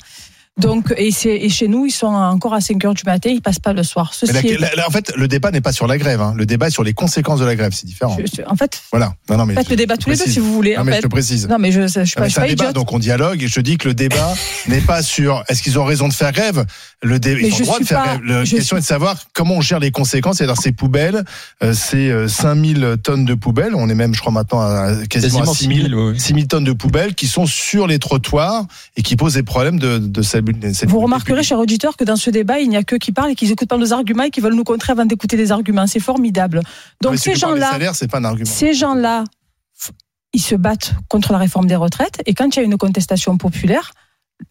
Donc, 0.57 0.93
et, 0.95 1.11
c'est- 1.11 1.35
et 1.35 1.49
chez 1.49 1.67
nous, 1.67 1.85
ils 1.85 1.91
sont 1.91 2.07
encore 2.07 2.53
à 2.53 2.61
5 2.61 2.83
heures 2.85 2.93
du 2.93 3.03
matin, 3.05 3.29
ils 3.29 3.41
passent 3.41 3.59
pas 3.59 3.73
le 3.73 3.83
soir. 3.83 4.13
Ceci 4.13 4.31
la- 4.31 4.39
est- 4.39 4.57
la- 4.57 4.73
la- 4.75 4.87
en 4.87 4.89
fait, 4.89 5.11
le 5.17 5.27
débat 5.27 5.51
n'est 5.51 5.59
pas 5.59 5.73
sur 5.73 5.85
la 5.85 5.97
grève. 5.97 6.21
hein. 6.21 6.33
Le 6.37 6.45
débat 6.45 6.67
est 6.67 6.71
sur 6.71 6.83
les 6.83 6.93
conséquences 6.93 7.41
de 7.41 7.45
la 7.45 7.55
grève. 7.57 7.73
C'est 7.75 7.85
différent. 7.85 8.15
je- 8.17 8.37
je- 8.37 8.41
en 8.49 8.55
fait, 8.55 8.81
Voilà. 8.91 9.13
Non, 9.29 9.35
non, 9.37 9.45
mais 9.45 9.53
faites 9.53 9.65
je- 9.65 9.71
le 9.71 9.75
débat 9.75 9.97
tous 9.97 10.09
les 10.09 10.15
deux 10.15 10.25
si 10.27 10.39
vous 10.39 10.53
voulez. 10.53 10.75
Non, 10.75 10.81
en 10.81 10.83
mais 10.85 10.91
fait. 10.93 10.97
je 10.99 11.01
te 11.03 11.07
précise. 11.07 11.47
Non, 11.49 11.57
mais 11.59 11.73
je, 11.73 11.81
je, 11.81 11.87
suis 11.87 12.15
pas, 12.15 12.21
mais 12.21 12.27
je 12.27 12.31
suis 12.31 12.33
C'est 12.35 12.39
un 12.39 12.43
pas 12.43 12.47
débat, 12.47 12.63
idiote. 12.63 12.75
donc 12.75 12.93
on 12.93 12.99
dialogue. 12.99 13.43
Et 13.43 13.47
je 13.49 13.59
dis 13.59 13.77
que 13.77 13.89
le 13.89 13.93
débat 13.93 14.33
n'est 14.69 14.79
pas 14.81 15.01
sur 15.01 15.43
est-ce 15.49 15.61
qu'ils 15.61 15.77
ont 15.77 15.83
raison 15.83 16.07
de 16.07 16.13
faire 16.13 16.31
grève. 16.31 16.65
Le 17.03 17.19
dé- 17.19 17.35
Mais 17.35 17.49
ils 17.49 17.53
ont 17.61 17.65
droit 17.65 17.79
de 17.79 17.83
faire 17.83 18.01
pas- 18.03 18.17
grève. 18.17 18.21
La 18.23 18.39
question 18.43 18.61
suis- 18.61 18.75
est 18.77 18.79
de 18.79 18.85
savoir 18.85 19.17
comment 19.33 19.55
on 19.55 19.61
gère 19.61 19.79
les 19.79 19.91
conséquences. 19.91 20.37
C'est-à-dire 20.37 20.55
ces 20.61 20.71
poubelles, 20.71 21.25
euh, 21.63 21.73
c'est 21.73 22.09
euh, 22.09 22.29
5000 22.29 22.95
tonnes 23.03 23.25
de 23.25 23.33
poubelles. 23.33 23.75
On 23.75 23.89
est 23.89 23.93
même, 23.95 24.15
je 24.15 24.21
crois, 24.21 24.31
maintenant 24.31 24.61
à 24.61 24.87
quasiment, 25.09 25.39
Quasiment 25.39 25.51
à 25.51 25.55
6000 25.55 25.81
6000, 25.81 25.95
oui. 25.95 26.19
6000 26.19 26.47
tonnes 26.47 26.63
de 26.63 26.71
poubelles 26.73 27.13
qui 27.13 27.27
sont 27.27 27.45
sur 27.45 27.87
les 27.87 27.99
trottoirs 27.99 28.65
et 28.95 29.01
qui 29.01 29.17
posent 29.17 29.33
des 29.33 29.43
problèmes 29.43 29.79
de, 29.79 29.97
de 29.97 30.21
Vous 30.87 30.99
remarquerez, 30.99 31.43
chers 31.43 31.59
auditeurs, 31.59 31.97
que 31.97 32.03
dans 32.03 32.15
ce 32.15 32.29
débat, 32.29 32.59
il 32.59 32.69
n'y 32.69 32.77
a 32.77 32.83
que 32.83 32.95
qui 32.95 33.11
parlent 33.11 33.31
et 33.31 33.35
qui 33.35 33.47
n'écoutent 33.47 33.69
pas 33.69 33.77
nos 33.77 33.93
arguments 33.93 34.23
et 34.23 34.31
qui 34.31 34.41
veulent 34.41 34.55
nous 34.55 34.63
contrer 34.63 34.91
avant 34.91 35.05
d'écouter 35.05 35.37
les 35.37 35.51
arguments. 35.51 35.87
C'est 35.87 35.99
formidable. 35.99 36.61
Donc, 37.01 37.17
ces 37.17 37.35
gens-là, 37.35 37.71
salaires, 37.71 37.95
c'est 37.95 38.09
pas 38.09 38.19
un 38.19 38.25
argument. 38.25 38.49
ces 38.49 38.73
gens-là, 38.73 39.23
ils 40.33 40.41
se 40.41 40.55
battent 40.55 40.93
contre 41.07 41.31
la 41.31 41.37
réforme 41.37 41.67
des 41.67 41.75
retraites. 41.75 42.21
Et 42.25 42.33
quand 42.33 42.55
il 42.55 42.59
y 42.59 42.61
a 42.61 42.65
une 42.65 42.77
contestation 42.77 43.37
populaire, 43.37 43.91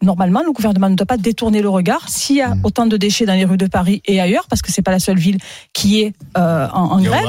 normalement, 0.01 0.41
le 0.43 0.51
gouvernement 0.51 0.89
ne 0.89 0.95
doit 0.95 1.05
pas 1.05 1.17
détourner 1.17 1.61
le 1.61 1.69
regard. 1.69 2.09
S'il 2.09 2.37
y 2.37 2.41
a 2.41 2.55
Mm. 2.55 2.61
autant 2.63 2.85
de 2.87 2.97
déchets 2.97 3.25
dans 3.27 3.33
les 3.35 3.45
rues 3.45 3.57
de 3.57 3.67
Paris 3.67 4.01
et 4.05 4.19
ailleurs, 4.19 4.47
parce 4.49 4.63
que 4.63 4.71
c'est 4.71 4.81
pas 4.81 4.91
la 4.91 4.99
seule 4.99 5.19
ville 5.19 5.37
qui 5.73 6.01
est 6.01 6.13
euh, 6.37 6.67
en, 6.73 6.91
en 6.93 7.01
grève, 7.01 7.23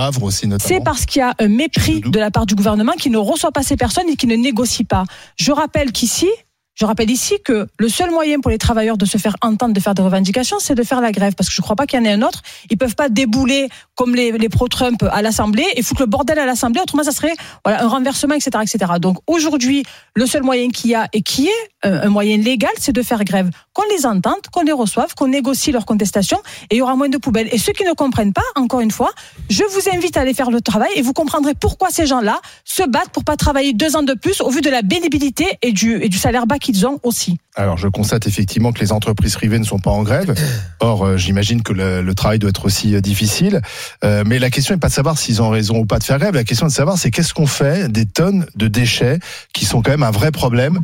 c'est 0.59 0.83
parce 0.83 1.05
qu'il 1.05 1.21
y 1.21 1.23
a 1.23 1.35
un 1.39 1.49
mépris 1.49 2.01
de 2.01 2.19
la 2.19 2.31
part 2.31 2.47
du 2.47 2.55
gouvernement 2.55 2.93
qui 2.93 3.11
ne 3.11 3.19
reçoit 3.19 3.53
pas 3.53 3.63
ces 3.63 3.77
personnes 3.77 4.09
et 4.09 4.17
qui 4.17 4.27
ne 4.27 4.37
négocie 4.37 4.85
pas. 4.85 5.05
Je 5.39 5.53
rappelle 5.53 5.93
qu'ici, 5.93 6.29
je 6.77 6.85
rappelle 6.85 7.11
ici 7.11 7.39
que 7.43 7.67
le 7.79 7.89
seul 7.89 8.11
moyen 8.11 8.41
pour 8.41 8.51
les 8.51 8.59
travailleurs 8.59 8.99
de 8.99 9.07
se 9.07 9.17
faire 9.17 9.35
entendre, 9.41 9.73
de 9.73 9.81
faire 9.81 9.95
des 9.95 10.03
revendications, 10.03 10.59
c'est 10.61 10.75
de 10.75 10.83
faire 10.83 11.01
la 11.01 11.11
grève. 11.11 11.35
Parce 11.35 11.49
que 11.49 11.55
je 11.55 11.63
ne 11.63 11.65
crois 11.65 11.75
pas 11.75 11.87
qu'il 11.87 11.99
y 11.99 12.03
en 12.03 12.05
ait 12.05 12.13
un 12.13 12.21
autre. 12.21 12.43
Ils 12.69 12.77
peuvent 12.77 12.95
pas 12.95 13.09
débouler 13.09 13.71
comme 13.95 14.15
les, 14.15 14.49
pro-Trump 14.51 15.03
à 15.11 15.23
l'Assemblée 15.23 15.67
et 15.75 15.83
foutre 15.83 16.03
le 16.03 16.07
bordel 16.07 16.39
à 16.39 16.45
l'Assemblée. 16.45 16.83
Autrement, 16.83 17.03
ça 17.03 17.13
serait 17.13 17.35
un 17.65 17.89
renversement, 17.89 18.35
etc. 18.35 18.51
etc. 18.61 18.93
Donc 19.01 19.17
aujourd'hui, 19.27 19.85
le 20.15 20.27
seul 20.27 20.43
moyen 20.43 20.69
qu'il 20.69 20.91
y 20.91 20.95
a 20.95 21.09
et 21.15 21.23
qui 21.23 21.47
est 21.47 21.87
euh, 21.87 22.03
un 22.05 22.11
moyen 22.11 22.37
légal, 22.37 22.71
c'est 22.79 22.93
de 22.93 23.03
faire 23.03 23.25
grève. 23.25 23.51
Qu'on 23.73 23.85
les 23.95 24.05
entende, 24.05 24.41
qu'on 24.53 24.63
les 24.63 24.73
reçoive, 24.73 25.15
qu'on 25.15 25.29
négocie 25.29 25.73
leurs 25.73 25.87
contestations 25.87 26.41
et 26.69 26.77
il 26.77 26.79
y 26.79 26.83
aura 26.83 26.95
moins 26.95 27.09
de 27.09 27.17
poubelles. 27.17 27.49
Et 27.53 27.59
ceux 27.59 27.73
qui 27.73 27.85
ne 27.85 27.93
comprennent 27.93 28.35
pas, 28.35 28.43
encore 28.55 28.81
une 28.81 28.91
fois, 28.91 29.13
je 29.49 29.65
vous 29.65 29.89
invite 29.95 30.19
à 30.19 30.21
aller 30.21 30.35
faire 30.35 30.51
le 30.51 30.61
travail 30.61 30.91
et 30.95 31.01
vous 31.01 31.15
comprendrez 31.15 31.55
pourquoi 31.55 31.89
ces 31.89 32.07
gens-là 32.07 32.39
se 32.67 32.83
battent 32.83 33.11
pour 33.11 33.25
pas 33.25 33.37
travailler 33.37 33.73
deux 33.73 33.97
ans 33.97 34.03
de 34.03 34.13
plus 34.13 34.43
au 34.43 34.51
vu 34.51 34.61
de 34.61 34.69
la 34.69 34.83
bénibilité 34.83 35.47
et 35.63 35.73
du, 35.73 36.03
et 36.03 36.11
du 36.11 36.19
salaire 36.19 36.47
bas 36.47 36.59
qu'ils 36.67 36.87
ont 36.87 36.99
aussi. 37.03 37.39
Alors, 37.55 37.79
je 37.79 37.89
constate 37.89 38.27
effectivement 38.27 38.73
que 38.73 38.81
les 38.81 38.93
entreprises 38.93 39.35
privées 39.35 39.59
ne 39.59 39.65
sont 39.65 39.79
pas 39.79 39.91
en 39.91 40.03
grève. 40.03 40.35
Or, 40.81 41.05
euh, 41.05 41.17
j'imagine 41.17 41.63
que 41.63 41.73
le, 41.73 42.15
travail 42.15 42.39
doit 42.39 42.51
être 42.51 42.65
aussi 42.65 42.95
euh, 42.95 43.01
difficile. 43.01 43.63
Euh, 44.05 44.25
mais 44.27 44.39
la 44.39 44.51
question 44.51 44.75
n'est 44.75 44.81
pas 44.81 44.89
de 44.89 44.93
savoir 44.93 45.17
s'ils 45.17 45.41
ont 45.43 45.49
raison 45.49 45.79
ou 45.79 45.87
pas 45.87 45.99
de 45.99 46.05
faire 46.05 46.19
grève. 46.19 46.35
La 46.35 46.45
question 46.45 46.67
est 46.67 46.71
de 46.71 46.75
savoir, 46.75 46.99
c'est 46.99 47.11
qu'est-ce 47.11 47.35
qu'on 47.35 47.47
fait 47.47 47.91
des 47.91 48.05
tonnes 48.05 48.47
de 48.57 48.69
déchets 48.69 49.19
qui 49.53 49.65
sont 49.65 49.81
quand 49.81 49.93
même 49.93 50.03
un 50.03 50.11
vrai 50.11 50.33
problème 50.33 50.81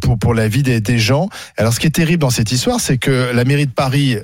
pour 0.00 0.18
pour 0.18 0.34
la 0.34 0.48
vie 0.48 0.62
des, 0.62 0.98
gens. 0.98 1.28
Alors, 1.56 1.72
ce 1.72 1.80
qui 1.80 1.86
est 1.86 1.90
terrible 1.90 2.20
dans 2.20 2.30
cette 2.30 2.52
histoire, 2.52 2.80
c'est 2.80 2.98
que 2.98 3.32
la 3.34 3.44
mairie 3.44 3.66
de 3.66 3.72
Paris, 3.72 4.16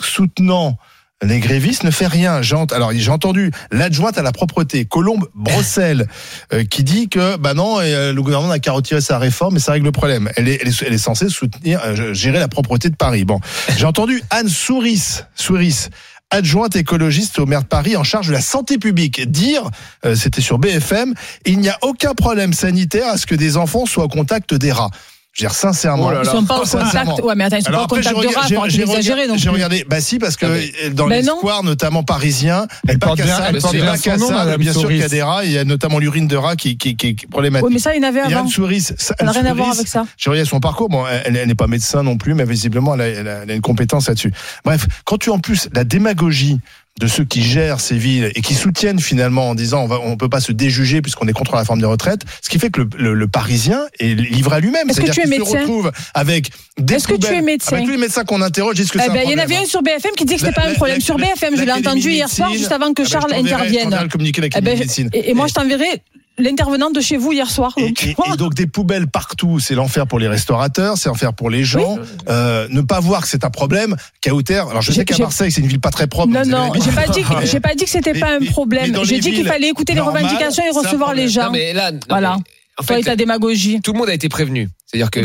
soutenant 0.00 0.76
les 1.22 1.40
grévistes 1.40 1.84
ne 1.84 1.90
fait 1.90 2.06
rien. 2.06 2.40
Alors 2.72 2.92
j'ai 2.94 3.10
entendu 3.10 3.50
l'adjointe 3.70 4.18
à 4.18 4.22
la 4.22 4.32
propreté, 4.32 4.84
Colombe 4.84 5.28
Brossel, 5.34 6.06
euh, 6.52 6.64
qui 6.64 6.84
dit 6.84 7.08
que 7.08 7.36
bah 7.36 7.54
non, 7.54 7.80
euh, 7.80 8.12
le 8.12 8.22
gouvernement 8.22 8.50
n'a 8.50 8.58
qu'à 8.58 8.72
retirer 8.72 9.00
sa 9.00 9.18
réforme 9.18 9.56
et 9.56 9.60
ça 9.60 9.72
règle 9.72 9.86
le 9.86 9.92
problème. 9.92 10.30
Elle 10.36 10.48
est, 10.48 10.58
elle 10.60 10.68
est, 10.68 10.82
elle 10.82 10.92
est 10.92 10.98
censée 10.98 11.28
soutenir, 11.28 11.80
euh, 11.84 12.14
gérer 12.14 12.38
la 12.38 12.48
propreté 12.48 12.90
de 12.90 12.96
Paris. 12.96 13.24
Bon, 13.24 13.40
j'ai 13.76 13.86
entendu 13.86 14.22
Anne 14.30 14.48
Souris, 14.48 15.22
Souris 15.34 15.88
adjointe 16.30 16.76
écologiste 16.76 17.38
au 17.38 17.46
maire 17.46 17.62
de 17.62 17.68
Paris 17.68 17.96
en 17.96 18.04
charge 18.04 18.28
de 18.28 18.32
la 18.32 18.40
santé 18.40 18.78
publique, 18.78 19.30
dire, 19.30 19.62
euh, 20.04 20.14
c'était 20.14 20.40
sur 20.40 20.58
BFM, 20.58 21.14
il 21.46 21.58
n'y 21.58 21.68
a 21.68 21.78
aucun 21.82 22.14
problème 22.14 22.52
sanitaire 22.52 23.08
à 23.08 23.16
ce 23.16 23.26
que 23.26 23.34
des 23.34 23.56
enfants 23.56 23.86
soient 23.86 24.04
au 24.04 24.08
contact 24.08 24.54
des 24.54 24.72
rats. 24.72 24.90
Je 25.38 25.44
veux 25.44 25.48
dire, 25.50 25.56
sincèrement. 25.56 26.06
Oh 26.06 26.10
là 26.10 26.20
Ils 26.22 26.26
là. 26.26 26.32
sont 26.32 26.44
pas 26.44 26.58
au 26.58 26.64
Sincèrement. 26.64 27.12
contact. 27.12 27.28
Ouais, 27.28 27.34
mais 27.36 27.44
attends, 27.44 27.56
ils 27.58 27.62
sont 27.62 27.68
Alors 27.68 27.86
pas 27.86 27.94
j'ai 27.96 28.02
contact 28.10 28.14
de 28.14 28.18
regardé- 28.18 28.36
rats, 28.40 28.46
j'ai- 28.48 28.54
faut 28.56 28.60
arrêter 28.62 29.38
j'ai 29.38 29.48
regardé- 29.50 29.84
bah 29.88 30.00
si, 30.00 30.18
parce 30.18 30.36
que 30.36 30.46
Ah, 30.46 30.90
dans 30.90 31.06
Ben 31.06 31.20
les 31.20 31.26
non. 31.28 31.38
squares, 31.38 31.62
notamment 31.62 32.02
parisiens, 32.02 32.66
Elle 32.88 32.98
porte 32.98 33.18
qu'à 33.18 33.24
bien- 33.24 33.36
ça, 33.36 33.44
elle 33.50 33.60
porte 33.60 33.74
bien 33.76 33.96
qu'à 33.96 34.16
nom, 34.16 34.28
ça, 34.28 34.56
bien 34.56 34.72
sûr 34.72 34.88
qu'il 34.88 34.96
y 34.96 35.00
a 35.00 35.04
Souris. 35.04 35.10
des 35.16 35.22
rats, 35.22 35.44
il 35.44 35.52
y 35.52 35.58
a 35.58 35.64
notamment 35.64 36.00
l'urine 36.00 36.26
de 36.26 36.36
rat 36.36 36.56
qui, 36.56 36.76
qui, 36.76 36.96
qui 36.96 37.06
est 37.10 37.26
problématique. 37.30 37.66
Oui, 37.66 37.72
mais 37.72 37.78
ça, 37.78 37.94
il 37.94 38.02
y 38.02 38.04
en 38.04 38.08
avait 38.08 38.20
avant. 38.20 38.40
Anne 38.40 38.48
Souris, 38.48 38.80
ça- 38.80 38.94
Ça 38.98 39.14
Anne 39.20 39.26
n'a 39.26 39.32
rien 39.32 39.44
à 39.46 39.54
voir 39.54 39.66
Souris, 39.68 39.78
avec 39.78 39.88
ça. 39.88 40.06
j'ai 40.16 40.28
regardé 40.30 40.48
son 40.50 40.58
parcours. 40.58 40.88
Bon, 40.88 41.04
elle, 41.06 41.36
elle 41.36 41.46
n'est 41.46 41.54
pas 41.54 41.68
médecin 41.68 42.02
non 42.02 42.16
plus, 42.16 42.34
mais 42.34 42.44
visiblement, 42.44 42.94
elle 42.96 43.00
a, 43.00 43.06
elle 43.06 43.28
a- 43.28 43.38
elle 43.44 43.50
a 43.52 43.54
une 43.54 43.60
compétence 43.60 44.08
là-dessus. 44.08 44.32
Bref, 44.64 44.86
quand 45.04 45.18
tu 45.18 45.30
en 45.30 45.38
plus 45.38 45.68
la 45.72 45.84
démagogie 45.84 46.58
de 46.98 47.06
ceux 47.06 47.24
qui 47.24 47.42
gèrent 47.42 47.80
ces 47.80 47.96
villes 47.96 48.32
et 48.34 48.40
qui 48.42 48.54
soutiennent 48.54 49.00
finalement 49.00 49.50
en 49.50 49.54
disant 49.54 49.86
on 49.90 50.12
on 50.12 50.16
peut 50.16 50.28
pas 50.28 50.40
se 50.40 50.52
déjuger 50.52 51.00
puisqu'on 51.02 51.28
est 51.28 51.32
contre 51.32 51.52
la 51.52 51.60
réforme 51.60 51.80
des 51.80 51.86
retraites, 51.86 52.22
ce 52.42 52.48
qui 52.48 52.58
fait 52.58 52.70
que 52.70 52.80
le, 52.82 52.88
le- 52.98 53.14
le 53.14 53.28
Parisien 53.28 53.80
est 54.00 54.14
livré 54.14 54.56
à 54.56 54.60
lui-même. 54.60 54.88
Est-ce 54.90 55.00
que 55.00 55.10
tu 55.10 55.20
es 55.20 55.24
se 55.24 55.28
médecin 55.30 55.60
retrouve 55.60 55.92
avec 56.14 56.50
des 56.78 56.94
Est-ce 56.94 57.08
que 57.08 57.14
tu 57.14 57.32
es 57.32 57.40
médecin 57.42 57.76
Avec 57.76 57.86
tous 57.86 57.92
les 57.92 57.98
médecins 57.98 58.24
qu'on 58.24 58.42
interroge, 58.42 58.76
disent 58.76 58.90
que 58.90 58.98
Eh 58.98 59.02
c'est 59.02 59.10
un 59.10 59.14
ben, 59.14 59.22
il 59.26 59.30
y 59.32 59.34
en 59.34 59.38
avait 59.38 59.56
un 59.56 59.64
sur 59.64 59.82
BFM 59.82 60.12
qui 60.16 60.24
dit 60.24 60.34
que 60.34 60.40
c'était 60.40 60.52
La- 60.56 60.62
pas 60.62 60.68
un 60.70 60.74
problème 60.74 61.00
sur 61.00 61.16
BFM. 61.16 61.56
Je 61.56 61.62
l'ai 61.62 61.72
entendu 61.72 62.10
hier 62.10 62.28
soir, 62.28 62.52
juste 62.52 62.72
avant 62.72 62.92
que 62.92 63.02
Ah 63.02 63.04
ben, 63.04 63.10
Charles 63.10 63.24
je 63.30 63.34
t'enverrai- 63.36 63.48
je 63.48 63.54
intervienne. 63.54 64.08
Eh 64.56 64.60
ben, 64.60 64.78
et, 65.12 65.30
et 65.30 65.34
moi, 65.34 65.46
je 65.46 65.54
t'enverrai 65.54 66.02
l'intervenant 66.38 66.90
de 66.90 67.00
chez 67.00 67.16
vous 67.16 67.32
hier 67.32 67.50
soir. 67.50 67.74
Donc, 67.76 68.04
et- 68.04 68.14
donc 68.36 68.54
des 68.54 68.66
poubelles 68.66 69.06
partout, 69.08 69.58
c'est 69.60 69.74
l'enfer 69.74 70.06
pour 70.06 70.18
les 70.18 70.28
restaurateurs, 70.28 70.96
c'est 70.96 71.08
l'enfer 71.08 71.32
pour 71.34 71.50
les 71.50 71.64
gens. 71.64 71.98
Euh, 72.28 72.66
ne 72.70 72.80
pas 72.80 73.00
voir 73.00 73.22
que 73.22 73.28
c'est 73.28 73.44
un 73.44 73.50
problème, 73.50 73.96
Kauter. 74.22 74.54
Alors 74.70 74.82
je 74.82 74.92
sais 74.92 75.04
qu'à 75.04 75.18
Marseille, 75.18 75.50
c'est 75.52 75.60
une 75.60 75.66
ville 75.66 75.80
pas 75.80 75.90
très 75.90 76.06
propre. 76.06 76.32
Non, 76.32 76.44
non, 76.44 76.72
j'ai 76.74 76.92
pas 76.92 77.06
dit, 77.08 77.22
j'ai 77.44 77.60
pas 77.60 77.74
dit 77.74 77.84
que 77.84 77.90
c'était 77.90 78.14
pas 78.18 78.36
un 78.36 78.40
mais- 78.40 78.46
problème. 78.46 78.96
J'ai 79.04 79.18
dit 79.20 79.32
qu'il 79.32 79.46
fallait 79.46 79.68
écouter 79.68 79.94
les 79.94 80.00
revendications 80.00 80.62
et 80.64 80.70
recevoir 80.76 81.14
les 81.14 81.28
gens. 81.28 81.44
Non, 81.46 81.50
mais 81.52 81.72
là, 81.72 81.92
non, 81.92 81.98
Voilà. 82.08 82.36
En 82.80 82.82
fait, 82.84 83.16
démagogie. 83.16 83.80
tout 83.82 83.92
le 83.92 83.98
monde 83.98 84.08
a 84.08 84.14
été 84.14 84.28
prévenu. 84.28 84.68
C'est-à-dire 84.86 85.10
que 85.10 85.20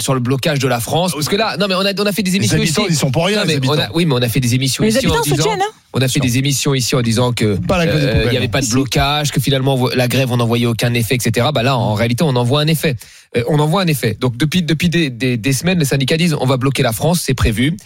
sur 0.00 0.14
le 0.14 0.20
blocage 0.20 0.58
de 0.60 0.68
la 0.68 0.80
France, 0.80 1.12
parce 1.12 1.28
que 1.28 1.36
là, 1.36 1.56
non 1.58 1.66
mais 1.68 1.74
on 1.74 1.80
a 1.80 1.92
on 2.00 2.06
a 2.06 2.12
fait 2.12 2.22
des 2.22 2.30
Les 2.30 2.36
émissions 2.36 2.56
habitants, 2.58 2.82
ici. 2.82 2.92
ils 2.92 2.96
sont 2.96 3.10
pour 3.10 3.26
rien, 3.26 3.38
Non, 3.38 3.42
les 3.42 3.48
mais 3.48 3.56
habitants. 3.56 3.74
on 3.74 3.78
a, 3.80 3.88
oui, 3.94 4.06
mais 4.06 4.14
on 4.14 4.22
a 4.22 4.28
fait 4.28 4.40
des 4.40 4.54
émissions 4.54 4.82
Mais 4.84 4.90
les 4.90 4.96
ici 4.96 5.06
en 5.06 5.10
habitants 5.10 5.22
disant, 5.24 5.36
soutiennent, 5.36 5.60
hein. 5.62 5.72
on 5.92 6.00
a 6.00 6.08
fait 6.08 6.20
des 6.20 6.38
émissions 6.38 6.74
ici 6.74 6.94
en 6.96 7.02
disant 7.02 7.32
que 7.32 7.44
euh, 7.44 8.22
il 8.26 8.30
n'y 8.30 8.36
avait 8.36 8.48
pas 8.48 8.60
de 8.62 8.68
blocage, 8.68 9.30
que 9.32 9.40
finalement 9.40 9.88
la 9.94 10.08
grève 10.08 10.30
on 10.32 10.36
n'en 10.38 10.46
voyait 10.46 10.66
aucun 10.66 10.94
effet, 10.94 11.16
etc. 11.16 11.48
Bah 11.52 11.62
là, 11.62 11.76
en 11.76 11.94
réalité, 11.94 12.22
on 12.24 12.34
en 12.36 12.44
voit 12.44 12.60
un 12.62 12.66
effet. 12.66 12.96
Euh, 13.36 13.42
on 13.48 13.58
en 13.58 13.66
voit 13.66 13.82
un 13.82 13.86
effet. 13.88 14.16
Donc 14.18 14.36
depuis 14.36 14.62
depuis 14.62 14.88
des, 14.88 15.10
des, 15.10 15.36
des 15.36 15.52
semaines, 15.52 15.80
les 15.80 15.84
syndicats 15.84 16.16
disent 16.16 16.36
on 16.40 16.46
va 16.46 16.56
bloquer 16.56 16.82
la 16.82 16.92
France, 16.92 17.20
c'est 17.24 17.34
prévu. 17.34 17.76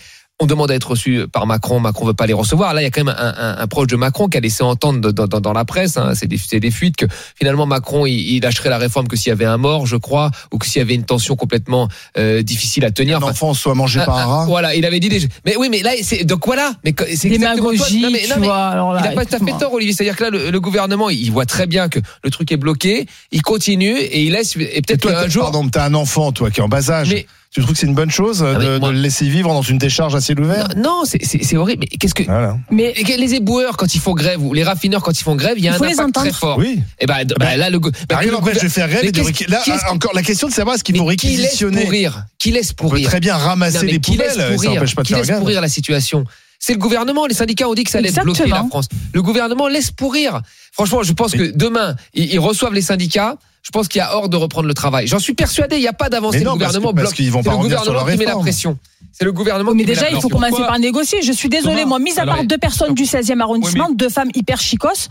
On 0.41 0.47
demande 0.47 0.73
à 0.73 0.75
être 0.75 0.91
reçu 0.91 1.27
par 1.31 1.47
Macron, 1.47 1.79
Macron 1.79 2.05
veut 2.05 2.15
pas 2.15 2.27
les 2.27 2.33
recevoir. 2.33 2.75
Là, 2.75 2.81
il 2.81 2.85
y 2.85 2.87
a 2.89 2.91
quand 2.91 3.05
même 3.05 3.15
un, 3.17 3.35
un- 3.37 3.59
un 3.59 3.67
proche 3.69 3.87
de 3.87 3.95
Macron 3.95 4.29
qui 4.29 4.39
a 4.39 4.41
laissé 4.41 4.65
entendre 4.65 5.13
dans, 5.13 5.27
dans- 5.29 5.41
dans 5.41 5.53
la 5.53 5.65
presse, 5.65 5.97
hein, 5.97 6.15
c'est 6.17 6.27
des, 6.27 6.37
c'est 6.37 6.59
des 6.59 6.73
fuites, 6.73 6.97
que 6.97 7.07
finalement 7.39 7.65
Macron, 7.65 8.07
il, 8.07 8.15
il 8.15 8.41
lâcherait 8.43 8.71
la 8.71 8.79
réforme 8.79 9.07
que 9.07 9.15
s'il 9.15 9.29
y 9.29 9.33
avait 9.33 9.45
un 9.45 9.57
mort, 9.59 9.87
je 9.87 9.95
crois, 9.97 10.33
ou 10.51 10.59
que 10.59 10.67
s'il 10.67 10.81
y 10.81 10.83
avait 10.83 10.97
une 10.97 11.05
tension 11.05 11.37
complètement 11.37 11.87
euh, 12.19 12.43
difficile 12.43 12.85
à 12.85 12.91
tenir. 12.91 13.19
Un 13.19 13.23
enfant 13.23 13.55
soit 13.55 13.75
mangé 13.75 14.01
par 14.05 14.17
un 14.17 14.23
ah, 14.23 14.27
rat. 14.27 14.47
Voilà, 14.47 14.75
il 14.75 14.85
avait 14.85 14.99
dit 14.99 15.09
des. 15.11 15.21
Mais 15.47 15.55
oui, 15.57 15.69
mais 15.71 15.81
là, 15.83 15.93
c'est 16.03 16.25
donc 16.25 16.45
voilà. 16.45 16.73
Mais 16.85 16.93
c'est 17.15 17.29
exactement 17.31 17.69
toi. 17.75 17.89
Démagogie, 17.89 18.01
Non, 18.03 18.11
mais- 18.11 18.27
non, 18.27 18.35
mais 18.41 18.47
vois. 18.47 18.67
Alors 18.69 18.93
là, 18.95 19.01
il 19.05 19.09
n'a 19.11 19.15
pas 19.15 19.25
tout 19.25 19.37
à 19.37 19.39
fait 19.39 19.59
tort, 19.59 19.73
Olivier. 19.75 19.95
C'est-à-dire 19.95 20.17
que 20.17 20.25
là, 20.25 20.31
le, 20.31 20.51
le 20.51 20.61
gouvernement, 20.61 21.09
il 21.09 21.31
voit 21.31 21.47
très 21.47 21.69
bien 21.69 21.89
que 21.89 22.01
le 22.25 22.31
truc 22.31 22.51
est 22.51 22.57
bloqué. 22.57 23.07
Il 23.31 23.43
continue 23.43 23.97
et 23.97 24.23
il 24.25 24.33
laisse. 24.33 24.57
Et 24.57 24.83
peut-être 24.83 25.07
qu'un 25.09 25.29
jour. 25.29 25.43
pardon, 25.45 25.69
t'as 25.69 25.85
un 25.85 25.95
enfant, 25.95 26.33
toi, 26.33 26.51
qui 26.51 26.59
est 26.59 26.63
en 26.65 26.69
bas 26.69 26.91
âge. 26.91 27.11
Mais- 27.11 27.27
Tu 27.55 27.61
trouves 27.61 27.75
que 27.75 27.79
c'est 27.79 27.87
une 27.87 27.95
bonne 27.95 28.11
chose 28.11 28.43
Ah, 28.43 28.55
de, 28.59 28.79
moi- 28.79 28.89
de 28.89 28.95
le 28.95 29.01
laisser 29.03 29.29
vivre 29.29 29.51
dans 29.53 29.61
une 29.61 29.77
décharge 29.77 30.15
à 30.15 30.23
ciel 30.23 30.41
ouvert? 30.41 30.69
Non, 30.75 31.03
c'est- 31.05 31.55
horrible. 31.57 31.81
Mais 31.91 31.99
qu'est-ce 31.99 32.15
que. 32.15 32.23
Voilà. 32.23 32.57
Mais 32.71 32.95
Les 33.19 33.35
éboueurs, 33.35 33.77
quand 33.77 33.95
ils 33.95 34.01
font 34.01 34.15
grève, 34.15 34.43
ou 34.43 34.55
les 34.55 34.65
raffineurs, 34.65 35.03
quand 35.03 35.13
ils 35.21 35.23
font 35.23 35.37
grève, 35.37 35.55
il 35.59 35.65
y 35.65 35.69
a 35.69 35.73
Il 35.79 35.85
un 35.85 35.87
impact 35.87 36.15
très 36.15 36.33
fort. 36.33 36.57
Oui. 36.57 36.81
Et 36.99 37.05
ben, 37.07 37.27
bah, 37.39 37.57
là, 37.59 37.69
le. 37.69 37.79
bah, 37.79 37.91
Rien 38.17 38.31
le 38.31 38.33
n'empêche 38.33 38.59
de 38.63 38.69
faire 38.69 38.89
Mais 38.89 39.09
et 39.09 39.13
de 39.13 39.51
Là, 39.51 39.63
encore 39.91 40.15
la 40.15 40.23
question 40.23 40.49
de 40.49 40.53
savoir 40.55 40.77
est-ce 40.77 40.85
qu'il 40.85 40.97
faut 40.97 41.07
mais 41.07 41.17
qui 41.17 41.27
laisse 41.29 41.41
réquisitionner 41.41 41.83
pourrir? 41.85 42.25
Qui 42.39 42.53
laisse 42.53 42.71
On 42.73 42.75
peut 42.75 42.89
pourrir? 42.89 43.09
très 43.11 43.21
bien 43.21 43.37
ramasser 43.37 43.85
les 43.87 44.01
qui 44.01 44.17
laisse 44.17 44.33
poubelles, 44.33 44.59
ça 44.59 44.69
n'empêche 44.71 44.95
pas 44.95 45.03
de 45.03 45.07
Qui 45.09 45.13
faire 45.13 45.19
laisse 45.21 45.29
grève. 45.29 45.41
pourrir 45.41 45.61
la 45.61 45.69
situation? 45.69 46.25
C'est 46.65 46.75
le 46.75 46.79
gouvernement. 46.79 47.27
Les 47.27 47.35
syndicats 47.35 47.69
ont 47.69 47.75
dit 47.75 47.83
que 47.83 47.91
ça 47.91 47.99
allait 47.99 48.09
Exactement. 48.09 48.35
bloquer 48.35 48.51
la 48.51 48.65
France. 48.69 48.87
Le 49.13 49.21
gouvernement 49.21 49.67
laisse 49.67 49.91
pourrir. 49.91 50.41
Franchement, 50.73 51.03
je 51.03 51.13
pense 51.13 51.33
que 51.33 51.51
demain, 51.51 51.97
ils, 52.15 52.33
ils 52.35 52.39
reçoivent 52.39 52.73
les 52.73 52.83
syndicats. 52.83 53.37
Je 53.65 53.71
pense 53.71 53.89
qu'il 53.89 53.99
y 53.99 54.03
a 54.03 54.17
hors 54.17 54.29
de 54.29 54.37
reprendre 54.37 54.69
le 54.69 54.75
travail. 54.75 55.07
J'en 55.09 55.19
suis 55.19 55.35
persuadé. 55.35 55.77
Il 55.77 55.81
n'y 55.81 55.89
a 55.89 55.93
pas 55.93 56.09
d'avancée. 56.09 56.39
Le 56.39 56.45
non, 56.45 56.51
parce 56.59 56.73
que- 56.73 56.79
gouvernement 56.79 56.95
parce 56.95 57.03
bloque. 57.09 57.15
qu'ils 57.17 57.31
vont 57.33 57.43
C'est 57.43 57.49
pas 57.49 57.51
le 57.51 57.57
sur 57.57 57.63
gouvernement 57.65 57.93
leur 57.95 58.11
qui 58.13 58.17
met 58.19 58.25
la 58.25 58.37
pression. 58.37 58.79
C'est 59.13 59.25
le 59.25 59.33
gouvernement 59.33 59.73
mais 59.75 59.83
qui 59.83 59.89
met 59.89 59.95
déjà, 59.95 60.07
la 60.11 60.17
il 60.17 60.21
faut 60.21 60.29
commencer 60.29 60.63
par 60.63 60.79
négocier. 60.79 61.21
Je 61.23 61.33
suis 61.33 61.49
désolée, 61.49 61.83
Thomas, 61.83 61.87
moi, 61.87 61.99
mis 61.99 62.17
à 62.19 62.25
part 62.25 62.45
deux 62.45 62.59
personnes 62.59 62.95
du 62.95 63.05
16e 63.05 63.41
arrondissement, 63.41 63.91
deux 63.91 64.09
femmes 64.09 64.31
hyper 64.35 64.61
chicos, 64.61 65.09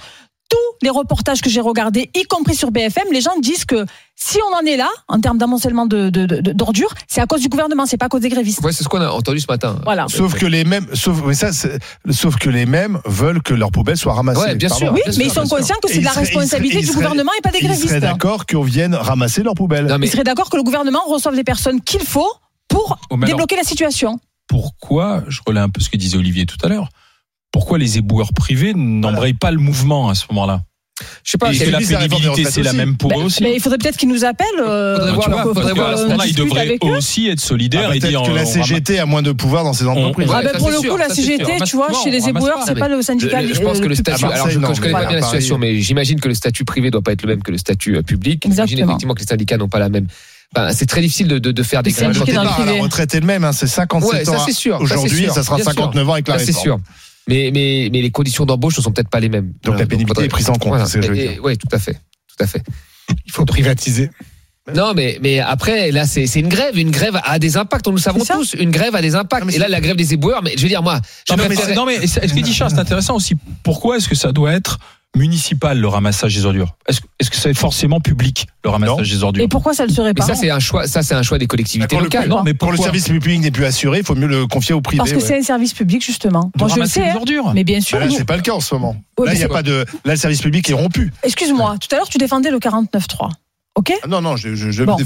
tous 0.51 0.57
les 0.83 0.89
reportages 0.89 1.41
que 1.41 1.49
j'ai 1.49 1.61
regardés, 1.61 2.09
y 2.13 2.23
compris 2.25 2.55
sur 2.55 2.71
BFM, 2.71 3.05
les 3.11 3.21
gens 3.21 3.31
disent 3.41 3.63
que 3.65 3.85
si 4.15 4.37
on 4.51 4.55
en 4.55 4.65
est 4.67 4.75
là, 4.75 4.89
en 5.07 5.19
termes 5.21 5.37
d'amoncellement 5.37 5.85
de, 5.85 6.09
de, 6.09 6.25
de- 6.25 6.51
d'ordures, 6.51 6.93
c'est 7.07 7.21
à 7.21 7.25
cause 7.25 7.39
du 7.41 7.47
gouvernement, 7.47 7.85
c'est 7.85 7.97
pas 7.97 8.07
à 8.07 8.09
cause 8.09 8.21
des 8.21 8.29
grévistes. 8.29 8.61
Ouais, 8.61 8.71
c'est 8.73 8.83
ce 8.83 8.89
qu'on 8.89 8.99
a 9.01 9.09
entendu 9.09 9.39
ce 9.39 9.47
matin. 9.47 9.77
Voilà. 9.85 10.05
Sauf 10.09 10.33
que 10.37 10.45
les 10.45 10.63
mêmes, 10.65 10.85
sauf, 10.93 11.21
mais 11.25 11.33
ça, 11.33 11.51
sauf 12.11 12.35
que 12.35 12.49
les 12.49 12.65
mêmes 12.65 12.99
veulent 13.05 13.41
que 13.41 13.53
leurs 13.53 13.71
poubelles 13.71 13.97
soient 13.97 14.13
ramassées. 14.13 14.41
Ouais, 14.41 14.55
bien 14.55 14.67
Pardon. 14.69 14.85
sûr. 14.87 14.93
Oui, 14.93 15.01
bien 15.05 15.13
mais 15.17 15.25
ils 15.25 15.31
sont 15.31 15.45
sûr. 15.45 15.57
conscients 15.57 15.77
que 15.81 15.87
c'est 15.87 15.95
de 15.95 15.99
ils 16.01 16.03
la 16.03 16.11
ils 16.13 16.19
responsabilité 16.19 16.79
ils 16.79 16.85
du 16.87 16.93
gouvernement 16.93 17.31
et 17.37 17.41
pas 17.41 17.51
des 17.51 17.59
Ils 17.59 17.65
grévistes. 17.67 17.87
seraient 17.87 17.99
d'accord 18.01 18.45
qu'on 18.45 18.61
vienne 18.63 18.93
ramasser 18.93 19.43
leurs 19.43 19.55
poubelles. 19.55 19.85
Non, 19.85 19.97
mais- 19.97 20.07
Ils 20.07 20.11
seraient 20.11 20.23
d'accord 20.25 20.49
que 20.49 20.57
le 20.57 20.63
gouvernement 20.63 21.01
reçoive 21.07 21.33
les 21.35 21.43
personnes 21.45 21.79
qu'il 21.81 22.01
faut 22.01 22.31
pour 22.67 22.99
Oh, 23.09 23.15
alors- 23.15 23.25
débloquer 23.27 23.55
la 23.55 23.63
situation. 23.63 24.19
pourquoi, 24.47 25.23
je 25.29 25.39
relais 25.47 25.61
un 25.61 25.69
peu 25.69 25.79
ce 25.81 25.89
que 25.89 25.95
disait 25.97 26.17
Olivier 26.17 26.45
tout 26.45 26.57
à 26.63 26.67
l'heure, 26.67 26.89
pourquoi 27.51 27.77
les 27.77 27.97
éboueurs 27.97 28.33
privés 28.33 28.73
n'embrayent 28.75 29.33
pas 29.33 29.51
le 29.51 29.57
mouvement 29.59 30.09
à 30.09 30.15
ce 30.15 30.25
moment-là 30.31 30.61
Je 31.23 31.31
sais 31.31 31.37
pas. 31.37 31.51
Que 31.53 31.69
la 31.69 31.77
réforme 31.79 32.07
pénibilité, 32.09 32.45
c'est 32.49 32.63
la 32.63 32.73
même 32.73 32.95
pour 32.97 33.09
Ben, 33.09 33.19
eux 33.19 33.23
aussi. 33.25 33.43
mais 33.43 33.53
il 33.55 33.59
faudrait 33.59 33.77
peut-être 33.77 33.97
qu'ils 33.97 34.09
nous 34.09 34.23
appellent. 34.23 34.47
euh, 34.59 35.13
moment-là, 35.13 36.25
ils 36.27 36.35
devraient 36.35 36.77
aussi 36.81 37.27
être 37.27 37.39
solidaires 37.39 37.89
Ah, 37.91 37.95
et 37.95 37.99
dire 37.99 38.21
Peut-être 38.21 38.31
que 38.31 38.35
la 38.35 38.43
on 38.43 38.45
CGT 38.45 38.99
a 38.99 39.05
moins 39.05 39.21
de 39.21 39.31
pouvoir 39.31 39.63
dans 39.63 39.73
ces 39.73 39.85
entreprises. 39.85 40.29
Ah 40.33 40.41
ça, 40.43 40.49
pour 40.57 40.67
c'est 40.69 40.75
le 40.75 40.79
sûr, 40.81 40.91
coup, 40.91 40.97
la 40.97 41.09
c'est 41.09 41.21
sûr. 41.21 41.37
CGT, 41.37 41.51
tu 41.65 41.75
vois, 41.75 41.89
chez 42.03 42.11
les 42.11 42.29
éboueurs, 42.29 42.59
c'est 42.65 42.75
pas 42.77 42.87
le 42.87 43.01
syndicat. 43.01 43.41
Je 43.45 43.59
pense 43.59 43.79
que 43.79 43.85
le 43.87 43.91
euh, 43.91 43.95
statut. 43.95 44.25
à 44.25 44.27
Alors, 44.33 44.49
je, 44.49 44.59
connais 44.59 44.91
pas 44.91 45.05
bien 45.05 45.17
la 45.17 45.21
situation, 45.23 45.57
mais 45.57 45.79
j'imagine 45.81 46.19
que 46.19 46.27
le 46.27 46.33
statut 46.35 46.63
privé 46.65 46.89
doit 46.91 47.01
pas 47.01 47.11
être 47.13 47.23
le 47.23 47.29
même 47.29 47.43
que 47.43 47.51
le 47.51 47.57
statut 47.57 47.97
euh, 47.97 48.01
public. 48.01 48.41
J'imagine 48.43 48.63
Exactement. 48.63 48.91
effectivement 48.91 49.13
que 49.13 49.19
les 49.21 49.25
syndicats 49.27 49.57
n'ont 49.57 49.69
pas 49.69 49.79
la 49.79 49.89
même. 49.89 50.07
Ben, 50.53 50.73
c'est 50.73 50.85
très 50.85 50.99
difficile 50.99 51.27
de, 51.29 51.39
de, 51.39 51.51
de 51.53 51.63
faire 51.63 51.81
des 51.81 51.91
grèves. 51.91 52.09
À 52.27 52.43
la 52.65 52.81
retraite 52.81 53.15
est 53.15 53.21
le 53.21 53.25
même, 53.25 53.45
hein, 53.45 53.53
c'est 53.53 53.67
57 53.67 54.11
Ouais, 54.19 54.25
ça 54.25 54.31
ans. 54.33 54.43
c'est 54.45 54.51
c'est 54.53 54.69
Aujourd'hui, 54.71 55.27
ça 55.33 55.43
sera 55.43 55.55
bien 55.55 55.63
sûr. 55.63 55.73
59 55.73 56.09
ans 56.09 56.13
avec 56.13 56.27
la 56.27 56.37
Ça, 56.39 56.45
c'est 56.45 56.51
réforme. 56.51 56.63
sûr. 56.63 56.79
Mais, 57.27 57.51
mais, 57.53 57.89
mais 57.91 58.01
les 58.01 58.11
conditions 58.11 58.45
d'embauche 58.45 58.77
ne 58.77 58.83
sont 58.83 58.91
peut-être 58.91 59.09
pas 59.09 59.19
les 59.19 59.29
mêmes. 59.29 59.53
Donc 59.63 59.79
la 59.79 59.85
pénibilité 59.85 60.23
est 60.23 60.27
prise 60.27 60.49
en 60.49 60.55
compte, 60.55 60.81
dire. 60.97 61.39
Oui, 61.43 61.57
tout 61.57 61.67
à 61.71 61.79
fait. 61.79 61.93
Tout 61.93 62.43
à 62.43 62.47
fait. 62.47 62.63
Il 63.25 63.31
faut 63.31 63.45
privatiser. 63.45 64.09
Non, 64.73 64.93
mais, 64.95 65.17
mais 65.21 65.39
après, 65.39 65.91
là, 65.91 66.05
c'est 66.05 66.27
c'est 66.27 66.39
une 66.39 66.47
grève. 66.47 66.77
Une 66.77 66.91
grève 66.91 67.19
a 67.23 67.39
des 67.39 67.57
impacts. 67.57 67.87
Nous 67.87 67.95
le 67.95 67.99
savons 67.99 68.23
tous. 68.23 68.53
Une 68.53 68.71
grève 68.71 68.95
a 68.95 69.01
des 69.01 69.15
impacts. 69.15 69.45
Non, 69.45 69.51
Et 69.51 69.57
là, 69.57 69.67
la 69.67 69.81
grève 69.81 69.95
des 69.95 70.13
éboueurs, 70.13 70.43
mais 70.43 70.53
je 70.55 70.61
veux 70.61 70.67
dire, 70.67 70.83
moi, 70.83 70.99
je 71.27 71.33
Non, 71.33 71.43
mais, 71.49 71.75
non, 71.75 71.85
mais 71.85 72.07
ce 72.07 72.19
que 72.19 72.39
dit 72.39 72.53
Charles, 72.53 72.71
c'est 72.71 72.79
intéressant 72.79 73.15
aussi. 73.15 73.35
Pourquoi 73.63 73.97
est-ce 73.97 74.07
que 74.07 74.15
ça 74.15 74.31
doit 74.31 74.53
être 74.53 74.79
municipal 75.17 75.77
le 75.79 75.87
ramassage 75.87 76.33
des 76.35 76.45
ordures 76.45 76.75
Est-ce 76.87 77.01
est-ce 77.19 77.29
que 77.29 77.35
c'est 77.35 77.53
forcément 77.53 77.99
public 77.99 78.47
le 78.63 78.69
ramassage 78.69 79.09
des 79.11 79.23
ordures 79.23 79.43
Et 79.43 79.47
pourquoi 79.47 79.73
ça 79.73 79.85
le 79.85 79.91
serait 79.91 80.09
Mais 80.09 80.13
pas 80.13 80.25
ça, 80.25 80.35
c'est 80.35 80.49
un 80.49 80.59
choix. 80.59 80.87
Ça, 80.87 81.03
c'est 81.03 81.13
un 81.15 81.23
choix 81.23 81.37
des 81.37 81.47
collectivités 81.47 81.87
Pour 81.87 81.99
le- 81.99 82.05
locales. 82.05 82.29
Non, 82.29 82.43
mais 82.43 82.53
Pour 82.53 82.71
le 82.71 82.77
service 82.77 83.07
public 83.09 83.41
n'est 83.41 83.51
plus 83.51 83.65
assuré, 83.65 83.99
il 83.99 84.05
faut 84.05 84.15
mieux 84.15 84.27
le 84.27 84.47
confier 84.47 84.73
au 84.73 84.81
privé. 84.81 84.99
Parce 84.99 85.11
que 85.11 85.17
ouais. 85.17 85.21
c'est 85.21 85.37
un 85.37 85.43
service 85.43 85.73
public, 85.73 86.03
justement. 86.05 86.51
de 86.55 86.59
Moi, 86.59 86.67
je 86.69 86.75
le 86.75 86.81
ramasser 86.81 86.93
sais. 86.93 87.05
les 87.05 87.09
hein. 87.11 87.15
ordures 87.17 87.53
Mais 87.53 87.63
bien 87.63 87.81
sûr. 87.81 87.99
Bah 87.99 88.05
là, 88.05 88.11
c'est 88.15 88.25
pas 88.25 88.35
le 88.37 88.41
cas 88.41 88.53
en 88.53 88.59
ce 88.59 88.73
moment. 88.75 88.95
Ouais, 89.19 89.27
là, 89.27 89.33
il 89.33 89.39
y 89.39 89.43
a 89.43 89.49
pas 89.49 89.63
de. 89.63 89.85
Là, 90.05 90.13
le 90.13 90.15
service 90.15 90.41
public 90.41 90.69
est 90.69 90.73
rompu. 90.73 91.11
Excuse-moi, 91.23 91.75
tout 91.79 91.93
à 91.93 91.97
l'heure, 91.97 92.09
tu 92.09 92.17
défendais 92.17 92.51
le 92.51 92.59
49.3. 92.59 93.29
OK 93.75 93.93
Ah 94.03 94.07
non, 94.07 94.19
non, 94.21 94.35
je, 94.35 94.53
je, 94.53 94.69
je 94.69 94.83
Bon. 94.83 94.97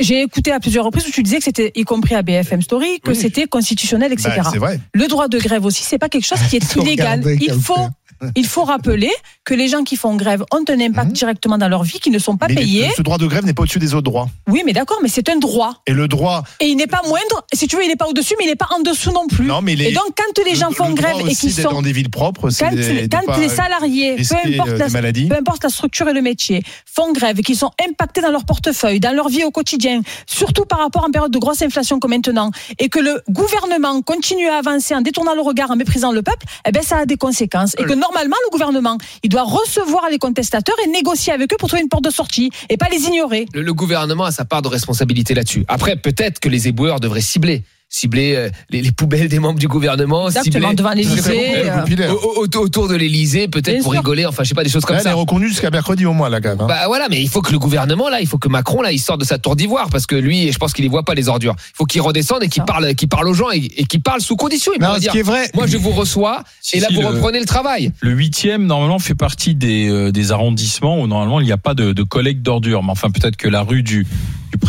J'ai- 0.00 0.22
écouté 0.22 0.50
à 0.50 0.58
plusieurs 0.58 0.84
reprises 0.84 1.06
où 1.06 1.10
tu 1.12 1.22
disais 1.22 1.38
que 1.38 1.44
c'était, 1.44 1.70
y 1.76 1.84
compris 1.84 2.16
à 2.16 2.22
BFM 2.22 2.60
Story, 2.60 2.98
que 3.04 3.10
Oui. 3.10 3.16
c'était 3.16 3.46
constitutionnel, 3.46 4.12
etc. 4.12 4.30
Bah, 4.38 4.50
c'est 4.52 4.58
vrai. 4.58 4.80
le 4.94 5.06
droit 5.06 5.28
de 5.28 5.38
grève 5.38 5.64
aussi, 5.64 5.84
c'est 5.84 5.98
pas 5.98 6.08
quelque 6.08 6.26
chose 6.26 6.40
qui 6.50 6.56
est 6.56 6.74
illégal. 6.76 7.22
Il 7.40 7.52
faut. 7.52 7.88
Il 8.36 8.46
faut 8.46 8.64
rappeler 8.64 9.10
que 9.44 9.54
les 9.54 9.68
gens 9.68 9.82
qui 9.84 9.96
font 9.96 10.14
grève 10.16 10.44
ont 10.52 10.64
un 10.68 10.80
impact 10.80 11.08
Mhm. 11.08 11.12
directement 11.14 11.58
dans 11.58 11.68
leur 11.68 11.82
vie, 11.82 11.98
qui 12.00 12.10
ne 12.10 12.18
sont 12.18 12.36
pas 12.36 12.46
Mais 12.48 12.56
payés. 12.56 12.88
ce 12.96 13.02
droit 13.02 13.18
de 13.18 13.26
grève 13.26 13.44
n'est 13.44 13.54
pas 13.54 13.62
au-dessus 13.62 13.78
des 13.78 13.94
autres 13.94 14.02
droits. 14.10 14.28
Oui, 14.48 14.62
mais 14.64 14.72
d'accord, 14.72 14.98
mais 15.02 15.08
c'est 15.08 15.28
un 15.28 15.36
droit. 15.36 15.74
Et 15.86 15.92
le 15.92 16.06
droit. 16.08 16.42
Et 16.60 16.66
il 16.66 16.76
n'est 16.76 16.86
pas 16.86 17.00
moindre. 17.06 17.44
Si 17.52 17.66
tu 17.66 17.76
veux, 17.76 17.82
il 17.84 17.88
n'est 17.88 17.96
pas 17.96 18.06
au-dessus, 18.08 18.34
mais 18.38 18.44
il 18.44 18.48
n'est 18.48 18.56
pas 18.56 18.68
en 18.76 18.80
dessous 18.80 19.12
non 19.12 19.26
plus. 19.26 19.46
Non, 19.46 19.60
mais 19.62 19.74
les. 19.74 19.86
Et 19.86 19.92
donc, 19.92 20.04
quand 20.16 20.44
les 20.44 20.52
le- 20.52 20.56
gens 20.56 20.68
le 20.68 20.74
font 20.74 20.92
grève 20.92 21.16
et 21.28 21.34
qu'ils 21.34 21.52
sont 21.52 21.70
dans 21.70 21.82
des 21.82 21.92
villes 21.92 22.10
propres, 22.10 22.50
c'est 22.50 22.64
quand, 22.64 22.74
des- 22.74 23.08
quand 23.10 23.24
pas 23.26 23.38
les 23.38 23.48
salariés, 23.48 24.16
peu 24.16 24.22
importe, 24.22 24.68
euh, 24.70 24.76
la, 24.78 25.12
peu 25.28 25.36
importe 25.38 25.64
la 25.64 25.70
structure 25.70 26.08
et 26.08 26.12
le 26.12 26.22
métier, 26.22 26.62
font 26.86 27.12
grève 27.12 27.38
et 27.38 27.42
qu'ils 27.42 27.56
sont 27.56 27.70
impactés 27.88 28.20
dans 28.20 28.30
leur 28.30 28.44
portefeuille, 28.44 29.00
dans 29.00 29.14
leur 29.14 29.28
vie 29.28 29.44
au 29.44 29.50
quotidien, 29.50 30.02
surtout 30.26 30.64
par 30.66 30.78
rapport 30.80 31.04
à 31.04 31.06
une 31.06 31.12
période 31.12 31.32
de 31.32 31.38
grosse 31.38 31.62
inflation 31.62 31.98
comme 31.98 32.10
maintenant, 32.10 32.50
et 32.78 32.88
que 32.88 32.98
le 32.98 33.22
gouvernement 33.30 34.00
continue 34.02 34.48
à 34.48 34.56
avancer 34.58 34.94
en 34.94 35.00
détournant 35.00 35.34
le 35.34 35.40
regard, 35.42 35.70
en 35.70 35.76
méprisant 35.76 36.12
le 36.12 36.22
peuple, 36.22 36.46
eh 36.66 36.72
ben 36.72 36.82
ça 36.82 36.98
a 36.98 37.06
des 37.06 37.16
conséquences. 37.16 37.74
Et 37.78 37.84
que 37.84 37.94
normalement, 38.10 38.36
le 38.44 38.50
gouvernement, 38.50 38.98
il 39.22 39.28
doit 39.28 39.44
recevoir 39.44 40.08
les 40.10 40.18
contestateurs 40.18 40.76
et 40.84 40.88
négocier 40.88 41.32
avec 41.32 41.52
eux 41.52 41.56
pour 41.58 41.68
trouver 41.68 41.82
une 41.82 41.88
porte 41.88 42.04
de 42.04 42.10
sortie, 42.10 42.50
et 42.68 42.76
pas 42.76 42.88
les 42.90 43.04
ignorer. 43.04 43.46
Le, 43.54 43.62
le 43.62 43.74
gouvernement 43.74 44.24
a 44.24 44.32
sa 44.32 44.44
part 44.44 44.62
de 44.62 44.68
responsabilité 44.68 45.34
là-dessus. 45.34 45.64
Après, 45.68 45.96
peut-être 45.96 46.40
que 46.40 46.48
les 46.48 46.68
éboueurs 46.68 47.00
devraient 47.00 47.20
cibler. 47.20 47.62
Cibler 47.92 48.36
euh, 48.36 48.48
les, 48.70 48.82
les 48.82 48.92
poubelles 48.92 49.28
des 49.28 49.40
membres 49.40 49.58
du 49.58 49.66
gouvernement, 49.66 50.28
Exactement, 50.28 50.68
cibler 50.68 50.74
devant 50.76 50.92
l'Élysée. 50.92 51.64
Euh, 51.66 52.14
autour 52.56 52.86
de 52.86 52.94
l'Élysée, 52.94 53.48
peut-être 53.48 53.82
pour 53.82 53.92
sûr. 53.92 54.00
rigoler, 54.00 54.26
enfin, 54.26 54.44
je 54.44 54.48
sais 54.50 54.54
pas, 54.54 54.62
des 54.62 54.70
choses 54.70 54.84
comme 54.84 54.94
Là, 54.94 55.02
elle 55.02 55.08
est 55.08 55.10
ça. 55.10 55.16
reconnue 55.16 55.48
jusqu'à 55.48 55.70
mercredi 55.70 56.06
au 56.06 56.12
moins, 56.12 56.28
la 56.28 56.40
gamme. 56.40 56.60
hein. 56.60 56.66
Bah 56.68 56.82
voilà, 56.86 57.08
mais 57.10 57.20
il 57.20 57.28
faut 57.28 57.42
que 57.42 57.50
le 57.50 57.58
gouvernement 57.58 58.08
là, 58.08 58.20
il 58.20 58.28
faut 58.28 58.38
que 58.38 58.48
Macron 58.48 58.80
là, 58.80 58.92
il 58.92 58.98
sorte 59.00 59.18
de 59.20 59.24
sa 59.24 59.38
tour 59.38 59.56
d'ivoire 59.56 59.88
parce 59.90 60.06
que 60.06 60.14
lui, 60.14 60.52
je 60.52 60.58
pense 60.58 60.72
qu'il 60.72 60.84
ne 60.84 60.90
voit 60.90 61.04
pas 61.04 61.14
les 61.14 61.28
ordures. 61.28 61.56
Il 61.58 61.76
faut 61.76 61.84
qu'il 61.84 62.00
redescende 62.00 62.44
et 62.44 62.48
qu'il 62.48 62.60
Ça. 62.62 62.66
parle, 62.66 62.94
qu'il 62.94 63.08
parle 63.08 63.26
aux 63.26 63.34
gens 63.34 63.50
et, 63.52 63.56
et 63.76 63.84
qu'il 63.84 64.02
parle 64.02 64.20
sous 64.20 64.36
condition. 64.36 64.70
Il 64.76 64.80
Non, 64.82 64.94
ce 64.94 65.00
dire, 65.00 65.10
qui 65.10 65.18
est 65.18 65.22
vrai. 65.22 65.50
moi 65.54 65.66
je 65.66 65.76
vous 65.76 65.90
reçois 65.90 66.44
Si, 66.60 66.76
et 66.76 66.80
là 66.80 66.86
si, 66.88 66.94
vous 66.94 67.00
le- 67.00 67.08
reprenez 67.08 67.40
le 67.40 67.46
travail. 67.46 67.90
Le 68.02 68.12
huitième, 68.12 68.66
normalement, 68.66 69.00
fait 69.00 69.16
partie 69.16 69.56
des, 69.56 69.88
euh, 69.88 70.12
des 70.12 70.30
arrondissements 70.30 71.00
où, 71.00 71.08
normalement, 71.08 71.40
il 71.40 71.46
n'y 71.46 71.52
a 71.52 71.56
pas 71.58 71.74
de, 71.74 71.92
de 71.92 72.02
collecte 72.04 72.42
d'ordures. 72.42 72.84
Mais 72.84 72.90
enfin, 72.92 73.10
peut-être 73.10 73.36
que 73.36 73.48
la 73.48 73.62
rue 73.62 73.82
du 73.82 74.06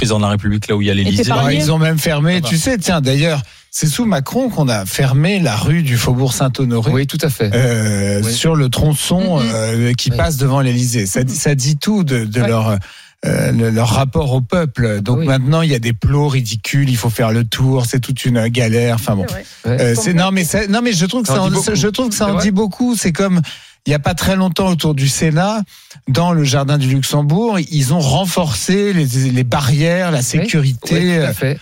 président 0.02 0.18
de 0.18 0.24
la 0.24 0.30
République, 0.30 0.68
là 0.68 0.76
où 0.76 0.82
il 0.82 0.88
y 0.88 0.90
a 0.90 0.96
l'Élysée. 0.96 1.32
Ah, 1.32 1.54
ils 1.54 1.72
ont 1.72 1.78
même 1.78 2.00
fermé. 2.00 2.38
Ça 2.38 2.40
va. 2.42 2.48
Tu 2.50 2.58
sais, 2.58 2.78
tiens, 2.80 3.02
d'ailleurs, 3.02 3.44
c'est 3.70 3.86
sous 3.86 4.06
Macron 4.06 4.50
qu'on 4.50 4.68
a 4.68 4.84
fermé 4.88 5.40
la 5.40 5.56
rue 5.56 5.84
du 5.84 5.96
Faubourg 5.96 6.34
Saint-Honoré. 6.34 6.92
Oui, 6.92 7.06
tout 7.06 7.20
à 7.22 7.30
fait. 7.30 7.52
euh, 7.54 8.20
Oui. 8.26 8.34
sur 8.34 8.56
le 8.56 8.70
tronçon 8.70 9.40
Mhm. 9.40 9.52
euh, 9.54 9.94
qui 9.94 10.10
Oui. 10.10 10.18
passe 10.18 10.38
devant 10.38 10.60
l'Élysée. 10.62 11.06
Ça, 11.06 11.24
dit- 11.24 11.36
ça 11.36 11.54
dit 11.54 11.78
tout 11.78 12.04
de, 12.04 12.28
leur 12.40 12.78
euh, 13.24 13.52
le- 13.52 13.70
leur 13.70 13.90
rapport 13.90 14.34
au 14.34 14.42
peuple. 14.42 15.02
Donc 15.02 15.20
Oui. 15.20 15.28
maintenant, 15.28 15.62
il 15.62 15.70
y 15.70 15.76
a 15.76 15.80
des 15.80 15.94
plots 15.94 16.28
ridicules. 16.30 16.90
Il 16.90 16.98
faut 16.98 17.12
faire 17.12 17.32
le 17.32 17.44
tour. 17.44 17.86
C'est 17.86 18.00
toute 18.00 18.26
une 18.26 18.48
galère. 18.48 18.96
Enfin 18.96 19.16
bon. 19.16 19.28
Ouais. 19.28 19.46
Euh, 19.80 19.94
c'est 19.96 20.16
non 20.16 20.32
mais 20.32 20.44
ça- 20.46 20.66
non 20.66 20.82
mais 20.82 20.94
je 20.94 21.06
trouve 21.06 21.22
que 21.22 21.28
Ça 21.28 21.36
ça, 21.36 21.42
en 21.44 21.46
en, 21.46 21.50
dit 21.50 21.54
beaucoup. 21.58 21.76
je 21.76 21.88
trouve 21.90 22.10
que 22.10 22.16
ça 22.16 22.28
en 22.34 22.40
dit 22.40 22.50
beaucoup. 22.50 22.96
C'est 22.96 23.12
comme 23.12 23.40
il 23.86 23.92
y 23.92 23.94
a 23.94 24.00
pas 24.00 24.14
très 24.14 24.36
longtemps 24.36 24.70
autour 24.70 24.94
du 24.94 25.08
Sénat, 25.08 25.62
dans 26.08 26.34
le 26.34 26.44
jardin 26.44 26.78
du 26.78 26.88
Luxembourg, 26.88 27.60
ils 27.60 27.94
ont 27.94 28.00
renforcé 28.00 28.94
les, 28.94 29.32
les 29.32 29.44
barrières, 29.44 30.12
la 30.12 30.22
sécurité. 30.22 30.96
Oui, 30.96 31.00
tout 31.02 31.22
euh, 31.22 31.28
à 31.28 31.34
fait. 31.34 31.60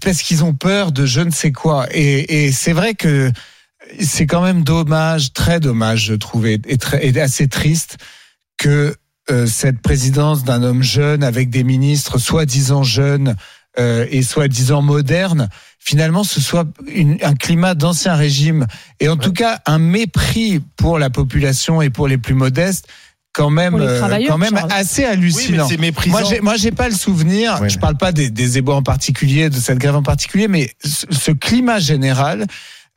parce 0.00 0.22
qu'ils 0.22 0.42
ont 0.44 0.54
peur 0.54 0.92
de 0.92 1.06
je 1.06 1.20
ne 1.20 1.30
sais 1.30 1.52
quoi. 1.52 1.86
Et, 1.92 2.46
et 2.46 2.52
c'est 2.52 2.72
vrai 2.72 2.94
que 2.94 3.30
c'est 4.00 4.26
quand 4.26 4.42
même 4.42 4.64
dommage, 4.64 5.32
très 5.32 5.60
dommage, 5.60 6.06
je 6.06 6.14
trouve, 6.14 6.46
et, 6.46 6.60
et 6.66 6.78
très, 6.78 7.06
et 7.06 7.20
assez 7.20 7.48
triste 7.48 7.98
que 8.56 8.96
euh, 9.30 9.46
cette 9.46 9.80
présidence 9.80 10.42
d'un 10.42 10.62
homme 10.62 10.82
jeune 10.82 11.22
avec 11.22 11.48
des 11.48 11.62
ministres 11.62 12.18
soi-disant 12.18 12.82
jeunes 12.82 13.36
euh, 13.78 14.06
et 14.10 14.22
soi-disant 14.22 14.82
modernes, 14.82 15.48
finalement, 15.84 16.24
ce 16.24 16.40
soit 16.40 16.66
une- 16.86 17.18
un 17.22 17.34
climat 17.34 17.74
d'ancien 17.74 18.14
régime 18.14 18.66
et 19.00 19.08
en 19.08 19.16
tout 19.16 19.32
cas 19.32 19.60
un 19.66 19.78
mépris 19.78 20.60
pour 20.76 20.98
la 20.98 21.10
population 21.10 21.82
et 21.82 21.90
pour 21.90 22.06
les 22.08 22.18
plus 22.18 22.34
modestes 22.34 22.86
quand 23.32 23.48
même, 23.50 23.74
euh, 23.76 23.98
quand 24.28 24.36
même 24.38 24.50
Charles. 24.56 24.70
assez 24.72 25.02
Oui, 25.02 25.08
mais 25.08 25.12
hallucinant. 25.14 25.66
c'est 25.68 25.78
méprisant. 25.78 26.18
Moi, 26.20 26.28
j'ai, 26.28 26.40
moi, 26.40 26.56
j'ai 26.56 26.70
pas 26.70 26.88
le 26.88 26.94
souvenir. 26.94 27.58
Ouais. 27.62 27.70
Je 27.70 27.78
parle 27.78 27.96
pas 27.96 28.12
des, 28.12 28.28
des 28.30 28.58
éboueurs 28.58 28.76
en 28.76 28.82
particulier, 28.82 29.48
de 29.48 29.56
cette 29.56 29.78
grève 29.78 29.96
en 29.96 30.02
particulier, 30.02 30.48
mais 30.48 30.70
ce, 30.84 31.06
ce 31.10 31.30
climat 31.32 31.78
général 31.78 32.46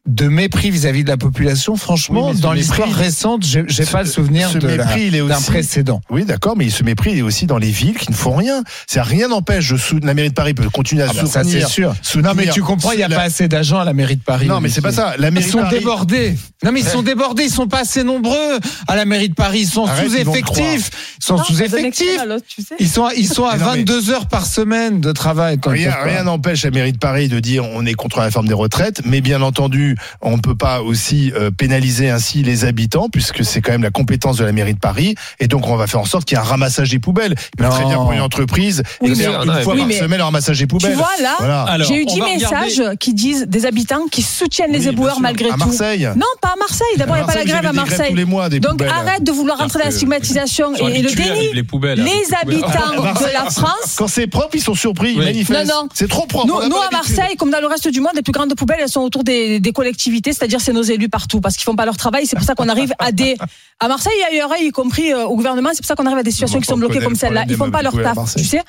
de 0.05 0.27
mépris 0.27 0.69
vis-à-vis 0.69 1.03
de 1.03 1.09
la 1.09 1.17
population, 1.17 1.75
franchement, 1.77 2.29
Oui, 2.29 2.39
dans 2.39 2.53
l'histoire 2.53 2.91
récente, 2.91 3.43
j'ai, 3.43 3.63
pas 3.85 4.03
le 4.03 4.09
souvenir 4.09 4.51
d'un 4.53 5.41
précédent. 5.41 6.01
Oui, 6.11 6.25
d'accord, 6.25 6.55
mais 6.55 6.69
ce 6.69 6.83
mépris 6.83 7.11
il 7.13 7.17
est 7.19 7.21
aussi 7.23 7.47
dans 7.47 7.57
les 7.57 7.71
villes 7.71 7.97
qui 7.97 8.11
ne 8.11 8.15
font 8.15 8.35
rien. 8.35 8.63
C'est 8.87 9.01
rien 9.01 9.27
n'empêche 9.29 9.73
de 9.73 10.05
la 10.05 10.13
mairie 10.13 10.29
de 10.29 10.33
Paris 10.35 10.53
peut 10.53 10.69
continuer 10.69 11.03
à 11.03 11.07
Ah 11.09 11.13
bah, 11.13 11.25
ça, 11.25 11.43
c'est 11.43 11.49
soutenir. 11.49 11.69
sûr. 11.69 11.95
soutenir- 12.01 12.29
Non, 12.29 12.35
mais 12.35 12.49
tu 12.49 12.61
comprends, 12.61 12.91
il 12.91 12.97
n'y 12.97 13.03
a 13.03 13.07
la- 13.07 13.15
pas 13.15 13.23
assez 13.23 13.47
d'agents 13.47 13.79
à 13.79 13.85
la 13.85 13.93
mairie 13.93 14.15
de 14.17 14.21
Paris. 14.23 14.47
Non, 14.47 14.59
mais 14.61 14.69
c'est 14.69 14.81
pas 14.81 14.91
ça. 14.91 15.15
La 15.17 15.31
mairie 15.31 15.45
Ils 15.45 15.47
de 15.47 15.51
sont 15.51 15.59
Paris- 15.63 15.79
débordés. 15.79 16.35
Non, 16.63 16.71
mais 16.71 16.81
ils 16.81 16.85
sont 16.87 17.01
débordés. 17.03 17.43
Ils 17.43 17.49
sont 17.51 17.67
pas 17.67 17.81
assez 17.81 18.03
nombreux 18.03 18.59
à 18.87 18.95
la 18.95 19.05
mairie 19.05 19.29
de 19.29 19.33
Paris. 19.35 19.61
Ils 19.61 19.67
sont 19.67 19.87
sous-effectifs. 19.87 20.89
Ils 21.19 21.25
sont 21.25 21.37
sous-effectifs. 21.43 22.19
tu 22.47 22.61
sais. 22.61 22.75
Ils 22.79 22.87
sont, 22.89 23.07
ils 23.17 23.27
sont 23.27 23.45
à 23.47 23.53
Mais 23.57 23.63
non, 23.63 23.71
mais- 23.71 23.77
22 23.79 24.11
heures 24.11 24.27
par 24.27 24.45
semaine 24.45 25.01
de 25.01 25.11
travail. 25.11 25.57
rien 26.03 26.23
n'empêche 26.23 26.63
la 26.63 26.71
mairie 26.71 26.91
de 26.93 26.97
Paris 26.97 27.27
de 27.27 27.39
dire 27.39 27.65
on 27.65 27.85
est 27.85 27.93
contre 27.93 28.19
la 28.19 28.25
réforme 28.25 28.47
des 28.47 28.53
retraites, 28.53 29.01
mais 29.05 29.21
bien 29.21 29.41
entendu, 29.41 29.94
on 30.21 30.37
ne 30.37 30.41
peut 30.41 30.55
pas 30.55 30.81
aussi 30.81 31.31
euh, 31.35 31.51
pénaliser 31.51 32.09
ainsi 32.09 32.43
les 32.43 32.65
habitants, 32.65 33.09
puisque 33.09 33.43
c'est 33.45 33.61
quand 33.61 33.71
même 33.71 33.83
la 33.83 33.91
compétence 33.91 34.37
de 34.37 34.45
la 34.45 34.51
mairie 34.51 34.73
de 34.73 34.79
Paris, 34.79 35.15
et 35.39 35.47
donc 35.47 35.67
on 35.67 35.75
va 35.75 35.87
faire 35.87 35.99
en 36.01 36.05
sorte 36.05 36.25
qu'il 36.25 36.37
y 36.37 36.39
ait 36.39 36.43
un 36.43 36.47
ramassage 36.47 36.89
des 36.89 36.99
poubelles. 36.99 37.35
Il 37.59 37.65
très 37.67 37.85
bien 37.85 37.95
pour 37.95 38.11
une 38.11 38.21
entreprise 38.21 38.83
Oui, 39.01 39.11
et 39.11 39.15
mais- 39.15 39.23
faire 39.23 39.45
non, 39.45 39.53
une 39.57 39.61
fois 39.63 39.73
oui, 39.73 39.79
par 39.79 39.87
mais- 39.87 39.99
semaine 39.99 40.17
le 40.19 40.23
ramassage 40.23 40.57
des 40.59 40.63
Tu 40.63 40.67
poubelles. 40.67 40.95
vois 40.95 41.09
là, 41.21 41.35
Voilà. 41.39 41.77
J'ai 41.87 42.01
eu 42.01 42.05
on 42.07 42.13
10 42.13 42.19
va 42.19 42.25
regarder- 42.25 42.65
messages 42.67 42.97
qui 42.99 43.13
disent 43.13 43.45
des 43.47 43.65
habitants 43.65 44.05
qui 44.11 44.21
soutiennent 44.21 44.71
les 44.71 44.87
Oui, 44.87 44.93
éboueurs 44.93 45.19
malgré 45.19 45.49
à 45.49 45.53
tout. 45.53 45.59
Marseille. 45.59 46.07
Non, 46.15 46.25
pas 46.41 46.49
à 46.49 46.55
Marseille. 46.57 46.87
D'abord, 46.97 47.17
il 47.17 47.23
n'y 47.23 47.23
a 47.23 47.27
pas 47.27 47.35
la 47.39 47.45
grève 47.45 47.65
à 47.65 47.73
Marseille. 47.73 48.09
tous 48.11 48.15
les 48.15 48.25
mois, 48.25 48.49
des 48.49 48.59
Donc 48.59 48.71
poubelles. 48.73 48.89
arrête 48.89 49.23
de 49.23 49.31
vouloir 49.31 49.57
rentrer 49.57 49.79
dans 49.79 49.85
la 49.85 49.91
stigmatisation 49.91 50.75
et, 50.75 50.99
et 50.99 51.01
le 51.01 51.11
déni. 51.11 51.53
les 51.53 51.63
poubelles. 51.63 51.99
Les 52.03 52.33
habitants 52.41 52.67
Marseille, 53.01 53.27
de 53.27 53.33
la 53.33 53.49
France. 53.49 53.95
Quand 53.97 54.07
c'est 54.07 54.27
propre, 54.27 54.49
ils 54.55 54.61
sont 54.61 54.73
surpris, 54.73 55.11
ils 55.13 55.19
manifestent. 55.19 55.67
Non, 55.67 55.83
non. 55.83 55.89
C'est 55.93 56.07
trop 56.09 56.25
propre. 56.25 56.47
Nous, 56.47 56.55
à. 56.57 56.89
Marseille, 56.91 57.35
comme 57.37 57.51
dans 57.51 57.59
le 57.59 57.67
reste 57.67 57.87
du 57.89 57.99
monde, 57.99 58.11
les 58.15 58.21
plus 58.21 58.31
grandes 58.31 58.53
poubelles, 58.55 58.79
elles 58.81 58.89
sont 58.89 59.01
autour 59.01 59.23
des, 59.23 59.59
des 59.59 59.71
collectivités, 59.85 60.33
c'est-à-dire 60.33 60.59
c'est 60.61 60.73
nos 60.73 60.81
élus 60.81 61.09
partout, 61.09 61.41
parce 61.41 61.55
qu'ils 61.55 61.63
font 61.63 61.75
pas 61.75 61.85
leur 61.85 61.97
travail. 61.97 62.25
C'est 62.25 62.35
pour 62.35 62.45
ça 62.45 62.55
qu'on 62.55 62.69
arrive 62.69 62.93
à 62.97 63.11
des, 63.11 63.37
à 63.79 63.87
Marseille 63.87 64.17
et 64.21 64.33
ailleurs, 64.33 64.51
y 64.59 64.71
compris 64.71 65.13
euh, 65.13 65.25
au 65.25 65.35
gouvernement, 65.35 65.69
c'est 65.73 65.81
pour 65.81 65.85
ça 65.85 65.95
qu'on 65.95 66.07
arrive 66.07 66.17
à 66.17 66.23
des 66.23 66.31
situations 66.31 66.57
On 66.57 66.61
qui 66.61 66.67
sont 66.67 66.77
bloquées 66.77 66.99
comme 66.99 67.15
celle-là. 67.15 67.45
Ils 67.47 67.55
font 67.55 67.71
pas 67.71 67.83
leur 67.83 67.93
taf, 67.93 68.35
tu 68.35 68.43
sais. 68.43 68.63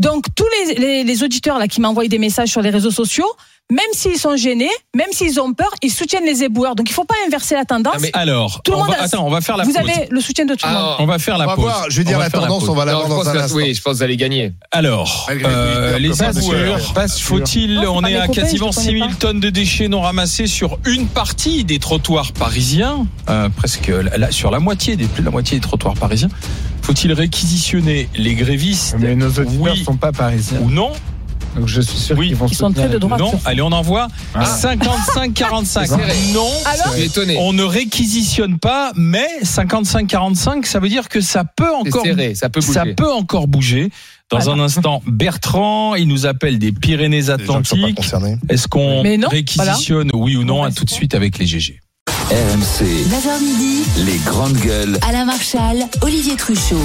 Donc 0.00 0.24
tous 0.34 0.46
les, 0.54 0.74
les, 0.76 1.04
les 1.04 1.22
auditeurs 1.22 1.58
là 1.58 1.68
qui 1.68 1.80
m'envoient 1.82 2.08
des 2.08 2.18
messages 2.18 2.48
sur 2.48 2.62
les 2.62 2.70
réseaux 2.70 2.90
sociaux, 2.90 3.30
même 3.70 3.80
s'ils 3.94 4.18
sont 4.18 4.36
gênés, 4.36 4.68
même 4.94 5.08
s'ils 5.12 5.40
ont 5.40 5.54
peur, 5.54 5.70
ils 5.82 5.90
soutiennent 5.90 6.26
les 6.26 6.42
éboueurs. 6.44 6.74
Donc 6.74 6.90
il 6.90 6.92
faut 6.92 7.04
pas 7.04 7.14
inverser 7.26 7.54
la 7.54 7.64
tendance. 7.64 7.94
Non, 7.94 8.00
mais- 8.02 8.10
Alors, 8.12 8.60
Tout 8.62 8.72
le 8.72 8.76
on 8.76 8.80
monde 8.80 8.90
va, 8.90 9.00
a- 9.00 9.04
attends, 9.04 9.26
on 9.26 9.30
va 9.30 9.40
faire 9.40 9.56
la 9.56 9.64
Vous 9.64 9.72
pause. 9.72 9.80
avez 9.88 10.08
le 10.10 10.20
soutien 10.20 10.44
de 10.44 10.54
tout 10.54 10.66
le 10.66 10.72
Ah, 10.74 10.80
monde. 10.82 10.96
On 10.98 11.06
va 11.06 11.18
faire 11.18 11.36
On 11.36 11.38
la 11.38 11.46
va 11.46 11.54
pause. 11.54 11.64
voir, 11.64 11.86
je 11.88 11.96
vais 11.98 12.04
dire 12.04 12.18
On 12.18 12.20
la 12.20 12.28
tendance, 12.30 12.68
on 12.68 12.74
va 12.74 12.84
la 12.84 12.94
voir 12.96 13.08
dans 13.08 13.26
un 13.28 13.36
instant. 13.36 13.56
oui, 13.56 13.72
je 13.74 13.80
pense 13.80 13.92
que 13.94 13.96
vous 13.98 14.02
allez 14.02 14.16
gagner. 14.18 14.52
Alors, 14.72 15.26
euh, 15.30 15.98
les 15.98 16.22
éboueurs, 16.22 16.80
sûr. 16.80 17.26
faut-il, 17.26 17.78
on 17.88 18.04
est 18.04 18.16
à 18.16 18.28
quasiment 18.28 18.70
je 18.72 18.80
les 18.80 18.84
connais 18.92 18.98
6000 18.98 19.06
pas. 19.06 19.14
tonnes 19.18 19.40
de 19.40 19.48
déchets 19.50 19.88
non 19.88 20.02
ramassés 20.02 20.46
sur 20.46 20.78
une 20.84 21.06
partie 21.06 21.64
des 21.64 21.78
trottoirs 21.78 22.32
parisiens, 22.32 23.06
euh, 23.30 23.48
presque 23.56 23.90
la- 24.16 24.30
sur 24.30 24.50
la 24.50 24.58
moitié, 24.60 24.96
des, 24.96 25.06
plus 25.06 25.20
de 25.22 25.26
la 25.26 25.30
moitié 25.32 25.58
des 25.58 25.62
trottoirs 25.66 25.94
parisiens. 25.94 26.28
Faut-il 26.82 27.12
réquisitionner 27.12 28.08
les 28.16 28.34
grévistes? 28.34 28.96
Mais 28.98 29.14
nos 29.14 29.28
auditeurs 29.28 29.46
ne 29.52 29.70
Oui. 29.70 29.84
sont 29.84 29.96
pas 29.96 30.12
parisiens. 30.12 30.58
ou 30.60 30.68
non? 30.70 30.90
Donc 31.56 31.68
je 31.68 31.80
suis 31.80 31.98
sûr 31.98 32.16
Oui. 32.16 32.28
qu'ils 32.28 32.36
vont 32.36 32.46
Ils 32.46 32.54
sont 32.54 32.72
très 32.72 32.88
de 32.88 32.98
droite. 32.98 33.20
Non, 33.20 33.32
allez, 33.44 33.60
on 33.62 33.72
envoie 33.72 34.08
Ah. 34.34 34.44
55-45. 34.44 35.80
C'est 35.86 35.86
serré. 35.96 36.14
Non, 36.32 36.48
Alors 36.64 36.86
Je 36.88 36.98
suis 36.98 37.02
étonné. 37.06 37.36
on 37.40 37.52
ne 37.52 37.62
réquisitionne 37.62 38.58
pas, 38.58 38.92
mais 38.96 39.26
55-45, 39.42 40.64
ça 40.64 40.78
veut 40.80 40.88
dire 40.88 41.08
que 41.08 41.20
ça 41.20 41.44
peut 41.44 41.72
encore 41.74 42.02
serré, 42.04 42.34
ça 42.34 42.48
peut 42.48 42.60
bouger. 42.60 42.72
Ça 42.72 42.84
peut 42.96 43.10
encore 43.12 43.48
bouger. 43.48 43.90
Dans 44.30 44.48
un 44.48 44.58
instant, 44.60 45.02
Bertrand, 45.06 45.94
il 45.94 46.08
nous 46.08 46.24
appelle 46.24 46.58
des 46.58 46.70
Les 46.70 46.72
gens 46.72 46.78
qui 46.80 46.86
sont 46.86 47.52
pas 47.52 47.60
Pyrénées-Atlantiques. 47.60 47.94
concernés. 47.96 48.36
Est-ce 48.48 48.66
qu'on 48.66 49.02
réquisitionne, 49.28 50.10
oui 50.14 50.36
ou 50.36 50.44
non 50.44 50.60
On 50.60 50.64
À 50.64 50.70
tout 50.72 50.84
de 50.86 50.90
suite 50.90 51.14
avec 51.14 51.38
les 51.38 51.44
GG. 51.46 51.80
RMC, 52.30 52.84
9h 53.10 53.42
midi, 53.42 53.82
les 54.06 54.16
grandes 54.24 54.56
gueules. 54.56 54.98
Alain 55.06 55.26
Marchal, 55.26 55.84
Olivier 56.00 56.34
Truchot. 56.36 56.76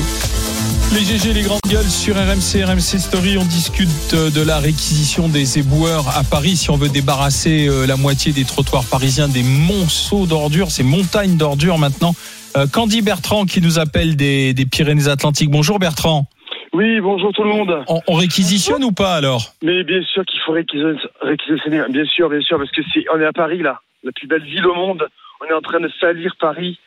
Les 0.93 1.03
GG, 1.03 1.33
les 1.33 1.43
grandes 1.43 1.59
gueules 1.69 1.83
sur 1.89 2.15
RMC, 2.15 2.63
RMC 2.65 2.99
Story. 2.99 3.37
On 3.37 3.43
discute 3.45 4.13
euh, 4.13 4.29
de 4.29 4.45
la 4.45 4.57
réquisition 4.59 5.27
des 5.29 5.59
éboueurs 5.59 6.07
à 6.17 6.23
Paris. 6.23 6.55
Si 6.55 6.69
on 6.69 6.77
veut 6.77 6.89
débarrasser 6.89 7.67
euh, 7.67 7.85
la 7.85 7.97
moitié 7.97 8.31
des 8.31 8.45
trottoirs 8.45 8.83
parisiens 8.89 9.27
des 9.27 9.43
monceaux 9.43 10.25
d'ordures, 10.25 10.71
ces 10.71 10.83
montagnes 10.83 11.37
d'ordures 11.37 11.77
maintenant. 11.77 12.13
Euh, 12.55 12.65
Candy 12.71 13.01
Bertrand 13.01 13.45
qui 13.45 13.61
nous 13.61 13.79
appelle 13.79 14.15
des, 14.15 14.53
des 14.53 14.65
Pyrénées-Atlantiques. 14.65 15.51
Bonjour 15.51 15.77
Bertrand. 15.77 16.25
Oui, 16.73 16.99
bonjour 17.01 17.31
tout 17.33 17.43
le 17.43 17.49
monde. 17.49 17.83
On, 17.87 18.01
on 18.07 18.13
réquisitionne 18.15 18.83
ou 18.83 18.91
pas 18.91 19.15
alors? 19.15 19.53
Mais 19.61 19.83
bien 19.83 20.01
sûr 20.03 20.23
qu'il 20.25 20.39
faut 20.45 20.53
réquisitionner, 20.53 20.99
réquisitionner, 21.21 21.81
bien 21.89 22.05
sûr, 22.05 22.29
bien 22.29 22.41
sûr, 22.41 22.57
parce 22.57 22.71
que 22.71 22.81
c'est, 22.93 23.05
on 23.13 23.19
est 23.19 23.25
à 23.25 23.33
Paris 23.33 23.61
là, 23.61 23.81
la 24.03 24.11
plus 24.11 24.27
belle 24.27 24.43
ville 24.43 24.65
au 24.65 24.75
monde. 24.75 25.07
On 25.41 25.45
est 25.45 25.53
en 25.53 25.61
train 25.61 25.79
de 25.79 25.89
salir 25.99 26.35
Paris. 26.39 26.79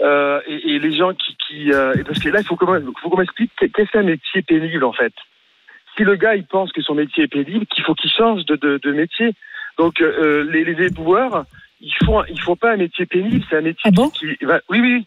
Euh, 0.00 0.40
et, 0.46 0.74
et 0.74 0.78
les 0.78 0.96
gens 0.96 1.12
qui, 1.12 1.36
qui 1.46 1.72
euh, 1.72 1.92
et 1.98 2.04
parce 2.04 2.20
que 2.20 2.28
là, 2.28 2.40
il 2.40 2.46
faut 2.46 2.54
qu'on 2.56 2.66
faut 3.02 3.10
qu'on 3.10 3.18
m'explique 3.18 3.50
que- 3.56 3.66
qu'est-ce 3.66 3.90
qu'un 3.90 4.04
métier 4.04 4.42
pénible 4.42 4.84
en 4.84 4.92
fait. 4.92 5.12
Si 5.96 6.04
le 6.04 6.14
gars 6.14 6.36
il 6.36 6.44
pense 6.44 6.70
que 6.72 6.82
son 6.82 6.94
métier 6.94 7.24
est 7.24 7.28
pénible, 7.28 7.66
qu'il 7.66 7.82
faut 7.82 7.94
qu'il 7.94 8.10
change 8.10 8.44
de, 8.46 8.54
de, 8.56 8.78
de 8.82 8.92
métier. 8.92 9.32
Donc 9.76 10.00
euh, 10.00 10.44
les, 10.52 10.62
les 10.64 10.86
éboueurs, 10.86 11.44
ils 11.80 11.92
font 12.04 12.22
ils 12.28 12.40
font 12.40 12.54
pas 12.54 12.72
un 12.74 12.76
métier 12.76 13.06
pénible, 13.06 13.44
c'est 13.50 13.56
un 13.56 13.62
métier 13.62 13.80
Ah 13.84 13.90
bon? 13.90 14.08
qui, 14.10 14.26
va- 14.42 14.60
oui 14.68 14.80
oui. 14.80 15.06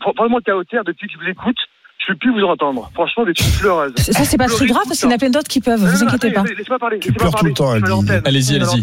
Probablement 0.00 0.40
qu'à 0.40 0.56
hauteur 0.56 0.82
depuis 0.84 1.06
que 1.06 1.12
je 1.14 1.18
vous 1.18 1.30
écoute, 1.30 1.56
je 2.04 2.10
ne 2.12 2.14
peux 2.14 2.18
plus 2.18 2.32
vous 2.40 2.44
entendre. 2.46 2.90
Franchement, 2.94 3.24
des 3.24 3.34
trucs 3.34 3.58
pleureuses. 3.60 3.94
Ça, 3.96 4.24
c'est 4.24 4.36
pas 4.38 4.46
très 4.48 4.66
grave 4.66 4.82
parce 4.86 4.98
qu'il 5.00 5.08
y 5.08 5.12
en 5.12 5.14
a 5.14 5.18
plein 5.18 5.30
d'autres 5.30 5.48
qui 5.48 5.60
peuvent, 5.60 5.80
Non, 5.80 5.86
vous 5.88 6.04
non, 6.04 6.08
inquiétez 6.10 6.28
attendez, 6.36 6.50
pas. 6.50 6.56
Laissez-moi 6.58 6.78
parler. 6.80 6.98
Tu 6.98 7.08
laissez-moi 7.12 7.30
pleures 7.30 7.54
tout 7.54 7.62
parler. 7.64 7.80
le 7.80 7.86
temps. 7.86 8.26
Allez-y, 8.28 8.56
allez-y. 8.56 8.82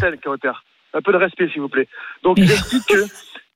Un 0.93 1.01
peu 1.01 1.11
de 1.11 1.17
respect, 1.17 1.47
s'il 1.49 1.61
vous 1.61 1.69
plaît. 1.69 1.87
Donc, 2.23 2.37
j'explique 2.39 2.85
que, 2.87 3.05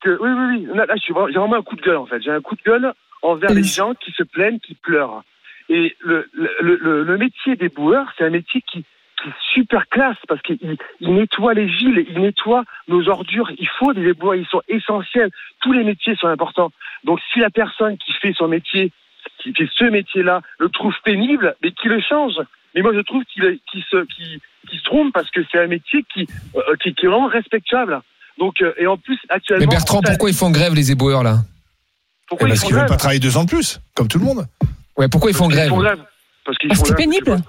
que, 0.04 0.18
oui, 0.22 0.30
oui, 0.30 0.68
oui. 0.68 0.76
Là, 0.76 0.86
j'ai 0.96 1.14
vraiment 1.14 1.56
un 1.56 1.64
coup 1.64 1.76
de 1.76 1.82
gueule, 1.82 1.98
en 1.98 2.06
fait. 2.06 2.22
J'ai 2.22 2.32
un 2.32 2.42
coup 2.42 2.56
de 2.56 2.62
gueule 2.62 2.94
envers 3.22 3.52
les 3.52 3.64
gens 3.64 3.94
qui 3.96 4.12
se 4.12 4.24
plaignent, 4.24 4.60
qui 4.60 4.76
pleurent. 4.76 5.24
Et 5.70 5.96
le, 6.02 6.30
le, 6.34 6.50
le, 6.62 7.04
le 7.04 7.18
métier 7.18 7.56
des 7.56 7.70
boueurs, 7.70 8.12
c'est 8.18 8.26
un 8.26 8.30
métier 8.30 8.62
qui, 8.62 8.84
qui 8.84 9.30
est 9.30 9.54
super 9.54 9.88
classe 9.88 10.18
parce 10.28 10.42
qu'il 10.42 10.58
il 11.00 11.14
nettoie 11.14 11.54
les 11.54 11.66
villes, 11.66 12.06
il 12.10 12.20
nettoie 12.20 12.66
nos 12.88 13.08
ordures. 13.08 13.50
Il 13.58 13.68
faut 13.80 13.94
des 13.94 14.10
éboueurs, 14.10 14.36
ils 14.36 14.46
sont 14.46 14.62
essentiels. 14.68 15.32
Tous 15.62 15.72
les 15.72 15.84
métiers 15.84 16.16
sont 16.16 16.28
importants. 16.28 16.72
Donc, 17.06 17.20
si 17.32 17.40
la 17.40 17.50
personne 17.50 17.98
qui 17.98 18.12
fait 18.14 18.34
son 18.34 18.50
métier, 18.50 18.92
qui 19.40 19.54
fait 19.54 19.70
ce 19.74 19.86
métier-là, 19.86 20.42
le 20.60 20.70
trouve 20.70 20.96
pénible, 21.04 21.56
mais 21.64 21.72
qu'il 21.72 21.92
le 21.92 22.02
change. 22.02 22.36
Mais 22.76 22.82
moi, 22.82 22.94
je 22.94 23.02
trouve 23.02 23.24
qu'il 23.26 23.60
se, 23.90 24.06
se 24.72 24.84
trompe 24.84 25.14
parce 25.14 25.32
que 25.32 25.42
c'est 25.50 25.60
un 25.60 25.68
métier 25.68 26.04
qui, 26.14 26.28
euh, 26.56 26.76
qui, 26.82 26.94
qui 26.94 27.06
est 27.06 27.10
vraiment 27.10 27.28
respectable. 27.28 28.02
Donc, 28.40 28.56
euh, 28.62 28.74
et 28.80 28.88
en 28.88 28.98
plus, 28.98 29.18
actuellement. 29.30 29.62
Mais 29.66 29.68
Bertrand, 29.68 30.02
pourquoi 30.02 30.30
ils 30.30 30.36
font 30.36 30.50
grève 30.52 30.74
les 30.74 30.92
éboueurs 30.92 31.24
là? 31.24 31.40
Pourquoi 32.28 32.48
Eh, 32.48 32.52
Parce 32.52 32.60
ils 32.60 32.62
font 32.62 32.68
qu'ils 32.68 32.76
veulent 32.76 32.82
grève 32.86 32.90
pas 32.90 32.98
travailler 32.98 33.20
deux 33.20 33.38
ans 33.38 33.44
de 33.44 33.50
plus, 33.50 33.80
comme 33.96 34.08
tout 34.08 34.18
le 34.20 34.26
monde. 34.26 34.48
Ouais, 34.98 35.08
pourquoi 35.08 35.30
ils 35.32 35.36
font 35.36 35.48
Parce 35.50 35.60
qu'ils 35.62 35.70
grève 35.78 36.00
Parce 36.46 36.58
qu'ils 36.58 36.68
Parce 36.70 36.80
font 36.80 36.84
que 36.84 36.90
c'est 36.90 36.96
grève, 36.96 37.24
pénible. 37.24 37.44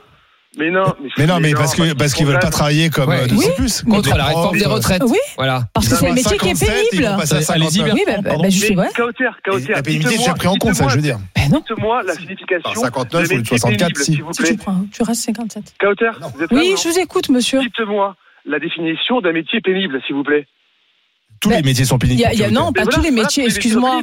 Mais 0.57 0.71
non, 0.71 0.85
mais, 1.03 1.09
Mais 1.19 1.27
non, 1.27 1.41
mais 1.41 1.53
parce 1.53 1.75
que 1.75 1.95
parce 1.95 2.15
qu'ils 2.15 2.27
veulent 2.27 2.35
pas 2.37 2.43
font 2.43 2.49
grève. 2.49 2.53
travailler 2.53 2.89
comme 2.91 3.09
Ouais. 3.09 3.23
euh, 3.23 3.27
deux 3.27 3.35
Oui. 3.37 3.45
ans 3.45 3.49
de 3.49 3.55
plus. 3.55 3.83
Contre 3.83 4.17
la 4.17 4.25
réforme 4.27 4.45
profs, 4.51 4.59
des 4.59 4.65
euh, 4.67 4.69
retraites. 4.69 5.03
Oui, 5.05 5.19
Voilà. 5.37 5.65
parce 5.75 5.89
que 5.89 5.95
ils 5.95 5.97
c'est 5.99 6.07
à 6.07 6.13
métier 6.13 6.39
qui 6.39 6.49
est 6.49 6.55
57, 6.55 6.69
ils 6.93 7.03
vont 7.03 7.17
pénible. 7.17 7.51
Allez-y, 7.51 7.81
59. 7.81 8.23
Bertrand. 8.23 8.43
Oui, 8.45 8.77
ouais. 8.77 8.89
Kauter, 8.95 9.29
Kauter, 9.45 9.73
La 9.73 9.83
pénibilité 9.83 10.19
déjà 10.19 10.35
pris 10.35 10.47
en 10.47 10.55
compte, 10.57 10.75
ça, 10.75 10.87
je 10.89 10.95
veux 10.97 11.03
dire. 11.03 11.19
Non. 11.51 11.59
Dites-moi 11.59 12.03
la 12.05 12.15
signification 12.15 12.63
Par 12.63 12.77
59 12.77 13.23
de 13.23 13.27
ou 13.27 13.31
le 13.33 13.37
métier 13.39 13.59
64, 13.59 13.79
pénible, 13.79 13.99
si. 14.05 14.13
s'il 14.13 14.23
vous 14.23 14.31
plaît. 14.31 14.57
tu 14.93 15.03
restes 15.03 15.23
57. 15.25 15.75
Kauter, 15.81 16.11
vous 16.37 16.43
êtes 16.45 16.53
là, 16.53 16.59
Oui, 16.59 16.75
je 16.81 16.89
vous 16.89 16.99
écoute, 17.01 17.29
monsieur. 17.31 17.61
Dites-moi 17.61 18.15
la 18.47 18.59
définition 18.61 19.21
d'un 19.21 19.33
métier 19.33 19.61
pénible, 19.61 20.01
s'il 20.07 20.15
vous 20.15 20.23
plaît. 20.23 20.47
Tous 21.45 21.51
Ben, 21.51 21.57
les 21.57 21.63
métiers 21.63 21.85
sont 21.85 21.99
pénibles. 21.99 22.21
y 22.21 22.25
a, 22.25 22.33
il 22.33 22.39
y 22.41 22.43
a- 22.45 22.51
non, 22.51 22.73
pas 22.73 22.83
voilà, 22.85 22.97
tous 22.97 23.03
les 23.03 23.11
métiers, 23.11 23.45
excuse-moi. 23.45 24.01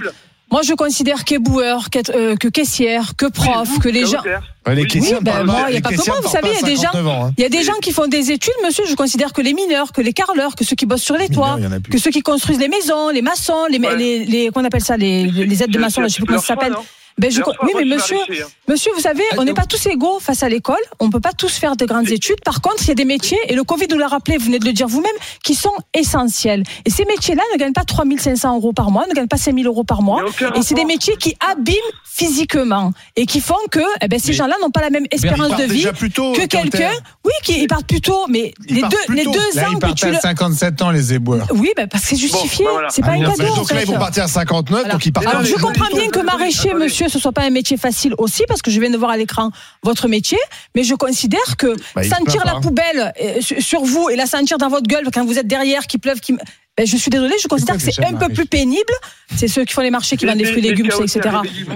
Moi, 0.51 0.61
je 0.63 0.73
considère 0.73 1.23
qu'éboueur, 1.23 1.89
qu'être- 1.89 2.11
euh, 2.13 2.35
que 2.35 2.49
caissière, 2.49 3.13
que 3.17 3.25
prof, 3.25 3.69
Oui, 3.71 3.79
que 3.79 3.87
les 3.89 4.05
gens. 4.05 4.21
Ouais, 4.67 4.75
les 4.75 4.83
Oui, 4.83 5.13
ben, 5.21 5.43
moi, 5.45 5.55
pas- 5.63 5.69
il 5.71 5.75
y 5.75 5.77
a 5.77 5.81
pas 5.81 5.89
que 5.89 5.95
moi, 6.05 6.19
vous 6.21 6.27
savez, 6.29 6.49
il 6.49 6.55
y 6.55 6.63
a 6.63 6.67
des 6.67 6.75
gens- 6.75 6.81
59 6.91 7.07
ans, 7.07 7.25
hein. 7.27 7.33
Il 7.37 7.41
y 7.41 7.45
a 7.45 7.49
des 7.49 7.63
gens 7.63 7.73
qui 7.81 7.91
font 7.93 8.05
des 8.07 8.31
études, 8.31 8.53
monsieur. 8.63 8.83
Je 8.85 8.93
considère 8.95 9.31
que 9.33 9.41
les 9.41 9.53
mineurs, 9.53 9.91
que 9.93 10.01
les 10.01 10.11
carreleurs, 10.13 10.55
que 10.55 10.65
ceux 10.65 10.75
qui 10.75 10.85
bossent 10.85 11.03
sur 11.03 11.15
les 11.17 11.29
toits, 11.29 11.55
Mineurs, 11.55 11.79
que 11.89 11.97
ceux 11.97 12.11
qui 12.11 12.21
construisent 12.21 12.59
les 12.59 12.67
maisons, 12.67 13.09
les 13.09 13.21
maçons, 13.21 13.65
les, 13.71 13.79
Ouais. 13.79 13.95
les, 13.95 14.25
les, 14.25 14.49
qu'on 14.49 14.63
appelle 14.65 14.83
ça, 14.83 14.97
les, 14.97 15.23
les 15.31 15.63
aides 15.63 15.71
de 15.71 15.79
maçons, 15.79 16.03
je 16.03 16.09
sais 16.09 16.15
plus 16.17 16.25
comment 16.25 16.39
ça 16.41 16.47
s'appelle. 16.47 16.73
Ben, 17.17 17.29
je, 17.31 17.41
oui, 17.63 17.71
mais 17.77 17.85
monsieur, 17.85 18.17
hein. 18.17 18.45
monsieur, 18.67 18.91
vous 18.95 19.01
savez, 19.01 19.23
on 19.37 19.43
n'est 19.43 19.53
pas 19.53 19.65
tous 19.65 19.85
égaux 19.87 20.19
face 20.19 20.43
à 20.43 20.49
l'école. 20.49 20.75
On 20.99 21.09
peut 21.09 21.19
pas 21.19 21.33
tous 21.33 21.51
faire 21.57 21.75
de 21.75 21.85
grandes 21.85 22.09
études. 22.09 22.41
Par 22.43 22.61
contre, 22.61 22.77
il 22.83 22.87
y 22.87 22.91
a 22.91 22.95
des 22.95 23.05
métiers, 23.05 23.37
et 23.47 23.55
le 23.55 23.63
Covid 23.63 23.87
nous 23.89 23.97
l'a 23.97 24.07
rappelé, 24.07 24.37
vous 24.37 24.45
venez 24.45 24.59
de 24.59 24.65
le 24.65 24.73
dire 24.73 24.87
vous-même, 24.87 25.11
qui 25.43 25.55
sont 25.55 25.73
essentiels. 25.93 26.63
Et 26.85 26.89
ces 26.89 27.05
métiers-là 27.05 27.43
ne 27.53 27.57
gagnent 27.59 27.73
pas 27.73 27.83
3500 27.83 28.55
euros 28.55 28.73
par 28.73 28.91
mois, 28.91 29.05
ne 29.07 29.13
gagnent 29.13 29.27
pas 29.27 29.37
5000 29.37 29.65
euros 29.67 29.83
par 29.83 30.01
mois. 30.01 30.23
Et 30.55 30.61
c'est 30.61 30.75
des 30.75 30.85
métiers 30.85 31.15
qui 31.17 31.35
abîment 31.51 31.75
physiquement 32.05 32.91
et 33.15 33.25
qui 33.25 33.41
font 33.41 33.55
que 33.71 33.79
eh 34.01 34.07
ben, 34.07 34.19
ces 34.19 34.33
gens-là 34.33 34.55
n'ont 34.61 34.69
pas 34.71 34.81
la 34.81 34.89
même 34.89 35.05
espérance 35.11 35.55
de 35.57 35.63
vie 35.63 35.83
que 35.83 36.45
quelqu'un. 36.45 36.91
Oui, 37.25 37.31
qui 37.43 37.61
ils 37.61 37.67
partent 37.67 37.87
plus 37.87 38.01
tôt, 38.01 38.25
mais 38.29 38.53
Ils 38.67 38.75
les 38.75 38.81
deux, 38.81 39.13
les 39.13 39.25
deux 39.25 39.31
Là, 39.55 39.67
ans 39.67 39.71
ils 39.71 39.75
que 39.75 39.79
partent 39.79 39.97
tu 39.97 40.05
à 40.05 40.11
le. 40.11 40.17
57 40.21 40.81
ans, 40.81 40.91
les 40.91 41.13
éboueurs. 41.13 41.47
Oui, 41.53 41.71
ben, 41.75 41.87
parce 41.87 42.03
que 42.03 42.09
c'est 42.09 42.15
justifié. 42.17 42.65
ben 42.65 42.71
voilà. 42.71 42.89
C'est 42.89 43.01
pas 43.01 43.09
Ah, 43.11 43.15
un 43.15 43.19
mais 43.19 43.25
cadeau. 43.25 43.55
Donc 43.55 43.71
là, 43.71 43.81
ils 43.81 43.87
vont 43.87 43.97
partir 43.97 44.23
à 44.23 44.27
59, 44.27 44.79
Voilà. 44.81 44.93
donc 44.93 45.05
ils 45.05 45.11
partent. 45.13 45.27
Alors, 45.27 45.43
je 45.43 45.55
comprends 45.55 45.87
bien 45.93 46.07
que 46.09 46.19
maraîcher, 46.19 46.73
monsieur, 46.73 47.00
monsieur, 47.03 47.17
ce 47.19 47.21
soit 47.21 47.31
pas 47.31 47.43
un 47.43 47.49
métier 47.49 47.77
facile 47.77 48.13
aussi, 48.17 48.43
parce 48.47 48.61
que 48.61 48.71
je 48.71 48.79
viens 48.79 48.89
de 48.89 48.97
voir 48.97 49.11
à 49.11 49.17
l'écran 49.17 49.51
votre 49.83 50.07
métier, 50.07 50.37
mais 50.75 50.83
je 50.83 50.95
considère 50.95 51.57
que 51.57 51.75
Bah, 51.95 52.03
sentir 52.03 52.45
la 52.45 52.53
pas. 52.53 52.59
poubelle 52.61 53.13
euh, 53.21 53.41
sur- 53.41 53.81
vous 53.83 54.09
et 54.09 54.15
la 54.15 54.25
sentir 54.27 54.57
dans 54.57 54.69
votre 54.69 54.87
gueule 54.87 55.05
quand 55.13 55.25
vous 55.25 55.39
êtes 55.39 55.47
derrière, 55.47 55.87
qu'il 55.87 55.99
pleuve, 55.99 56.19
qui 56.19 56.33
ben, 56.77 56.87
je 56.87 56.95
suis 56.95 57.09
désolée, 57.09 57.35
je 57.41 57.47
considère 57.49 57.75
que 57.75 57.83
que 57.83 57.91
c'est 57.91 58.05
un 58.05 58.13
peu 58.13 58.29
plus 58.29 58.45
pénible. 58.45 58.93
C'est 59.35 59.49
ceux 59.49 59.65
qui 59.65 59.73
font 59.73 59.81
les 59.81 59.89
marchés, 59.91 60.15
qui 60.15 60.25
vendent 60.25 60.37
des 60.37 60.45
fruits, 60.45 60.61
légumes, 60.61 60.85
etc. 60.87 61.19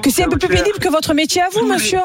Que 0.01 0.09
c'est 0.09 0.23
un 0.23 0.29
peu 0.29 0.37
plus 0.37 0.47
pénible 0.47 0.79
que 0.79 0.87
votre 0.87 1.13
métier 1.13 1.41
à 1.41 1.49
vous, 1.49 1.65
monsieur. 1.65 1.99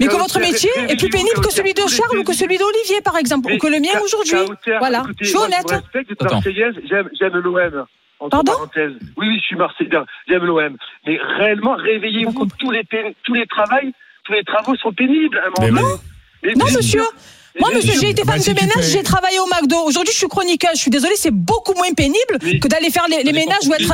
Mais 0.00 0.08
que 0.08 0.16
votre 0.16 0.40
métier 0.40 0.70
est 0.88 0.96
plus 0.96 1.08
pénible 1.08 1.40
que 1.40 1.52
celui 1.52 1.72
de 1.72 1.82
Charles 1.86 2.18
ou 2.18 2.24
que 2.24 2.34
celui 2.34 2.58
d'Olivier, 2.58 3.00
par 3.02 3.16
exemple, 3.16 3.52
ou 3.52 3.58
que 3.58 3.66
le 3.68 3.78
mien 3.78 3.90
aujourd'hui. 4.04 4.38
Voilà, 4.80 5.04
je 5.20 5.26
suis 5.28 5.36
honnête. 5.36 5.66
J'aime 7.20 7.36
l'OM. 7.36 7.86
Entre 8.22 8.30
Pardon 8.30 8.52
parenthèses. 8.52 8.92
Oui, 9.16 9.28
oui, 9.28 9.36
je 9.40 9.44
suis 9.44 9.56
marseillaise, 9.56 10.04
j'aime 10.28 10.44
l'OM. 10.44 10.76
Mais 11.06 11.18
réellement, 11.38 11.74
réveillez-vous, 11.74 12.46
tous 12.58 12.70
les, 12.70 12.84
tous 13.24 13.34
les 13.34 13.46
travaux, 13.46 13.76
tous 14.24 14.32
les 14.32 14.44
travaux 14.44 14.76
sont 14.76 14.92
pénibles. 14.92 15.38
à 15.38 15.46
un 15.46 15.68
moment 15.70 15.82
Mais 15.82 15.82
donné. 15.82 16.02
Mais 16.44 16.52
Non, 16.54 16.64
bien 16.66 16.76
monsieur. 16.76 17.02
Moi, 17.60 17.70
monsieur, 17.74 17.92
j'ai 18.00 18.10
été 18.10 18.22
Bah, 18.24 18.32
femme 18.32 18.42
si 18.42 18.50
de 18.54 18.54
ménage, 18.60 18.74
fais- 18.76 18.90
j'ai 18.92 19.02
travaillé 19.02 19.38
au 19.38 19.46
McDo. 19.46 19.76
Aujourd'hui, 19.84 20.12
je 20.12 20.18
suis 20.18 20.28
chroniqueuse. 20.28 20.70
Je 20.74 20.80
suis 20.80 20.90
désolée, 20.90 21.14
c'est 21.16 21.30
beaucoup 21.30 21.74
moins 21.74 21.92
pénible 21.94 22.38
que 22.60 22.66
d'aller 22.68 22.90
faire 22.90 23.04
les, 23.10 23.22
les 23.22 23.32
ménages 23.32 23.66
ou 23.66 23.74
être. 23.74 23.88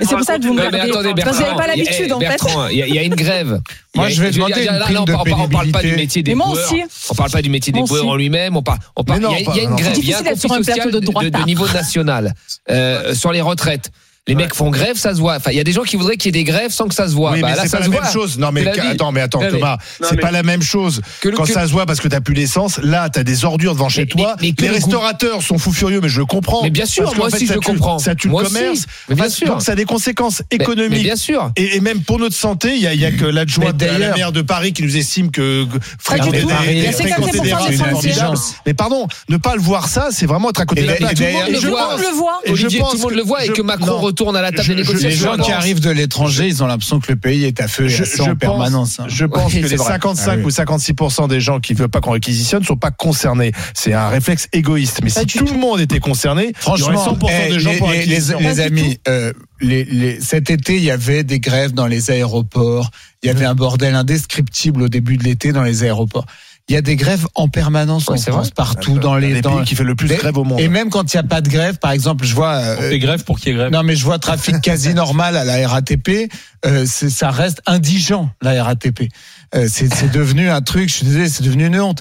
c'est 0.00 0.14
pour 0.14 0.24
ça 0.24 0.38
que 0.38 0.46
vous 0.46 0.54
me 0.54 0.60
regardez. 0.64 0.90
attendez, 0.90 1.14
Parce 1.22 1.38
que 1.38 1.42
vous 1.42 1.42
n'avez 1.42 1.56
pas 1.56 1.66
l'habitude, 1.66 2.12
en 2.12 2.20
fait. 2.20 2.26
Bertrand, 2.28 2.68
il 2.68 2.78
y, 2.78 2.98
a- 2.98 3.02
une 3.02 3.14
grève. 3.14 3.60
Moi, 3.94 4.08
je 4.08 4.22
vais 4.22 4.30
demander 4.30 4.66
une 4.66 4.78
prime 4.80 4.98
on, 5.00 5.04
de 5.04 5.12
parle- 5.12 5.32
on 5.40 5.48
parle 5.48 5.70
pas 5.70 5.82
du 5.82 5.92
métier 5.96 6.22
des 6.22 6.32
Mais 6.32 6.36
moi 6.36 6.46
boueurs. 6.48 6.64
aussi. 6.72 6.82
On 7.10 7.14
parle 7.14 7.30
pas 7.30 7.42
du 7.42 7.50
métier 7.50 7.72
des 7.72 7.82
boueurs 7.82 8.06
en 8.08 8.16
lui-même. 8.16 8.56
On 8.56 8.62
parle, 8.62 8.78
il 8.96 9.22
y 9.22 9.60
a, 9.60 9.62
une 9.64 9.74
grève, 9.76 9.92
il 9.98 10.08
y 10.08 10.14
a 10.14 10.18
un 10.18 10.22
conflit 10.22 10.48
plateau 10.48 10.64
social 10.64 10.90
de 10.90 11.00
de, 11.00 11.04
droite. 11.06 11.26
de 11.26 11.44
niveau 11.44 11.66
national 11.66 12.34
euh, 12.70 13.14
sur 13.14 13.32
les 13.32 13.40
retraites. 13.40 13.90
Les 14.28 14.34
mecs 14.36 14.54
font 14.54 14.70
grève, 14.70 14.96
ça 14.96 15.14
se 15.14 15.18
voit. 15.20 15.36
Enfin, 15.36 15.50
il 15.50 15.56
y 15.56 15.60
a 15.60 15.64
des 15.64 15.72
gens 15.72 15.82
qui 15.82 15.96
voudraient 15.96 16.16
qu'il 16.16 16.26
y 16.34 16.38
ait 16.38 16.44
des 16.44 16.50
grèves 16.50 16.70
sans 16.70 16.86
que 16.86 16.94
ça 16.94 17.08
se 17.08 17.14
voit. 17.14 17.32
Oui, 17.32 17.40
Bah, 17.40 17.48
mais 17.50 17.56
là, 17.56 17.62
c'est 17.62 17.68
ça 17.68 17.78
pas 17.78 17.84
se 17.84 17.88
la 17.90 17.96
voit. 17.96 18.04
même 18.04 18.12
chose. 18.12 18.38
Non, 18.38 18.52
mais 18.52 18.66
attends, 18.66 19.10
mais 19.10 19.20
attends, 19.22 19.40
Thomas, 19.48 19.78
c'est 20.02 20.12
mais- 20.16 20.20
pas 20.22 20.30
la 20.30 20.42
même 20.42 20.62
chose. 20.62 21.00
Que 21.20 21.28
le- 21.30 21.36
Quand 21.36 21.44
que- 21.44 21.52
ça 21.52 21.66
se 21.66 21.72
voit 21.72 21.86
parce 21.86 21.98
que 22.00 22.08
t'as 22.08 22.20
plus 22.20 22.34
d'essence, 22.34 22.78
là, 22.82 23.08
t'as 23.08 23.24
des 23.24 23.44
ordures 23.44 23.72
devant 23.74 23.88
chez 23.88 24.02
Mais- 24.02 24.06
toi. 24.06 24.36
mais- 24.40 24.48
mais 24.48 24.52
que 24.52 24.62
les 24.62 24.68
le 24.68 24.74
goût- 24.74 24.84
restaurateurs 24.84 25.42
sont 25.42 25.58
fous 25.58 25.72
furieux, 25.72 26.00
mais 26.00 26.08
je 26.08 26.20
le 26.20 26.26
comprends. 26.26 26.62
Mais 26.62 26.70
bien 26.70 26.86
sûr, 26.86 27.12
moi 27.16 27.26
aussi, 27.26 27.46
je 27.46 27.54
tue- 27.54 27.58
comprends. 27.60 27.98
Ça 27.98 28.14
tue 28.14 28.28
Moi 28.28 28.42
le 28.42 28.46
aussi. 28.48 28.56
commerce. 28.56 28.86
Mais 29.08 29.14
bien 29.14 29.28
sûr. 29.28 29.46
Donc, 29.48 29.62
ça 29.62 29.72
a 29.72 29.74
des 29.74 29.84
conséquences 29.86 30.42
économiques. 30.50 30.90
Mais 30.98 31.02
bien 31.04 31.16
sûr. 31.16 31.50
Et, 31.56 31.76
et 31.76 31.80
même 31.80 32.02
pour 32.02 32.18
notre 32.18 32.36
santé, 32.36 32.74
il 32.76 32.82
y 32.82 32.86
a, 32.86 32.92
il 32.94 33.00
y 33.00 33.06
a 33.06 33.10
que 33.12 33.24
l'adjointe 33.24 33.76
Mais 33.80 33.88
à 33.88 33.98
la 33.98 34.14
maire 34.14 34.32
de 34.32 34.42
Paris 34.42 34.72
qui 34.72 34.82
nous 34.82 34.96
estime 34.96 35.30
que 35.30 35.64
que 35.64 35.64
Pas 35.64 35.78
du 35.78 35.80
fréquenter 36.00 36.40
tout. 36.40 36.46
des- 36.48 36.52
Paris, 36.52 36.66
des- 36.68 36.72
il 36.74 36.82
y 36.82 36.86
a 36.86 36.92
fréquenter 36.92 37.32
50% 37.32 37.42
des 37.42 37.52
rats, 37.52 37.68
des 37.70 37.76
c'est 37.76 37.84
Français. 37.84 38.10
formidable. 38.10 38.38
Mais 38.66 38.74
pardon, 38.74 39.08
ne 39.28 39.36
pas 39.38 39.54
le 39.54 39.60
voir 39.62 39.88
ça, 39.88 40.08
c'est 40.10 40.26
vraiment 40.26 40.50
être 40.50 40.60
à 40.60 40.66
côté 40.66 40.82
de 40.82 40.86
la 40.88 40.94
plaque. 40.94 41.14
Tout 41.16 41.22
le 41.22 41.28
le 41.28 41.70
monde 41.70 42.00
le 42.00 42.16
voit. 42.16 42.40
Et 42.44 42.48
je 42.48 42.52
Olivier, 42.64 42.80
pense 42.80 42.90
tout 42.90 42.96
le 42.96 43.02
monde 43.02 43.10
que- 43.12 43.16
le 43.16 43.22
voit 43.22 43.44
et 43.44 43.46
je- 43.48 43.52
que 43.52 43.62
Macron 43.62 43.86
non. 43.86 44.00
Retourne 44.18 44.36
à 44.36 44.42
la 44.42 44.50
table 44.50 44.62
Je- 44.64 44.72
des 44.72 44.84
je- 44.84 44.92
Les 45.06 45.10
gens 45.12 45.36
qui 45.36 45.52
arrivent 45.52 45.80
de 45.80 45.90
l'étranger, 45.90 46.46
ils 46.48 46.62
ont 46.62 46.66
l'impression 46.66 46.98
que 47.00 47.10
le 47.12 47.16
pays 47.18 47.44
est 47.44 47.60
à 47.60 47.68
feu 47.68 47.84
et 47.84 47.88
Je, 47.88 48.02
à 48.02 48.06
sang 48.06 48.16
je 48.16 48.22
en 48.22 48.26
pense, 48.32 48.38
permanence. 48.38 49.00
hein. 49.00 49.06
je 49.08 49.24
pense 49.24 49.52
Oui, 49.52 49.60
que 49.60 49.66
c'est 49.68 49.72
les 49.74 49.76
vrai. 49.76 49.92
55 49.92 50.30
Ah 50.32 50.36
oui. 50.38 50.44
ou 50.44 50.50
56% 50.50 51.28
des 51.28 51.40
gens 51.40 51.60
qui 51.60 51.74
ne 51.74 51.78
veulent 51.78 51.88
pas 51.88 52.00
qu'on 52.00 52.10
réquisitionne 52.12 52.60
ne 52.62 52.66
sont 52.66 52.76
pas 52.76 52.90
concernés. 52.90 53.52
C'est 53.74 53.92
un 53.92 54.08
réflexe 54.08 54.48
égoïste. 54.52 55.00
Mais 55.02 55.10
si 55.10 55.24
tout 55.26 55.38
tout. 55.44 55.52
le 55.54 55.58
monde 55.60 55.80
était 55.80 56.00
concerné, 56.00 56.42
il 56.42 56.46
y 56.46 56.68
aurait 56.68 56.78
Franchement, 56.94 57.04
100% 57.04 57.30
eh, 57.46 57.52
des 57.52 57.60
gens 57.60 57.70
les, 57.72 57.76
pour 57.78 57.90
les- 57.90 58.06
les- 58.06 58.60
amis, 58.60 58.98
euh, 59.08 59.32
les- 59.60 59.84
les- 59.84 60.20
cet 60.20 60.50
été, 60.50 60.76
il 60.76 60.84
y 60.84 60.90
avait 60.90 61.22
des 61.24 61.38
grèves 61.40 61.72
dans 61.72 61.86
les 61.86 62.10
aéroports. 62.10 62.90
Il 63.22 63.26
y 63.26 63.30
avait 63.30 63.44
un 63.46 63.54
bordel 63.54 63.94
indescriptible 63.94 64.82
au 64.82 64.88
début 64.88 65.16
de 65.16 65.24
l'été 65.24 65.52
dans 65.52 65.62
les 65.62 65.82
aéroports. 65.84 66.26
Il 66.70 66.74
y 66.74 66.76
a 66.76 66.82
des 66.82 66.96
grèves 66.96 67.26
en 67.34 67.48
permanence 67.48 68.08
Ouais, 68.08 68.18
en 68.18 68.20
France, 68.22 68.46
vrai. 68.46 68.54
partout 68.54 68.98
dans 68.98 69.16
les. 69.16 69.32
les 69.34 69.40
dans- 69.40 69.56
pays 69.56 69.64
qui 69.64 69.74
fait 69.74 69.84
le 69.84 69.94
plus 69.94 70.06
de 70.08 70.14
grève 70.16 70.36
au 70.36 70.44
monde. 70.44 70.60
Et 70.60 70.68
même 70.68 70.90
quand 70.90 71.12
il 71.12 71.16
n'y 71.16 71.20
a 71.20 71.22
pas 71.22 71.40
de 71.40 71.48
grève, 71.48 71.78
par 71.78 71.92
exemple, 71.92 72.26
je 72.26 72.34
vois. 72.34 72.54
euh, 72.56 72.76
On 72.78 72.82
fait 72.82 72.98
grève 72.98 73.24
pour 73.24 73.38
qu'il 73.38 73.48
y 73.52 73.54
ait 73.54 73.58
grève. 73.58 73.72
non, 73.72 73.82
mais 73.82 73.96
je 73.96 74.04
vois 74.04 74.18
trafic 74.18 74.60
quasi 74.60 74.92
normal 74.92 75.36
à 75.38 75.44
la 75.44 75.66
RATP. 75.66 76.28
euh, 76.66 76.84
ça 76.86 77.30
reste 77.30 77.62
indigent, 77.66 78.30
la 78.42 78.62
RATP. 78.62 79.08
Euh, 79.54 79.66
c'est 79.70 79.92
c'est 79.94 80.10
devenu 80.12 80.50
un 80.50 80.60
truc, 80.60 80.90
je 80.90 80.94
suis 80.96 81.06
désolé, 81.06 81.28
c'est 81.30 81.42
devenu 81.42 81.66
une 81.66 81.80
honte. 81.80 82.00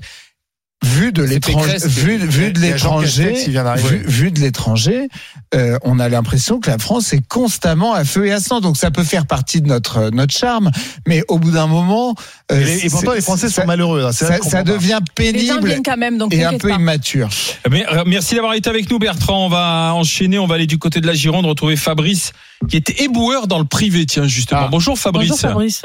Vu 0.85 1.11
de 1.11 1.23
l'étranger, 1.23 1.77
vu, 1.85 2.17
vu 2.17 2.51
de 2.53 2.59
l'étranger, 2.59 3.33
vu, 3.77 3.97
vu 4.05 4.31
de 4.31 4.39
l'étranger, 4.39 5.07
euh, 5.55 5.77
on 5.83 5.99
a 5.99 6.07
l'impression 6.07 6.59
que 6.59 6.69
la 6.69 6.77
France 6.77 7.13
est 7.13 7.27
constamment 7.27 7.93
à 7.95 8.05
feu 8.05 8.27
et 8.27 8.31
à 8.31 8.39
sang. 8.39 8.61
Donc 8.61 8.77
ça 8.77 8.91
peut 8.91 9.03
faire 9.03 9.25
partie 9.25 9.59
de 9.59 9.67
notre 9.67 10.11
notre 10.11 10.35
charme, 10.37 10.69
mais 11.07 11.23
au 11.29 11.39
bout 11.39 11.49
d'un 11.49 11.65
moment, 11.65 12.13
euh, 12.51 12.61
Et, 12.61 12.63
les- 12.63 12.85
et 12.85 12.89
pourtant, 12.91 13.13
les 13.13 13.21
Français 13.21 13.49
ça- 13.49 13.61
sont 13.63 13.67
malheureux. 13.67 14.03
hein. 14.05 14.11
C'est 14.13 14.27
Ça, 14.27 14.37
ça 14.37 14.61
devient 14.63 14.99
Les 15.17 15.39
gens 15.39 15.55
pénible 15.55 15.67
viennent 15.67 15.83
quand 15.83 15.97
même, 15.97 16.19
donc 16.19 16.31
et 16.33 16.43
un 16.43 16.53
peu 16.59 16.69
pas. 16.69 16.75
immature. 16.75 17.29
Mais, 17.69 17.83
euh, 17.91 18.03
merci 18.05 18.35
d'avoir 18.35 18.53
été 18.53 18.69
avec 18.69 18.89
nous, 18.91 18.99
Bertrand. 18.99 19.47
On 19.47 19.49
va 19.49 19.93
enchaîner. 19.95 20.37
On 20.37 20.45
va 20.45 20.55
aller 20.55 20.67
du 20.67 20.77
côté 20.77 21.01
de 21.01 21.07
la 21.07 21.13
Gironde 21.15 21.47
retrouver 21.47 21.75
Fabrice, 21.75 22.33
qui 22.69 22.77
était 22.77 23.03
éboueur 23.03 23.47
dans 23.47 23.59
le 23.59 23.65
privé. 23.65 24.05
Tiens, 24.05 24.27
justement. 24.27 24.61
Ah. 24.65 24.69
Bonjour, 24.71 24.97
Fabrice. 24.97 25.29
Bonjour 25.29 25.49
Fabrice. 25.49 25.83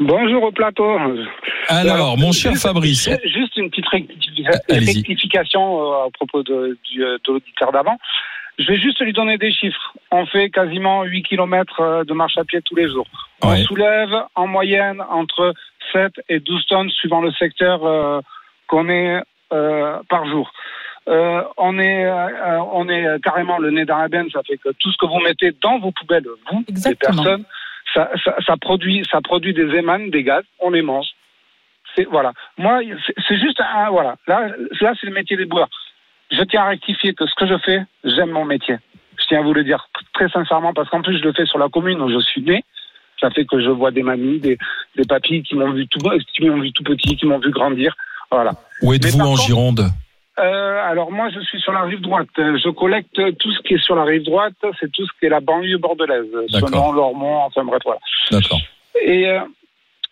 Bonjour 0.00 0.42
au 0.44 0.52
plateau. 0.52 0.98
Alors, 1.68 2.16
mon 2.18 2.32
cher 2.32 2.52
juste- 2.52 2.62
Fabrice. 2.64 3.04
ju- 3.08 3.30
Juste 3.30 3.56
une 3.56 3.70
petite 3.70 3.86
rectification 4.68 5.80
euh, 5.80 6.06
à 6.06 6.10
propos 6.12 6.42
de, 6.42 6.78
du, 6.90 7.04
euh, 7.04 7.18
de 7.26 7.32
l'auditeur 7.32 7.72
d'avant. 7.72 7.96
Je 8.58 8.66
vais 8.66 8.78
juste 8.78 9.00
lui 9.00 9.12
donner 9.12 9.38
des 9.38 9.52
chiffres. 9.52 9.94
On 10.10 10.26
fait 10.26 10.50
quasiment 10.50 11.02
8 11.04 11.22
km 11.22 12.04
de 12.04 12.12
marche 12.12 12.36
à 12.36 12.44
pied 12.44 12.60
tous 12.62 12.74
les 12.74 12.88
jours. 12.90 13.06
Ouais. 13.42 13.60
On 13.62 13.64
soulève 13.64 14.10
en 14.34 14.46
moyenne 14.46 15.02
entre 15.10 15.54
7 15.92 16.12
et 16.28 16.40
12 16.40 16.66
tonnes 16.66 16.90
suivant 16.90 17.22
le 17.22 17.32
secteur 17.32 17.84
euh, 17.86 18.20
qu'on 18.66 18.88
est 18.90 19.22
euh, 19.52 19.96
par 20.08 20.26
jour. 20.28 20.52
Euh, 21.08 21.42
on 21.56 21.78
est 21.78 22.04
euh, 22.04 22.60
on 22.72 22.88
est 22.88 23.20
carrément 23.22 23.58
le 23.58 23.70
nez 23.70 23.84
dans 23.84 23.98
la 23.98 24.08
benne, 24.08 24.28
ça 24.30 24.42
fait 24.46 24.58
que 24.58 24.68
tout 24.78 24.92
ce 24.92 24.96
que 24.98 25.06
vous 25.06 25.18
mettez 25.20 25.52
dans 25.60 25.78
vos 25.78 25.90
poubelles, 25.92 26.26
vous, 26.52 26.64
Exactement. 26.68 27.22
les 27.22 27.24
personnes, 27.24 27.44
ça, 27.94 28.10
ça, 28.24 28.36
ça 28.46 28.56
produit 28.60 29.02
ça 29.10 29.20
produit 29.20 29.54
des 29.54 29.74
émanes, 29.76 30.10
des 30.10 30.22
gaz, 30.22 30.44
on 30.60 30.70
les 30.70 30.82
mange. 30.82 31.08
C'est 31.96 32.04
voilà. 32.04 32.32
Moi, 32.58 32.80
c'est- 33.26 33.38
juste 33.38 33.60
un 33.60 33.90
voilà. 33.90 34.16
Là, 34.28 34.48
là, 34.80 34.92
c'est 35.00 35.06
le 35.06 35.12
métier 35.12 35.36
des 35.36 35.46
boueurs. 35.46 35.68
Je 36.30 36.42
tiens 36.44 36.62
à 36.62 36.68
rectifier 36.68 37.14
que 37.14 37.26
ce 37.26 37.34
que 37.34 37.46
je 37.46 37.58
fais, 37.58 37.82
j'aime 38.04 38.30
mon 38.30 38.44
métier. 38.44 38.76
Je 39.18 39.24
tiens 39.26 39.40
à 39.40 39.42
vous 39.42 39.54
le 39.54 39.64
dire 39.64 39.88
très 40.12 40.28
sincèrement 40.28 40.72
parce 40.74 40.88
qu'en 40.90 41.02
plus 41.02 41.18
je 41.18 41.24
le 41.24 41.32
fais 41.32 41.46
sur 41.46 41.58
la 41.58 41.68
commune 41.68 42.00
où 42.00 42.10
je 42.10 42.20
suis 42.20 42.42
né. 42.42 42.62
Ça 43.20 43.30
fait 43.30 43.44
que 43.46 43.60
je 43.60 43.68
vois 43.70 43.90
des 43.90 44.02
mamies, 44.02 44.38
des, 44.38 44.56
des 44.96 45.04
papis 45.04 45.42
qui 45.42 45.54
m'ont 45.54 45.72
vu 45.72 45.86
tout 45.88 45.98
qui 46.34 46.44
m'ont 46.48 46.60
vu 46.60 46.72
tout 46.72 46.84
petit, 46.84 47.16
qui 47.16 47.26
m'ont 47.26 47.38
vu 47.38 47.50
grandir. 47.50 47.94
Voilà. 48.30 48.52
Où 48.82 48.92
êtes-vous 48.94 49.18
en 49.20 49.30
contre- 49.32 49.42
Gironde? 49.42 49.80
Euh, 50.38 50.82
alors 50.90 51.10
moi, 51.10 51.28
je 51.30 51.40
suis 51.40 51.60
sur 51.60 51.72
la 51.72 51.82
rive 51.82 52.00
droite. 52.00 52.28
Euh, 52.38 52.56
Je 52.62 52.70
collecte 52.70 53.20
tout 53.38 53.52
ce 53.52 53.58
qui 53.60 53.74
est 53.74 53.82
sur 53.82 53.94
la 53.96 54.04
rive 54.04 54.22
droite. 54.24 54.54
C'est 54.78 54.90
tout 54.92 55.04
ce 55.04 55.10
qui 55.18 55.26
est 55.26 55.28
la 55.28 55.40
banlieue 55.40 55.78
bordelaise. 55.78 56.30
D'accord. 56.52 56.68
Selon 56.68 56.92
Lormont, 56.92 57.38
enfin 57.42 57.64
bref, 57.64 57.82
voilà. 57.84 58.00
D'accord. 58.30 58.60
Et 59.02 59.28
euh, 59.28 59.40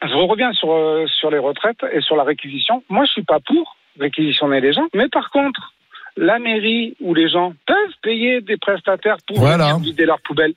je 0.03 0.15
reviens 0.15 0.53
sur, 0.53 0.73
euh, 0.73 1.07
sur 1.07 1.31
les 1.31 1.39
retraites 1.39 1.83
et 1.93 2.01
sur 2.01 2.17
la 2.17 2.25
réquisition. 2.25 2.83
Moi, 2.89 3.05
je 3.07 3.13
suis 3.13 3.23
pas 3.23 3.39
pour 3.41 3.77
réquisitionner 3.99 4.61
les 4.61 4.73
gens, 4.73 4.87
mais 4.95 5.09
par 5.09 5.31
contre, 5.31 5.73
la 6.17 6.39
mairie 6.39 6.97
ou 7.01 7.15
les 7.15 7.29
gens 7.29 7.55
peuvent 7.67 7.95
payer 8.03 8.41
des 8.41 8.57
prestataires 8.57 9.17
pour 9.27 9.39
Voilà. 9.39 9.77
vider 9.81 10.05
leurs 10.05 10.21
poubelles. 10.21 10.55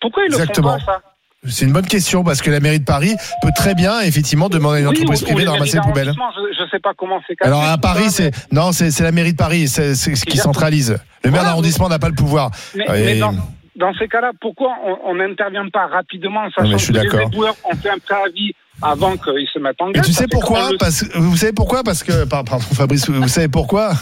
Pourquoi 0.00 0.24
ils 0.24 0.26
Exactement. 0.26 0.74
le 0.74 0.78
font 0.80 0.86
pas 0.86 0.92
ça? 0.92 1.02
C'est 1.46 1.64
une 1.66 1.72
bonne 1.72 1.86
question 1.86 2.24
parce 2.24 2.42
que 2.42 2.50
la 2.50 2.58
mairie 2.58 2.80
de 2.80 2.84
Paris 2.84 3.14
peut 3.42 3.50
très 3.54 3.74
bien, 3.74 4.00
effectivement, 4.00 4.48
demander 4.48 4.78
à 4.78 4.80
une 4.80 4.86
entreprise 4.88 5.22
privée 5.22 5.44
de 5.44 5.48
ramasser 5.50 5.76
les 5.76 5.82
poubelles. 5.82 6.12
Je, 6.12 6.64
je 6.64 6.70
sais 6.70 6.80
pas 6.80 6.90
comment 6.96 7.20
c'est. 7.28 7.36
Alors 7.42 7.62
à 7.62 7.78
Paris, 7.78 8.10
c'est 8.10 8.32
non, 8.50 8.72
c'est 8.72 8.98
la 9.00 9.12
mairie 9.12 9.32
de 9.32 9.36
Paris, 9.36 9.68
c'est 9.68 9.94
ce 9.94 10.24
qui 10.24 10.36
centralise. 10.36 10.98
Le 11.24 11.30
maire 11.30 11.44
d'arrondissement 11.44 11.88
n'a 11.88 11.98
pas 11.98 12.08
le 12.08 12.14
pouvoir. 12.14 12.50
Mais, 12.74 12.84
Et- 12.86 13.04
mais 13.04 13.18
dans, 13.20 13.34
dans 13.78 13.94
ces 13.94 14.08
cas-là, 14.08 14.32
pourquoi 14.40 14.70
on- 14.84 15.10
on 15.10 15.14
n'intervient 15.14 15.68
pas 15.72 15.86
rapidement, 15.86 16.40
en 16.40 16.50
sachant 16.50 16.68
mais 16.68 16.78
je 16.78 16.84
suis 16.84 16.92
que 16.92 17.16
les 17.16 17.22
éboueurs 17.24 17.54
ont 17.64 17.76
fait 17.76 17.90
un 17.90 17.98
préavis 17.98 18.52
avant 18.80 19.16
qu'ils 19.16 19.48
se 19.52 19.58
mettent 19.58 19.80
en 19.80 19.88
Et 19.90 19.92
grève 19.94 20.04
tu 20.04 20.12
sais 20.12 20.26
pourquoi 20.30 20.70
le- 20.70 20.78
Parce 20.78 21.02
que 21.02 21.18
vous 21.18 21.36
savez 21.36 21.52
pourquoi 21.52 21.82
Parce 21.82 22.04
que 22.04 22.24
pardon 22.24 22.58
Fabrice, 22.60 23.08
vous 23.10 23.26
savez 23.28 23.48
pourquoi 23.48 23.92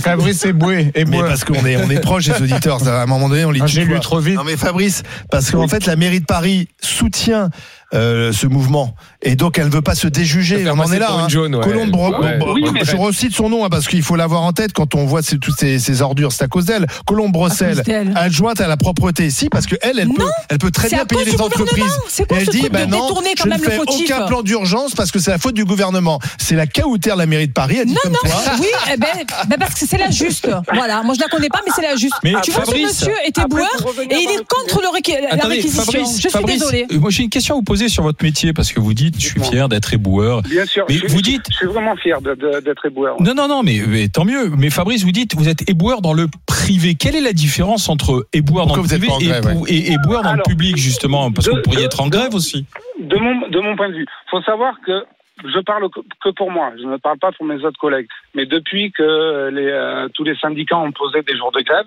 Fabrice 0.00 0.44
Eboué. 0.44 0.90
Mais 0.94 1.02
Eboué. 1.02 1.18
parce 1.20 1.44
qu'on 1.44 1.64
est 1.66 1.76
on 1.76 1.88
est 1.90 2.00
proche 2.00 2.24
des 2.26 2.42
auditeurs. 2.42 2.86
À 2.86 3.02
un 3.02 3.06
moment 3.06 3.28
donné, 3.28 3.44
on 3.44 3.50
les 3.50 3.60
Ah, 3.62 3.66
J'ai 3.66 3.84
lu 3.84 3.98
trop 4.00 4.18
vite. 4.18 4.36
Non 4.36 4.44
mais 4.44 4.56
Fabrice, 4.56 5.02
parce 5.30 5.50
qu'en 5.50 5.68
fait 5.68 5.86
la 5.86 5.96
mairie 5.96 6.20
de 6.20 6.26
Paris 6.26 6.68
soutient 6.80 7.50
euh, 7.94 8.32
ce 8.32 8.46
mouvement 8.46 8.94
et 9.22 9.36
donc 9.36 9.58
elle 9.58 9.66
ne 9.66 9.70
veut 9.70 9.82
pas 9.82 9.94
se 9.94 10.08
déjuger. 10.08 10.64
On 10.68 10.78
en 10.78 10.90
est 10.92 10.98
là. 10.98 11.10
hein. 11.12 11.28
jaune, 11.28 11.54
ouais. 11.56 11.62
Colombe 11.64 11.90
Bro- 11.90 12.20
Ouais. 12.22 12.38
Bro- 12.38 12.54
Oui, 12.54 12.64
mais- 12.72 12.84
je 12.84 12.96
recite 12.96 13.34
son 13.34 13.48
nom 13.48 13.64
hein, 13.64 13.68
parce 13.70 13.86
qu'il 13.86 14.02
faut 14.02 14.16
l'avoir 14.16 14.42
en 14.42 14.52
tête 14.52 14.72
quand 14.72 14.94
on 14.94 15.04
voit 15.06 15.22
ces- 15.22 15.38
toutes 15.38 15.58
ces, 15.58 15.78
ces 15.78 16.02
ordures. 16.02 16.32
C'est 16.32 16.44
à 16.44 16.48
cause 16.48 16.64
d'elle. 16.64 16.86
Colombe 17.06 17.32
Brossel, 17.32 17.82
adjointe 18.16 18.60
à 18.60 18.66
la 18.68 18.76
propreté 18.76 19.26
ici, 19.26 19.48
parce 19.48 19.66
que 19.66 19.76
elle, 19.82 19.98
elle 19.98 20.08
Non, 20.08 20.14
peut, 20.14 20.30
elle 20.48 20.58
peut 20.58 20.70
très 20.70 20.88
c'est 20.88 20.96
bien 20.96 21.04
payer 21.06 21.24
les 21.24 21.40
entreprises. 21.40 21.84
quoi 22.28 22.38
elle 22.38 22.46
ce 22.46 22.50
dit, 22.50 22.68
bah 22.70 22.86
non, 22.86 23.06
détourner 23.08 23.30
quand 23.36 23.44
je 23.44 23.48
ne 23.50 23.58
fais 23.58 23.78
aucun 23.78 24.26
plan 24.26 24.42
d'urgence 24.42 24.94
parce 24.94 25.10
que 25.10 25.18
c'est 25.18 25.30
la 25.30 25.38
faute 25.38 25.54
du 25.54 25.64
gouvernement. 25.64 26.18
C'est 26.38 26.54
la 26.56 26.66
caoutère 26.66 27.14
de 27.14 27.20
la 27.20 27.26
mairie 27.26 27.48
de 27.48 27.52
Paris. 27.52 27.76
Elle 27.80 27.86
dit 27.86 27.92
Non, 27.94 28.00
comme 28.04 28.12
non, 28.12 28.18
quoi. 28.20 28.42
oui, 28.60 28.66
eh 28.92 28.96
ben, 28.96 29.06
ben 29.48 29.56
parce 29.58 29.74
que 29.74 29.86
c'est 29.86 29.98
la 29.98 30.10
juste. 30.10 30.48
Voilà, 30.74 31.02
moi 31.02 31.14
je 31.14 31.20
la 31.20 31.28
connais 31.28 31.48
pas, 31.48 31.60
mais 31.64 31.72
c'est 31.74 31.82
la 31.82 31.96
juste. 31.96 32.14
Mais 32.24 32.32
tu 32.42 32.50
vois, 32.50 32.64
ce 32.64 32.70
monsieur 32.72 33.14
était 33.26 33.44
boueur 33.46 33.66
et 34.10 34.14
il 34.14 34.30
est 34.30 34.44
contre 34.48 34.80
la 34.82 34.90
réquisition. 35.48 36.04
Je 36.18 36.28
suis 36.28 36.44
désolée. 36.44 36.86
euh, 36.92 36.98
moi 36.98 37.10
j'ai 37.10 37.22
une 37.24 37.30
question 37.30 37.54
à 37.54 37.58
vous 37.58 37.62
poser 37.62 37.81
sur 37.88 38.02
votre 38.02 38.22
métier 38.24 38.52
parce 38.52 38.72
que 38.72 38.80
vous 38.80 38.94
dites 38.94 39.14
je 39.20 39.26
suis 39.28 39.40
fier 39.40 39.68
d'être 39.68 39.92
éboueur. 39.94 40.42
Bien 40.42 40.64
sûr. 40.66 40.84
Mais 40.88 40.94
je, 40.94 41.00
suis- 41.00 41.08
vous 41.08 41.22
dites- 41.22 41.46
Je 41.50 41.56
suis 41.56 41.66
vraiment 41.66 41.96
fier 41.96 42.20
d'être 42.20 42.86
éboueur. 42.86 43.16
Non, 43.20 43.34
non, 43.34 43.48
non, 43.48 43.62
mais, 43.62 43.80
mais 43.86 44.08
tant 44.08 44.24
mieux. 44.24 44.50
Mais 44.56 44.70
Fabrice, 44.70 45.04
vous 45.04 45.12
dites, 45.12 45.34
vous 45.36 45.48
êtes 45.48 45.68
éboueur 45.68 46.00
dans 46.02 46.12
le 46.14 46.26
privé. 46.46 46.94
Quelle 46.94 47.16
est 47.16 47.20
la 47.20 47.32
différence 47.32 47.88
entre 47.88 48.26
éboueur 48.32 48.66
dans 48.66 48.76
le 48.76 48.82
privé 48.82 49.08
et, 49.68 49.92
éboueur 49.92 50.22
dans 50.22 50.30
Alors, 50.30 50.44
le 50.46 50.50
public, 50.50 50.76
justement? 50.76 51.30
Parce 51.32 51.48
que 51.48 51.54
vous 51.54 51.62
pourriez 51.62 51.80
de- 51.80 51.86
être 51.86 52.00
en 52.00 52.06
de- 52.06 52.10
grève 52.10 52.34
aussi. 52.34 52.66
De 53.00 53.16
mon, 53.16 53.48
de 53.48 53.60
mon 53.60 53.76
point 53.76 53.88
de 53.88 53.94
vue, 53.94 54.06
faut 54.30 54.42
savoir 54.42 54.74
que 54.86 55.04
je 55.44 55.58
parle 55.60 55.88
que 55.90 56.28
pour 56.36 56.50
moi, 56.50 56.72
je 56.80 56.86
ne 56.86 56.96
parle 56.98 57.18
pas 57.18 57.32
pour 57.32 57.46
mes 57.46 57.56
autres 57.64 57.78
collègues. 57.80 58.06
Mais 58.34 58.46
depuis 58.46 58.92
que 58.92 59.50
les, 59.52 59.66
euh, 59.70 60.08
tous 60.14 60.24
les 60.24 60.36
syndicats 60.36 60.78
ont 60.78 60.92
posé 60.92 61.22
des 61.22 61.36
jours 61.36 61.50
de 61.52 61.60
grève, 61.62 61.86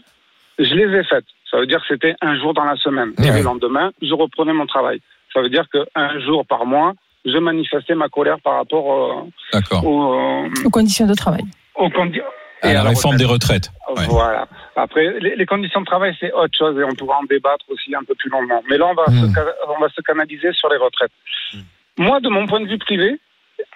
je 0.59 0.73
les 0.73 0.97
ai 0.99 1.03
faites. 1.03 1.25
Ça 1.51 1.57
veut 1.59 1.67
dire 1.67 1.79
que 1.79 1.85
c'était 1.87 2.15
un 2.21 2.37
jour 2.37 2.53
dans 2.53 2.65
la 2.65 2.75
semaine. 2.75 3.11
Et 3.19 3.31
le 3.31 3.43
lendemain, 3.43 3.91
je 4.01 4.13
reprenais 4.13 4.51
mon 4.53 4.65
travail. 4.65 4.99
Ça 5.35 5.41
veut 5.41 5.49
dire 5.49 5.65
qu'un 5.69 6.19
jour 6.21 6.45
par 6.47 6.65
mois, 6.65 6.93
je 7.25 7.37
manifestais 7.37 7.93
ma 7.93 8.07
colère 8.09 8.37
par 8.41 8.55
rapport 8.55 9.27
euh, 9.53 9.57
euh, 9.83 10.49
Aux 10.63 10.69
conditions 10.71 11.05
de 11.05 11.13
travail. 11.13 11.43
condi- 11.77 12.21
À 12.61 12.69
et 12.69 12.73
la 12.73 12.79
à 12.79 12.83
la 12.83 12.89
réforme 12.91 13.17
des 13.17 13.25
retraites. 13.25 13.69
Ouais. 13.95 14.05
Voilà. 14.07 14.47
Après, 14.75 15.19
les, 15.19 15.35
les 15.35 15.45
conditions 15.45 15.81
de 15.81 15.85
travail, 15.85 16.15
c'est 16.19 16.31
autre 16.31 16.57
chose 16.57 16.79
et 16.79 16.83
on 16.83 16.95
pourra 16.95 17.17
en 17.19 17.23
débattre 17.23 17.65
aussi 17.69 17.93
un 17.93 18.03
peu 18.03 18.15
plus 18.15 18.29
longuement. 18.29 18.63
Mais 18.69 18.77
là, 18.77 18.87
on 18.87 18.93
va, 18.93 19.03
Hmm. 19.07 19.27
se, 19.27 19.33
ca- 19.33 19.55
on 19.77 19.79
va 19.81 19.89
se 19.89 20.01
canaliser 20.01 20.51
sur 20.53 20.69
les 20.69 20.77
retraites. 20.77 21.11
Moi, 21.97 22.19
de 22.21 22.29
mon 22.29 22.47
point 22.47 22.61
de 22.61 22.67
vue 22.67 22.77
privé, 22.77 23.19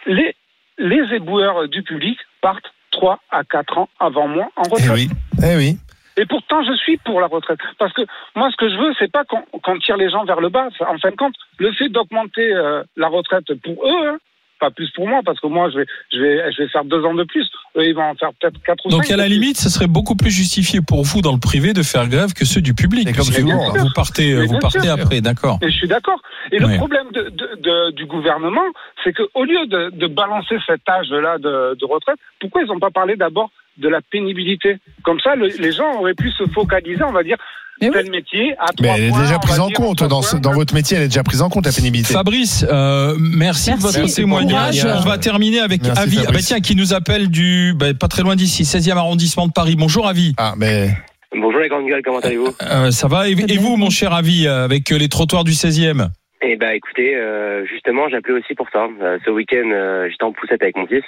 les, 0.05 0.36
les 0.78 1.14
éboueurs 1.16 1.68
du 1.68 1.84
public 1.84 2.18
partent 2.41 2.72
3 2.91 3.20
à 3.32 3.43
4 3.43 3.78
ans 3.78 3.89
avant 3.99 4.28
moi 4.28 4.47
en 4.55 4.64
Eh 4.68 4.74
retraite. 4.74 4.91
oui. 4.93 5.10
Eh 5.43 5.55
oui. 5.57 5.78
Et 6.18 6.26
pourtant, 6.26 6.64
je 6.64 6.74
suis 6.76 6.97
pour 6.97 7.22
la 7.22 7.28
retraite. 7.28 7.60
Parce 7.78 7.93
que 7.93 8.01
moi, 8.36 8.49
ce 8.51 8.57
que 8.57 8.70
je 8.70 8.76
veux, 8.76 8.93
c'est 8.99 9.12
pas 9.12 9.24
qu'on 9.24 9.41
qu'on 9.62 9.78
tire 9.80 9.95
les 9.97 10.10
gens 10.10 10.26
vers 10.26 10.41
le 10.41 10.49
bas. 10.49 10.68
En 10.82 10.97
fin 10.97 11.12
de 11.12 11.16
compte, 11.16 11.36
le 11.60 11.72
fait 11.74 11.89
d'augmenter 11.89 12.53
euh, 12.53 12.84
la 12.97 13.07
retraite 13.07 13.53
pour 13.64 13.86
eux, 13.86 14.07
hein, 14.07 14.18
pas 14.60 14.72
plus 14.72 14.89
pour 14.91 15.07
moi, 15.07 15.22
parce 15.24 15.39
que 15.39 15.47
moi, 15.47 15.70
je 15.72 15.78
vais, 15.78 15.86
je 16.12 16.20
vais, 16.20 16.51
je 16.51 16.64
vais 16.64 16.68
faire 16.68 16.84
deux 16.84 17.01
ans 17.05 17.14
de 17.14 17.24
plus. 17.24 17.47
Eux, 17.78 17.86
ils 17.86 17.93
vont 17.95 18.03
en 18.03 18.16
faire 18.16 18.32
peut-être 18.41 18.62
quatre 18.62 18.86
ou 18.86 18.89
Donc 18.89 19.05
cinq 19.05 19.14
à 19.14 19.18
la 19.18 19.30
limite, 19.30 19.55
ce 19.57 19.70
serait 19.70 19.88
beaucoup 19.88 20.16
plus 20.18 20.32
justifié 20.32 20.82
pour 20.86 21.03
vous 21.05 21.22
dans 21.22 21.32
le 21.32 21.39
privé 21.39 21.72
de 21.72 21.82
faire 21.82 22.10
grève 22.10 22.34
que 22.34 22.43
ceux 22.43 22.60
du 22.60 22.74
public. 22.74 23.05
Comme 23.16 23.24
souvent, 23.24 23.72
vous, 23.72 23.80
vous 23.86 23.93
partez, 23.95 24.34
Mais 24.36 24.45
vous 24.47 24.60
partez 24.60 24.82
sûr. 24.82 24.91
après, 24.91 25.22
d'accord. 25.22 25.60
Et 25.62 25.70
je 25.72 25.78
suis 25.78 25.88
d'accord. 25.88 26.20
Et 26.51 26.62
Ouais. 26.62 26.72
le 26.74 26.78
problème 26.78 27.07
de, 27.14 27.30
de- 27.30 27.55
de- 27.62 27.91
du 27.91 28.05
gouvernement, 28.05 28.66
c'est 29.03 29.14
qu'au 29.14 29.43
lieu 29.45 29.66
de, 29.68 29.91
de 29.91 30.07
balancer 30.07 30.57
cet 30.68 30.82
âge-là 30.89 31.38
de, 31.38 31.76
de 31.76 31.86
retraite, 31.86 32.18
pourquoi 32.41 32.62
ils 32.62 32.68
n'ont 32.68 32.80
pas 32.80 32.91
parlé 32.91 33.16
d'abord 33.16 33.51
de 33.78 33.88
la 33.88 34.01
pénibilité? 34.01 34.78
Comme 35.03 35.22
ça, 35.22 35.36
le- 35.36 35.47
les 35.47 35.72
gens 35.72 35.99
auraient 36.01 36.16
pu 36.16 36.32
se 36.32 36.43
focaliser, 36.47 37.03
on 37.03 37.14
va 37.14 37.24
dire, 37.24 37.38
Mais 37.82 37.88
oui. 37.88 37.93
tel 37.93 38.11
métier 38.11 38.53
à 38.59 38.65
Mais 38.82 38.88
elle 38.89 39.03
est 39.05 39.09
points, 39.09 39.21
déjà 39.21 39.39
prise 39.39 39.59
en 39.59 39.69
compte 39.69 40.03
dans, 40.03 40.21
ce- 40.21 40.36
dans 40.38 40.51
votre 40.53 40.73
métier. 40.73 40.97
Elle 40.97 41.03
est 41.03 41.07
déjà 41.07 41.23
prise 41.23 41.41
en 41.41 41.49
compte 41.49 41.65
la 41.65 41.71
pénibilité. 41.71 42.13
Fabrice, 42.13 42.65
euh, 42.69 43.15
merci, 43.19 43.71
de 43.71 43.77
Merci. 43.82 43.99
votre 43.99 44.15
témoignage. 44.15 44.86
On 44.86 45.07
va 45.07 45.17
terminer 45.17 45.59
avec 45.59 45.84
Merci, 45.84 46.01
Avi, 46.01 46.19
ah 46.27 46.32
bah 46.32 46.39
tiens, 46.41 46.59
qui 46.59 46.75
nous 46.75 46.93
appelle 46.93 47.30
du 47.30 47.73
bah, 47.75 47.93
pas 47.93 48.07
très 48.07 48.23
loin 48.23 48.36
d'ici, 48.36 48.63
16e 48.63 48.97
arrondissement 48.97 49.47
de 49.47 49.53
Paris. 49.53 49.75
Bonjour 49.77 50.07
Avi. 50.07 50.34
Ah, 50.38 50.53
mais 50.57 50.89
Bonjour 51.32 51.59
les 51.61 51.69
grandes 51.69 51.86
gueules, 51.88 52.01
comment 52.03 52.19
allez-vous 52.19 52.49
Euh, 52.63 52.91
ça 52.91 53.07
va 53.07 53.30
et, 53.30 53.36
vous, 53.36 53.77
mon 53.77 53.89
cher 53.89 54.13
Avi, 54.13 54.47
euh, 54.47 54.65
avec 54.65 54.91
euh, 54.91 54.97
les 54.97 55.07
trottoirs 55.09 55.43
du 55.43 55.51
16e 55.51 56.07
Eh 56.41 56.55
ben 56.57 56.71
écoutez, 56.71 57.15
euh, 57.15 57.65
justement 57.71 58.09
j'appelais 58.09 58.34
aussi 58.39 58.55
pour 58.55 58.67
ça. 58.73 58.88
Euh, 59.01 59.17
ce 59.23 59.30
week-end 59.30 59.69
euh, 59.71 60.07
j'étais 60.09 60.23
en 60.23 60.32
poussette 60.34 60.61
avec 60.63 60.75
mon 60.75 60.88
fils. 60.88 61.03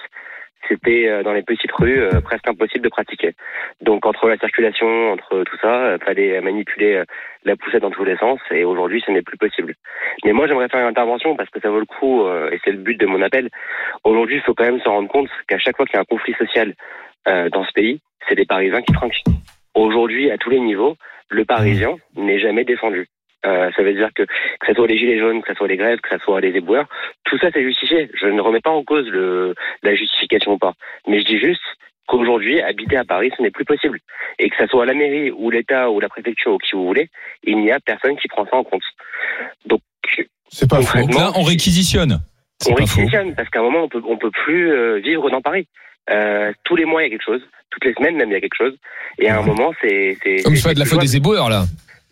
C'était 0.67 1.07
euh, 1.07 1.23
dans 1.23 1.33
les 1.33 1.43
petites 1.43 1.71
rues 1.71 2.01
euh, 2.01 2.21
presque 2.21 2.47
impossible 2.47 2.83
de 2.83 2.89
pratiquer. 2.89 3.33
Donc 3.81 4.05
entre 4.05 4.27
la 4.27 4.37
circulation, 4.37 5.11
entre 5.11 5.43
tout 5.43 5.57
ça, 5.61 5.85
euh, 5.85 5.97
fallait 5.99 6.39
manipuler 6.41 6.95
euh, 6.95 7.05
la 7.43 7.55
poussette 7.55 7.81
dans 7.81 7.91
tous 7.91 8.03
les 8.03 8.17
sens 8.17 8.39
et 8.51 8.63
aujourd'hui 8.63 9.03
ce 9.05 9.11
n'est 9.11 9.21
plus 9.21 9.37
possible. 9.37 9.73
Mais 10.23 10.33
moi 10.33 10.47
j'aimerais 10.47 10.69
faire 10.69 10.81
une 10.81 10.87
intervention 10.87 11.35
parce 11.35 11.49
que 11.49 11.59
ça 11.59 11.69
vaut 11.69 11.79
le 11.79 11.85
coup 11.85 12.23
euh, 12.23 12.51
et 12.51 12.59
c'est 12.63 12.71
le 12.71 12.77
but 12.77 12.99
de 12.99 13.05
mon 13.05 13.21
appel. 13.21 13.49
Aujourd'hui 14.03 14.37
il 14.37 14.41
faut 14.41 14.53
quand 14.53 14.65
même 14.65 14.81
se 14.81 14.89
rendre 14.89 15.09
compte 15.09 15.29
qu'à 15.47 15.57
chaque 15.57 15.77
fois 15.77 15.85
qu'il 15.85 15.95
y 15.95 15.97
a 15.97 16.01
un 16.01 16.05
conflit 16.05 16.33
social 16.33 16.73
euh, 17.27 17.49
dans 17.49 17.65
ce 17.65 17.71
pays, 17.73 17.99
c'est 18.27 18.35
les 18.35 18.45
Parisiens 18.45 18.81
qui 18.81 18.93
trinquent. 18.93 19.23
Aujourd'hui 19.73 20.31
à 20.31 20.37
tous 20.37 20.49
les 20.49 20.59
niveaux, 20.59 20.95
le 21.29 21.45
Parisien 21.45 21.95
n'est 22.15 22.39
jamais 22.39 22.65
défendu. 22.65 23.07
Euh, 23.45 23.71
ça 23.75 23.81
veut 23.81 23.93
dire 23.93 24.09
que 24.13 24.23
que 24.23 24.67
ce 24.67 24.73
soit 24.73 24.87
les 24.87 24.97
gilets 24.97 25.19
jaunes, 25.19 25.41
que 25.41 25.47
ce 25.51 25.57
soit 25.57 25.67
les 25.67 25.77
grèves, 25.77 25.99
que 25.99 26.09
ce 26.09 26.23
soit 26.23 26.41
les 26.41 26.55
éboueurs, 26.55 26.87
tout 27.23 27.37
ça 27.39 27.47
c'est 27.53 27.63
justifié. 27.63 28.09
Je 28.19 28.27
ne 28.27 28.41
remets 28.41 28.61
pas 28.61 28.69
en 28.69 28.83
cause 28.83 29.07
le, 29.07 29.55
la 29.83 29.95
justification 29.95 30.53
ou 30.53 30.57
pas. 30.57 30.73
Mais 31.07 31.19
je 31.21 31.25
dis 31.25 31.39
juste 31.39 31.61
qu'aujourd'hui, 32.07 32.61
habiter 32.61 32.97
à 32.97 33.05
Paris, 33.05 33.31
ce 33.35 33.41
n'est 33.41 33.51
plus 33.51 33.65
possible. 33.65 33.99
Et 34.37 34.49
que 34.49 34.55
ce 34.59 34.67
soit 34.67 34.85
la 34.85 34.93
mairie 34.93 35.31
ou 35.31 35.49
l'État 35.49 35.89
ou 35.89 35.99
la 35.99 36.09
préfecture 36.09 36.53
ou 36.53 36.57
qui 36.57 36.73
vous 36.73 36.85
voulez, 36.85 37.09
il 37.43 37.57
n'y 37.57 37.71
a 37.71 37.79
personne 37.79 38.17
qui 38.17 38.27
prend 38.27 38.45
ça 38.45 38.57
en 38.57 38.63
compte. 38.63 38.83
Donc, 39.65 39.81
c'est 40.49 40.69
pas 40.69 40.81
faux. 40.81 41.07
Là, 41.07 41.31
on 41.35 41.43
réquisitionne. 41.43 42.19
On 42.65 42.69
faux. 42.69 42.75
réquisitionne 42.75 43.33
parce 43.35 43.49
qu'à 43.49 43.59
un 43.59 43.63
moment, 43.63 43.83
on 43.83 43.89
peut, 43.89 44.01
on 44.05 44.17
peut 44.17 44.31
plus 44.31 44.71
euh, 44.71 44.99
vivre 44.99 45.29
dans 45.29 45.41
Paris. 45.41 45.67
Euh, 46.09 46.51
tous 46.63 46.75
les 46.75 46.85
mois, 46.85 47.01
il 47.01 47.05
y 47.05 47.07
a 47.07 47.09
quelque 47.11 47.25
chose. 47.25 47.41
Toutes 47.69 47.85
les 47.85 47.93
semaines, 47.93 48.17
même, 48.17 48.29
il 48.29 48.33
y 48.33 48.35
a 48.35 48.41
quelque 48.41 48.57
chose. 48.57 48.75
Et 49.17 49.29
à 49.29 49.39
un 49.39 49.43
moment, 49.43 49.71
c'est. 49.81 50.17
c'est 50.21 50.43
Comme 50.43 50.55
fais 50.57 50.73
de 50.73 50.79
la 50.79 50.85
faute 50.85 50.99
des 50.99 51.15
éboueurs 51.15 51.49
là. 51.49 51.63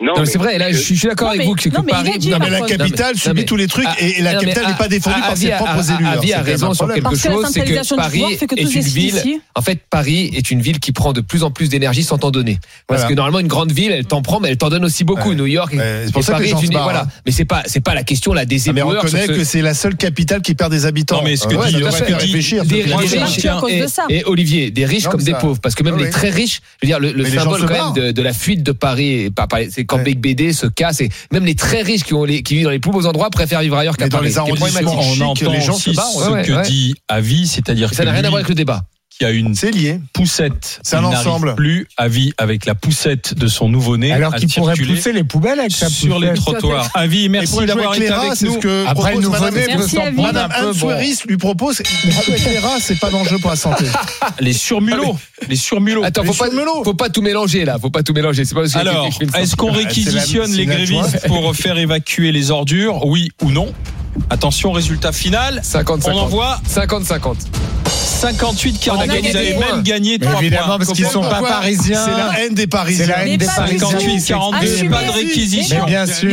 Non, 0.01 0.07
Non, 0.07 0.13
mais 0.15 0.19
mais 0.21 0.25
c'est 0.27 0.37
vrai, 0.37 0.57
là, 0.57 0.71
je 0.71 0.77
suis, 0.77 0.95
je 0.95 0.99
suis 1.01 1.07
d'accord 1.09 1.29
avec 1.29 1.43
vous 1.45 1.55
que, 1.55 1.67
que 1.67 1.75
non, 1.75 1.81
a 1.81 1.83
Paris. 1.83 2.17
dit, 2.19 2.29
Non, 2.29 2.39
par 2.39 2.49
mais 2.49 2.59
la 2.59 2.65
capitale 2.65 3.15
Non, 3.15 3.19
subit 3.21 3.41
mais- 3.41 3.45
tous 3.45 3.57
les 3.57 3.67
trucs 3.67 3.85
et, 3.99 4.19
et 4.19 4.21
la 4.21 4.35
capitale 4.35 4.67
n'est 4.67 4.73
pas 4.75 4.87
défendue 4.87 5.19
par 5.19 5.35
ses 5.35 5.49
propres 5.49 5.91
élus. 5.91 6.05
Avi 6.07 6.31
a 6.33 6.37
même 6.37 6.45
raison 6.45 6.73
sur 6.73 6.87
quelque 6.87 7.09
que 7.09 7.15
chose, 7.17 7.45
c'est 7.51 7.59
que 7.65 7.95
Paris 7.97 8.37
que 8.39 8.55
est 8.55 8.75
une 8.75 8.81
ville. 8.81 9.39
En 9.55 9.61
fait, 9.61 9.79
Paris 9.89 10.31
est 10.33 10.51
une 10.51 10.61
ville 10.61 10.79
qui 10.79 10.93
prend 10.93 11.11
de 11.11 11.19
plus 11.19 11.43
en 11.43 11.51
plus 11.51 11.67
d'énergie 11.67 12.03
sans 12.03 12.17
t'en 12.17 12.31
donner. 12.31 12.59
Parce 12.87 13.01
Voilà. 13.01 13.09
que 13.09 13.13
normalement, 13.15 13.39
une 13.39 13.47
grande 13.47 13.73
ville, 13.73 13.91
elle 13.91 14.05
t'en 14.05 14.21
prend, 14.21 14.39
mais 14.39 14.49
elle 14.49 14.57
t'en 14.57 14.69
donne 14.69 14.85
aussi 14.85 15.03
beaucoup. 15.03 15.29
Ouais. 15.29 15.35
New 15.35 15.47
York, 15.47 15.71
c'est 15.73 16.11
pour 16.13 16.21
et 16.21 16.23
ça 16.23 16.33
que 16.33 16.37
Paris 16.37 16.49
est 16.51 16.65
une 16.65 16.77
voilà. 16.77 17.01
hein. 17.01 17.07
Mais 17.25 17.33
c'est 17.33 17.43
pas, 17.45 17.63
c'est 17.65 17.81
pas 17.81 17.93
la 17.93 18.03
question 18.03 18.31
là 18.33 18.45
des 18.45 18.69
Ah, 18.69 18.73
mais 18.73 18.81
on 18.81 18.87
reconnaît 18.87 19.27
que 19.27 19.43
c'est 19.43 19.61
la 19.61 19.73
seule 19.73 19.97
capitale 19.97 20.41
qui 20.41 20.55
perd 20.55 20.71
des 20.71 20.85
habitants. 20.85 21.17
Non, 21.17 21.23
mais 21.25 21.35
ce 21.35 21.43
que 21.45 21.55
dit- 21.67 21.73
que 21.75 22.13
réfléchir. 22.13 22.63
des, 22.63 22.83
riches, 22.83 22.95
réfléchir. 22.95 23.57
à 23.57 23.59
cause 23.59 23.71
et, 23.71 23.81
de 23.81 23.87
ça. 23.87 24.05
et 24.09 24.23
Olivier, 24.23 24.71
des 24.71 24.85
riches 24.85 25.07
comme 25.07 25.21
des 25.23 25.33
pauvres, 25.33 25.59
parce 25.59 25.75
que 25.75 25.83
même 25.83 25.95
Oui, 25.95 26.03
les 26.03 26.09
très 26.09 26.29
riches, 26.29 26.61
je 26.81 26.87
veux 26.87 26.89
dire, 26.89 26.99
le, 27.01 27.25
symbole 27.29 27.65
quand 27.65 27.93
même 27.95 28.13
de 28.13 28.21
la 28.21 28.31
fuite 28.33 28.63
de 28.63 28.71
Paris, 28.71 29.29
Bec 29.97 30.19
BD 30.19 30.53
se 30.53 30.67
casse, 30.67 31.01
et 31.01 31.09
même 31.31 31.45
les 31.45 31.55
très 31.55 31.81
riches 31.81 32.03
qui, 32.03 32.13
ont 32.13 32.23
les, 32.23 32.43
qui 32.43 32.55
vivent 32.55 32.65
dans 32.65 32.69
les 32.69 32.79
plus 32.79 32.91
beaux 32.91 33.05
endroits 33.05 33.29
préfèrent 33.29 33.61
vivre 33.61 33.77
ailleurs 33.77 33.97
qu'à 33.97 34.05
Mais 34.05 34.09
dans 34.09 34.17
Paris. 34.19 34.29
les 34.29 34.37
arrondissements. 34.37 34.95
On 34.95 35.21
entend 35.21 35.51
les 35.51 35.61
gens 35.61 35.75
aussi 35.75 35.91
se 35.91 35.95
barrent, 35.95 36.11
ce 36.11 36.29
ouais, 36.29 36.43
que 36.43 36.51
ouais. 36.53 36.61
dit 36.63 36.95
Avi, 37.07 37.47
c'est-à-dire 37.47 37.93
Ça 37.93 38.05
n'a 38.05 38.11
rien 38.11 38.23
à 38.23 38.29
voir 38.29 38.35
avec 38.35 38.49
le 38.49 38.55
débat. 38.55 38.83
Qui 39.19 39.25
a 39.25 39.31
une 39.31 39.53
C'est 39.53 39.71
lié. 39.71 39.99
poussette, 40.13 40.79
C'est 40.81 40.95
un 40.95 41.03
ensemble. 41.03 41.53
plus 41.55 41.87
Avi 41.97 42.33
avec 42.37 42.65
la 42.65 42.73
poussette 42.73 43.33
de 43.33 43.47
son 43.47 43.67
nouveau-né 43.67 44.13
Alors 44.13 44.33
à 44.33 44.37
qu'il 44.37 44.47
pourrait 44.51 44.75
pousser 44.75 45.11
les 45.11 45.25
poubelles 45.25 45.59
avec 45.59 45.71
sa 45.73 45.89
sur 45.89 46.19
les 46.19 46.29
poussette. 46.29 46.43
trottoirs. 46.59 46.89
Avi, 46.93 47.27
merci 47.27 47.65
d'avoir 47.65 47.93
été 47.95 48.07
avec 48.09 48.41
nous. 48.41 48.53
ce 48.53 48.57
que 48.59 48.85
Après, 48.87 49.15
nous 49.15 49.29
Madame- 49.29 50.51
à. 50.51 50.55
Anne. 50.59 50.73
Souris 50.73 51.19
lui 51.27 51.35
propose 51.37 51.81
Éclaira, 52.27 52.77
c'est 52.79 52.97
pas 52.99 53.09
dangereux 53.11 53.39
pour 53.39 53.49
la 53.49 53.55
santé. 53.57 53.85
Les 54.39 54.53
surmulots, 54.53 55.17
les 55.49 55.55
surmulots. 55.57 56.03
Attends, 56.03 56.21
Les 56.23 56.27
faut 56.31 56.45
pas, 56.45 56.49
faut 56.85 56.93
pas 56.93 57.09
tout 57.09 57.21
mélanger 57.21 57.65
là, 57.65 57.77
faut 57.79 57.89
pas 57.89 58.03
tout 58.03 58.13
mélanger. 58.13 58.45
C'est 58.45 58.55
pas 58.55 58.77
Alors, 58.77 59.09
est-ce 59.35 59.55
qu'on 59.57 59.67
la- 59.71 59.79
réquisitionne 59.79 60.51
les 60.53 60.65
grévistes 60.65 61.27
pour 61.27 61.53
faire 61.55 61.77
évacuer 61.77 62.31
les 62.31 62.51
ordures 62.51 63.05
Oui 63.05 63.29
ou 63.41 63.51
non 63.51 63.73
Attention, 64.29 64.71
résultat 64.71 65.11
final. 65.11 65.59
50 65.63 65.99
On 65.99 66.05
50. 66.05 66.21
envoie 66.23 66.61
50 66.67 67.03
50. 67.05 67.37
58 68.19 68.79
40. 68.79 68.99
On 68.99 69.01
a 69.01 69.07
gagné 69.07 69.29
Vous 69.31 69.37
avez 69.37 69.53
même 69.55 69.81
gagné 69.81 70.17
Mais 70.19 70.25
3 70.25 70.41
évidemment, 70.41 70.65
points. 70.67 70.77
parce 70.79 70.91
qu'ils 70.91 71.07
sont 71.07 71.21
pas 71.21 71.41
parisiens. 71.41 72.03
C'est 72.05 72.11
la 72.17 72.39
haine 72.45 72.53
des 72.53 72.67
Parisiens. 72.67 73.05
C'est 73.05 73.11
la 73.11 73.25
haine 73.25 73.37
des 73.37 73.45
pas 73.45 73.53
Parisiens. 73.53 73.79
58 73.89 74.25
42, 74.25 74.57
Assumez. 74.73 74.89
pas 74.89 75.03
de 75.03 75.11
réquisition. 75.11 75.85
Bien 75.85 76.05
sûr. 76.05 76.29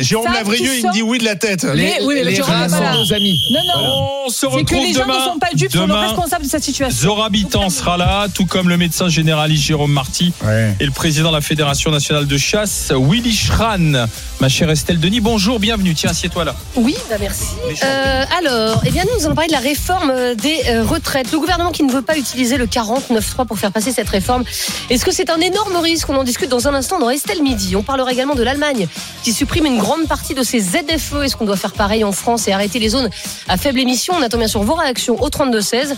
Jérôme 0.00 0.32
Lavrieux, 0.32 0.74
il 0.78 0.86
me 0.86 0.92
dit 0.92 1.02
oui 1.02 1.18
de 1.18 1.24
la 1.24 1.36
tête. 1.36 1.64
Les- 1.74 1.94
oui, 2.04 2.16
mais 2.16 2.24
les 2.32 2.36
sont 2.36 2.44
nos 2.52 3.12
amis. 3.14 3.40
Non, 3.50 3.60
non. 3.66 4.06
On 4.26 4.28
se 4.28 4.40
C'est 4.40 4.46
que 4.48 4.52
retrouve 4.56 4.84
les 4.84 4.92
gens 4.92 5.02
demain. 5.04 5.18
ne 5.20 5.24
sont 5.32 5.38
pas 5.38 5.48
dupes, 5.54 5.72
sont 5.72 5.80
le 5.82 5.86
Demain, 5.86 6.00
responsable 6.08 6.44
de 6.44 6.50
cette 6.50 6.64
situation. 6.64 7.00
Zora 7.08 7.30
Bitan 7.30 7.70
sera 7.70 7.96
là, 7.96 8.26
tout 8.34 8.44
comme 8.44 8.68
le 8.68 8.76
médecin 8.76 9.08
généraliste 9.08 9.62
Jérôme 9.64 9.92
Marty 9.92 10.32
et 10.80 10.84
le 10.84 10.90
président 10.90 11.30
de 11.30 11.36
la 11.36 11.40
Fédération 11.40 11.90
nationale 11.90 12.26
de 12.26 12.36
chasse, 12.36 12.92
Willy 12.94 13.34
Schran. 13.34 14.06
Ma 14.40 14.48
chère 14.50 14.68
Estelle 14.70 15.00
Denis, 15.00 15.20
bonjour, 15.20 15.60
bienvenue. 15.60 15.94
Tiens, 15.94 16.10
assieds-toi 16.10 16.44
là. 16.44 16.54
Oui, 16.74 16.94
bah 17.08 17.16
merci. 17.20 17.44
Euh, 17.82 18.24
alors, 18.38 18.82
eh 18.84 18.90
bien, 18.90 19.04
nous 19.16 19.24
allons 19.24 19.34
parler 19.34 19.48
de 19.48 19.54
la 19.54 19.60
réforme 19.60 20.10
euh, 20.14 20.34
des 20.34 20.58
euh, 20.68 20.82
Le 21.14 21.38
gouvernement 21.38 21.70
qui 21.70 21.82
ne 21.82 21.90
veut 21.90 22.02
pas 22.02 22.18
utiliser 22.18 22.56
le 22.58 22.66
49.3 22.66 23.46
pour 23.46 23.58
faire 23.58 23.72
passer 23.72 23.90
cette 23.90 24.08
réforme. 24.08 24.44
Est-ce 24.90 25.04
que 25.04 25.12
c'est 25.12 25.30
un 25.30 25.40
énorme 25.40 25.76
risque? 25.76 26.10
On 26.10 26.16
en 26.16 26.24
discute 26.24 26.50
dans 26.50 26.68
un 26.68 26.74
instant 26.74 26.98
dans 26.98 27.08
Estelle 27.08 27.42
Midi. 27.42 27.74
On 27.74 27.82
parlera 27.82 28.12
également 28.12 28.34
de 28.34 28.42
l'Allemagne 28.42 28.86
qui 29.22 29.32
supprime 29.32 29.64
une 29.66 29.78
grande 29.78 30.06
partie 30.08 30.34
de 30.34 30.42
ses 30.42 30.60
ZFE. 30.60 31.22
Est-ce 31.24 31.36
qu'on 31.36 31.46
doit 31.46 31.56
faire 31.56 31.72
pareil 31.72 32.04
en 32.04 32.12
France 32.12 32.48
et 32.48 32.52
arrêter 32.52 32.78
les 32.78 32.90
zones 32.90 33.08
à 33.48 33.56
faible 33.56 33.80
émission? 33.80 34.14
On 34.18 34.22
attend 34.22 34.36
bien 34.36 34.48
sûr 34.48 34.62
vos 34.62 34.74
réactions 34.74 35.20
au 35.22 35.28
32-16. 35.28 35.94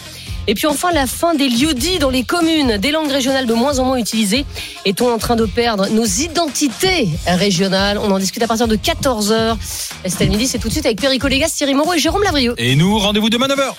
Et 0.47 0.55
puis 0.55 0.67
enfin, 0.67 0.93
la 0.93 1.07
fin 1.07 1.35
des 1.35 1.49
lieux-dits 1.49 1.99
dans 1.99 2.11
les 2.11 2.23
communes, 2.23 2.77
des 2.77 2.91
langues 2.91 3.11
régionales 3.11 3.47
de 3.47 3.55
moins 3.55 3.81
en 3.81 3.85
moins 3.85 3.97
utilisées. 3.97 4.47
Est-on 4.85 5.13
en 5.13 5.19
train 5.19 5.37
de 5.37 5.47
perdre 5.47 5.89
nos 5.89 6.05
identités 6.07 7.09
régionales? 7.27 7.99
On 7.99 8.11
en 8.11 8.19
discute 8.19 8.43
à 8.43 8.47
partir 8.47 8.69
de 8.69 8.77
14h. 8.77 9.57
Estelle 10.05 10.31
Midi, 10.31 10.47
c'est 10.47 10.59
tout 10.59 10.69
de 10.69 10.73
suite 10.73 10.87
avec 10.87 11.01
Perico 11.01 11.27
Légas, 11.29 11.51
Thierry 11.57 11.75
Moreau 11.75 11.95
et 11.95 11.99
Jérôme 11.99 12.23
Lavrieux. 12.23 12.55
Et 12.57 12.77
nous, 12.77 12.99
rendez-vous 12.99 13.31
demain 13.31 13.49
9h. 13.49 13.73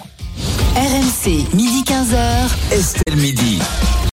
RMC, 0.76 1.48
midi 1.54 1.84
15h. 1.84 2.50
Estelle 2.72 3.16
Midi. 3.16 3.60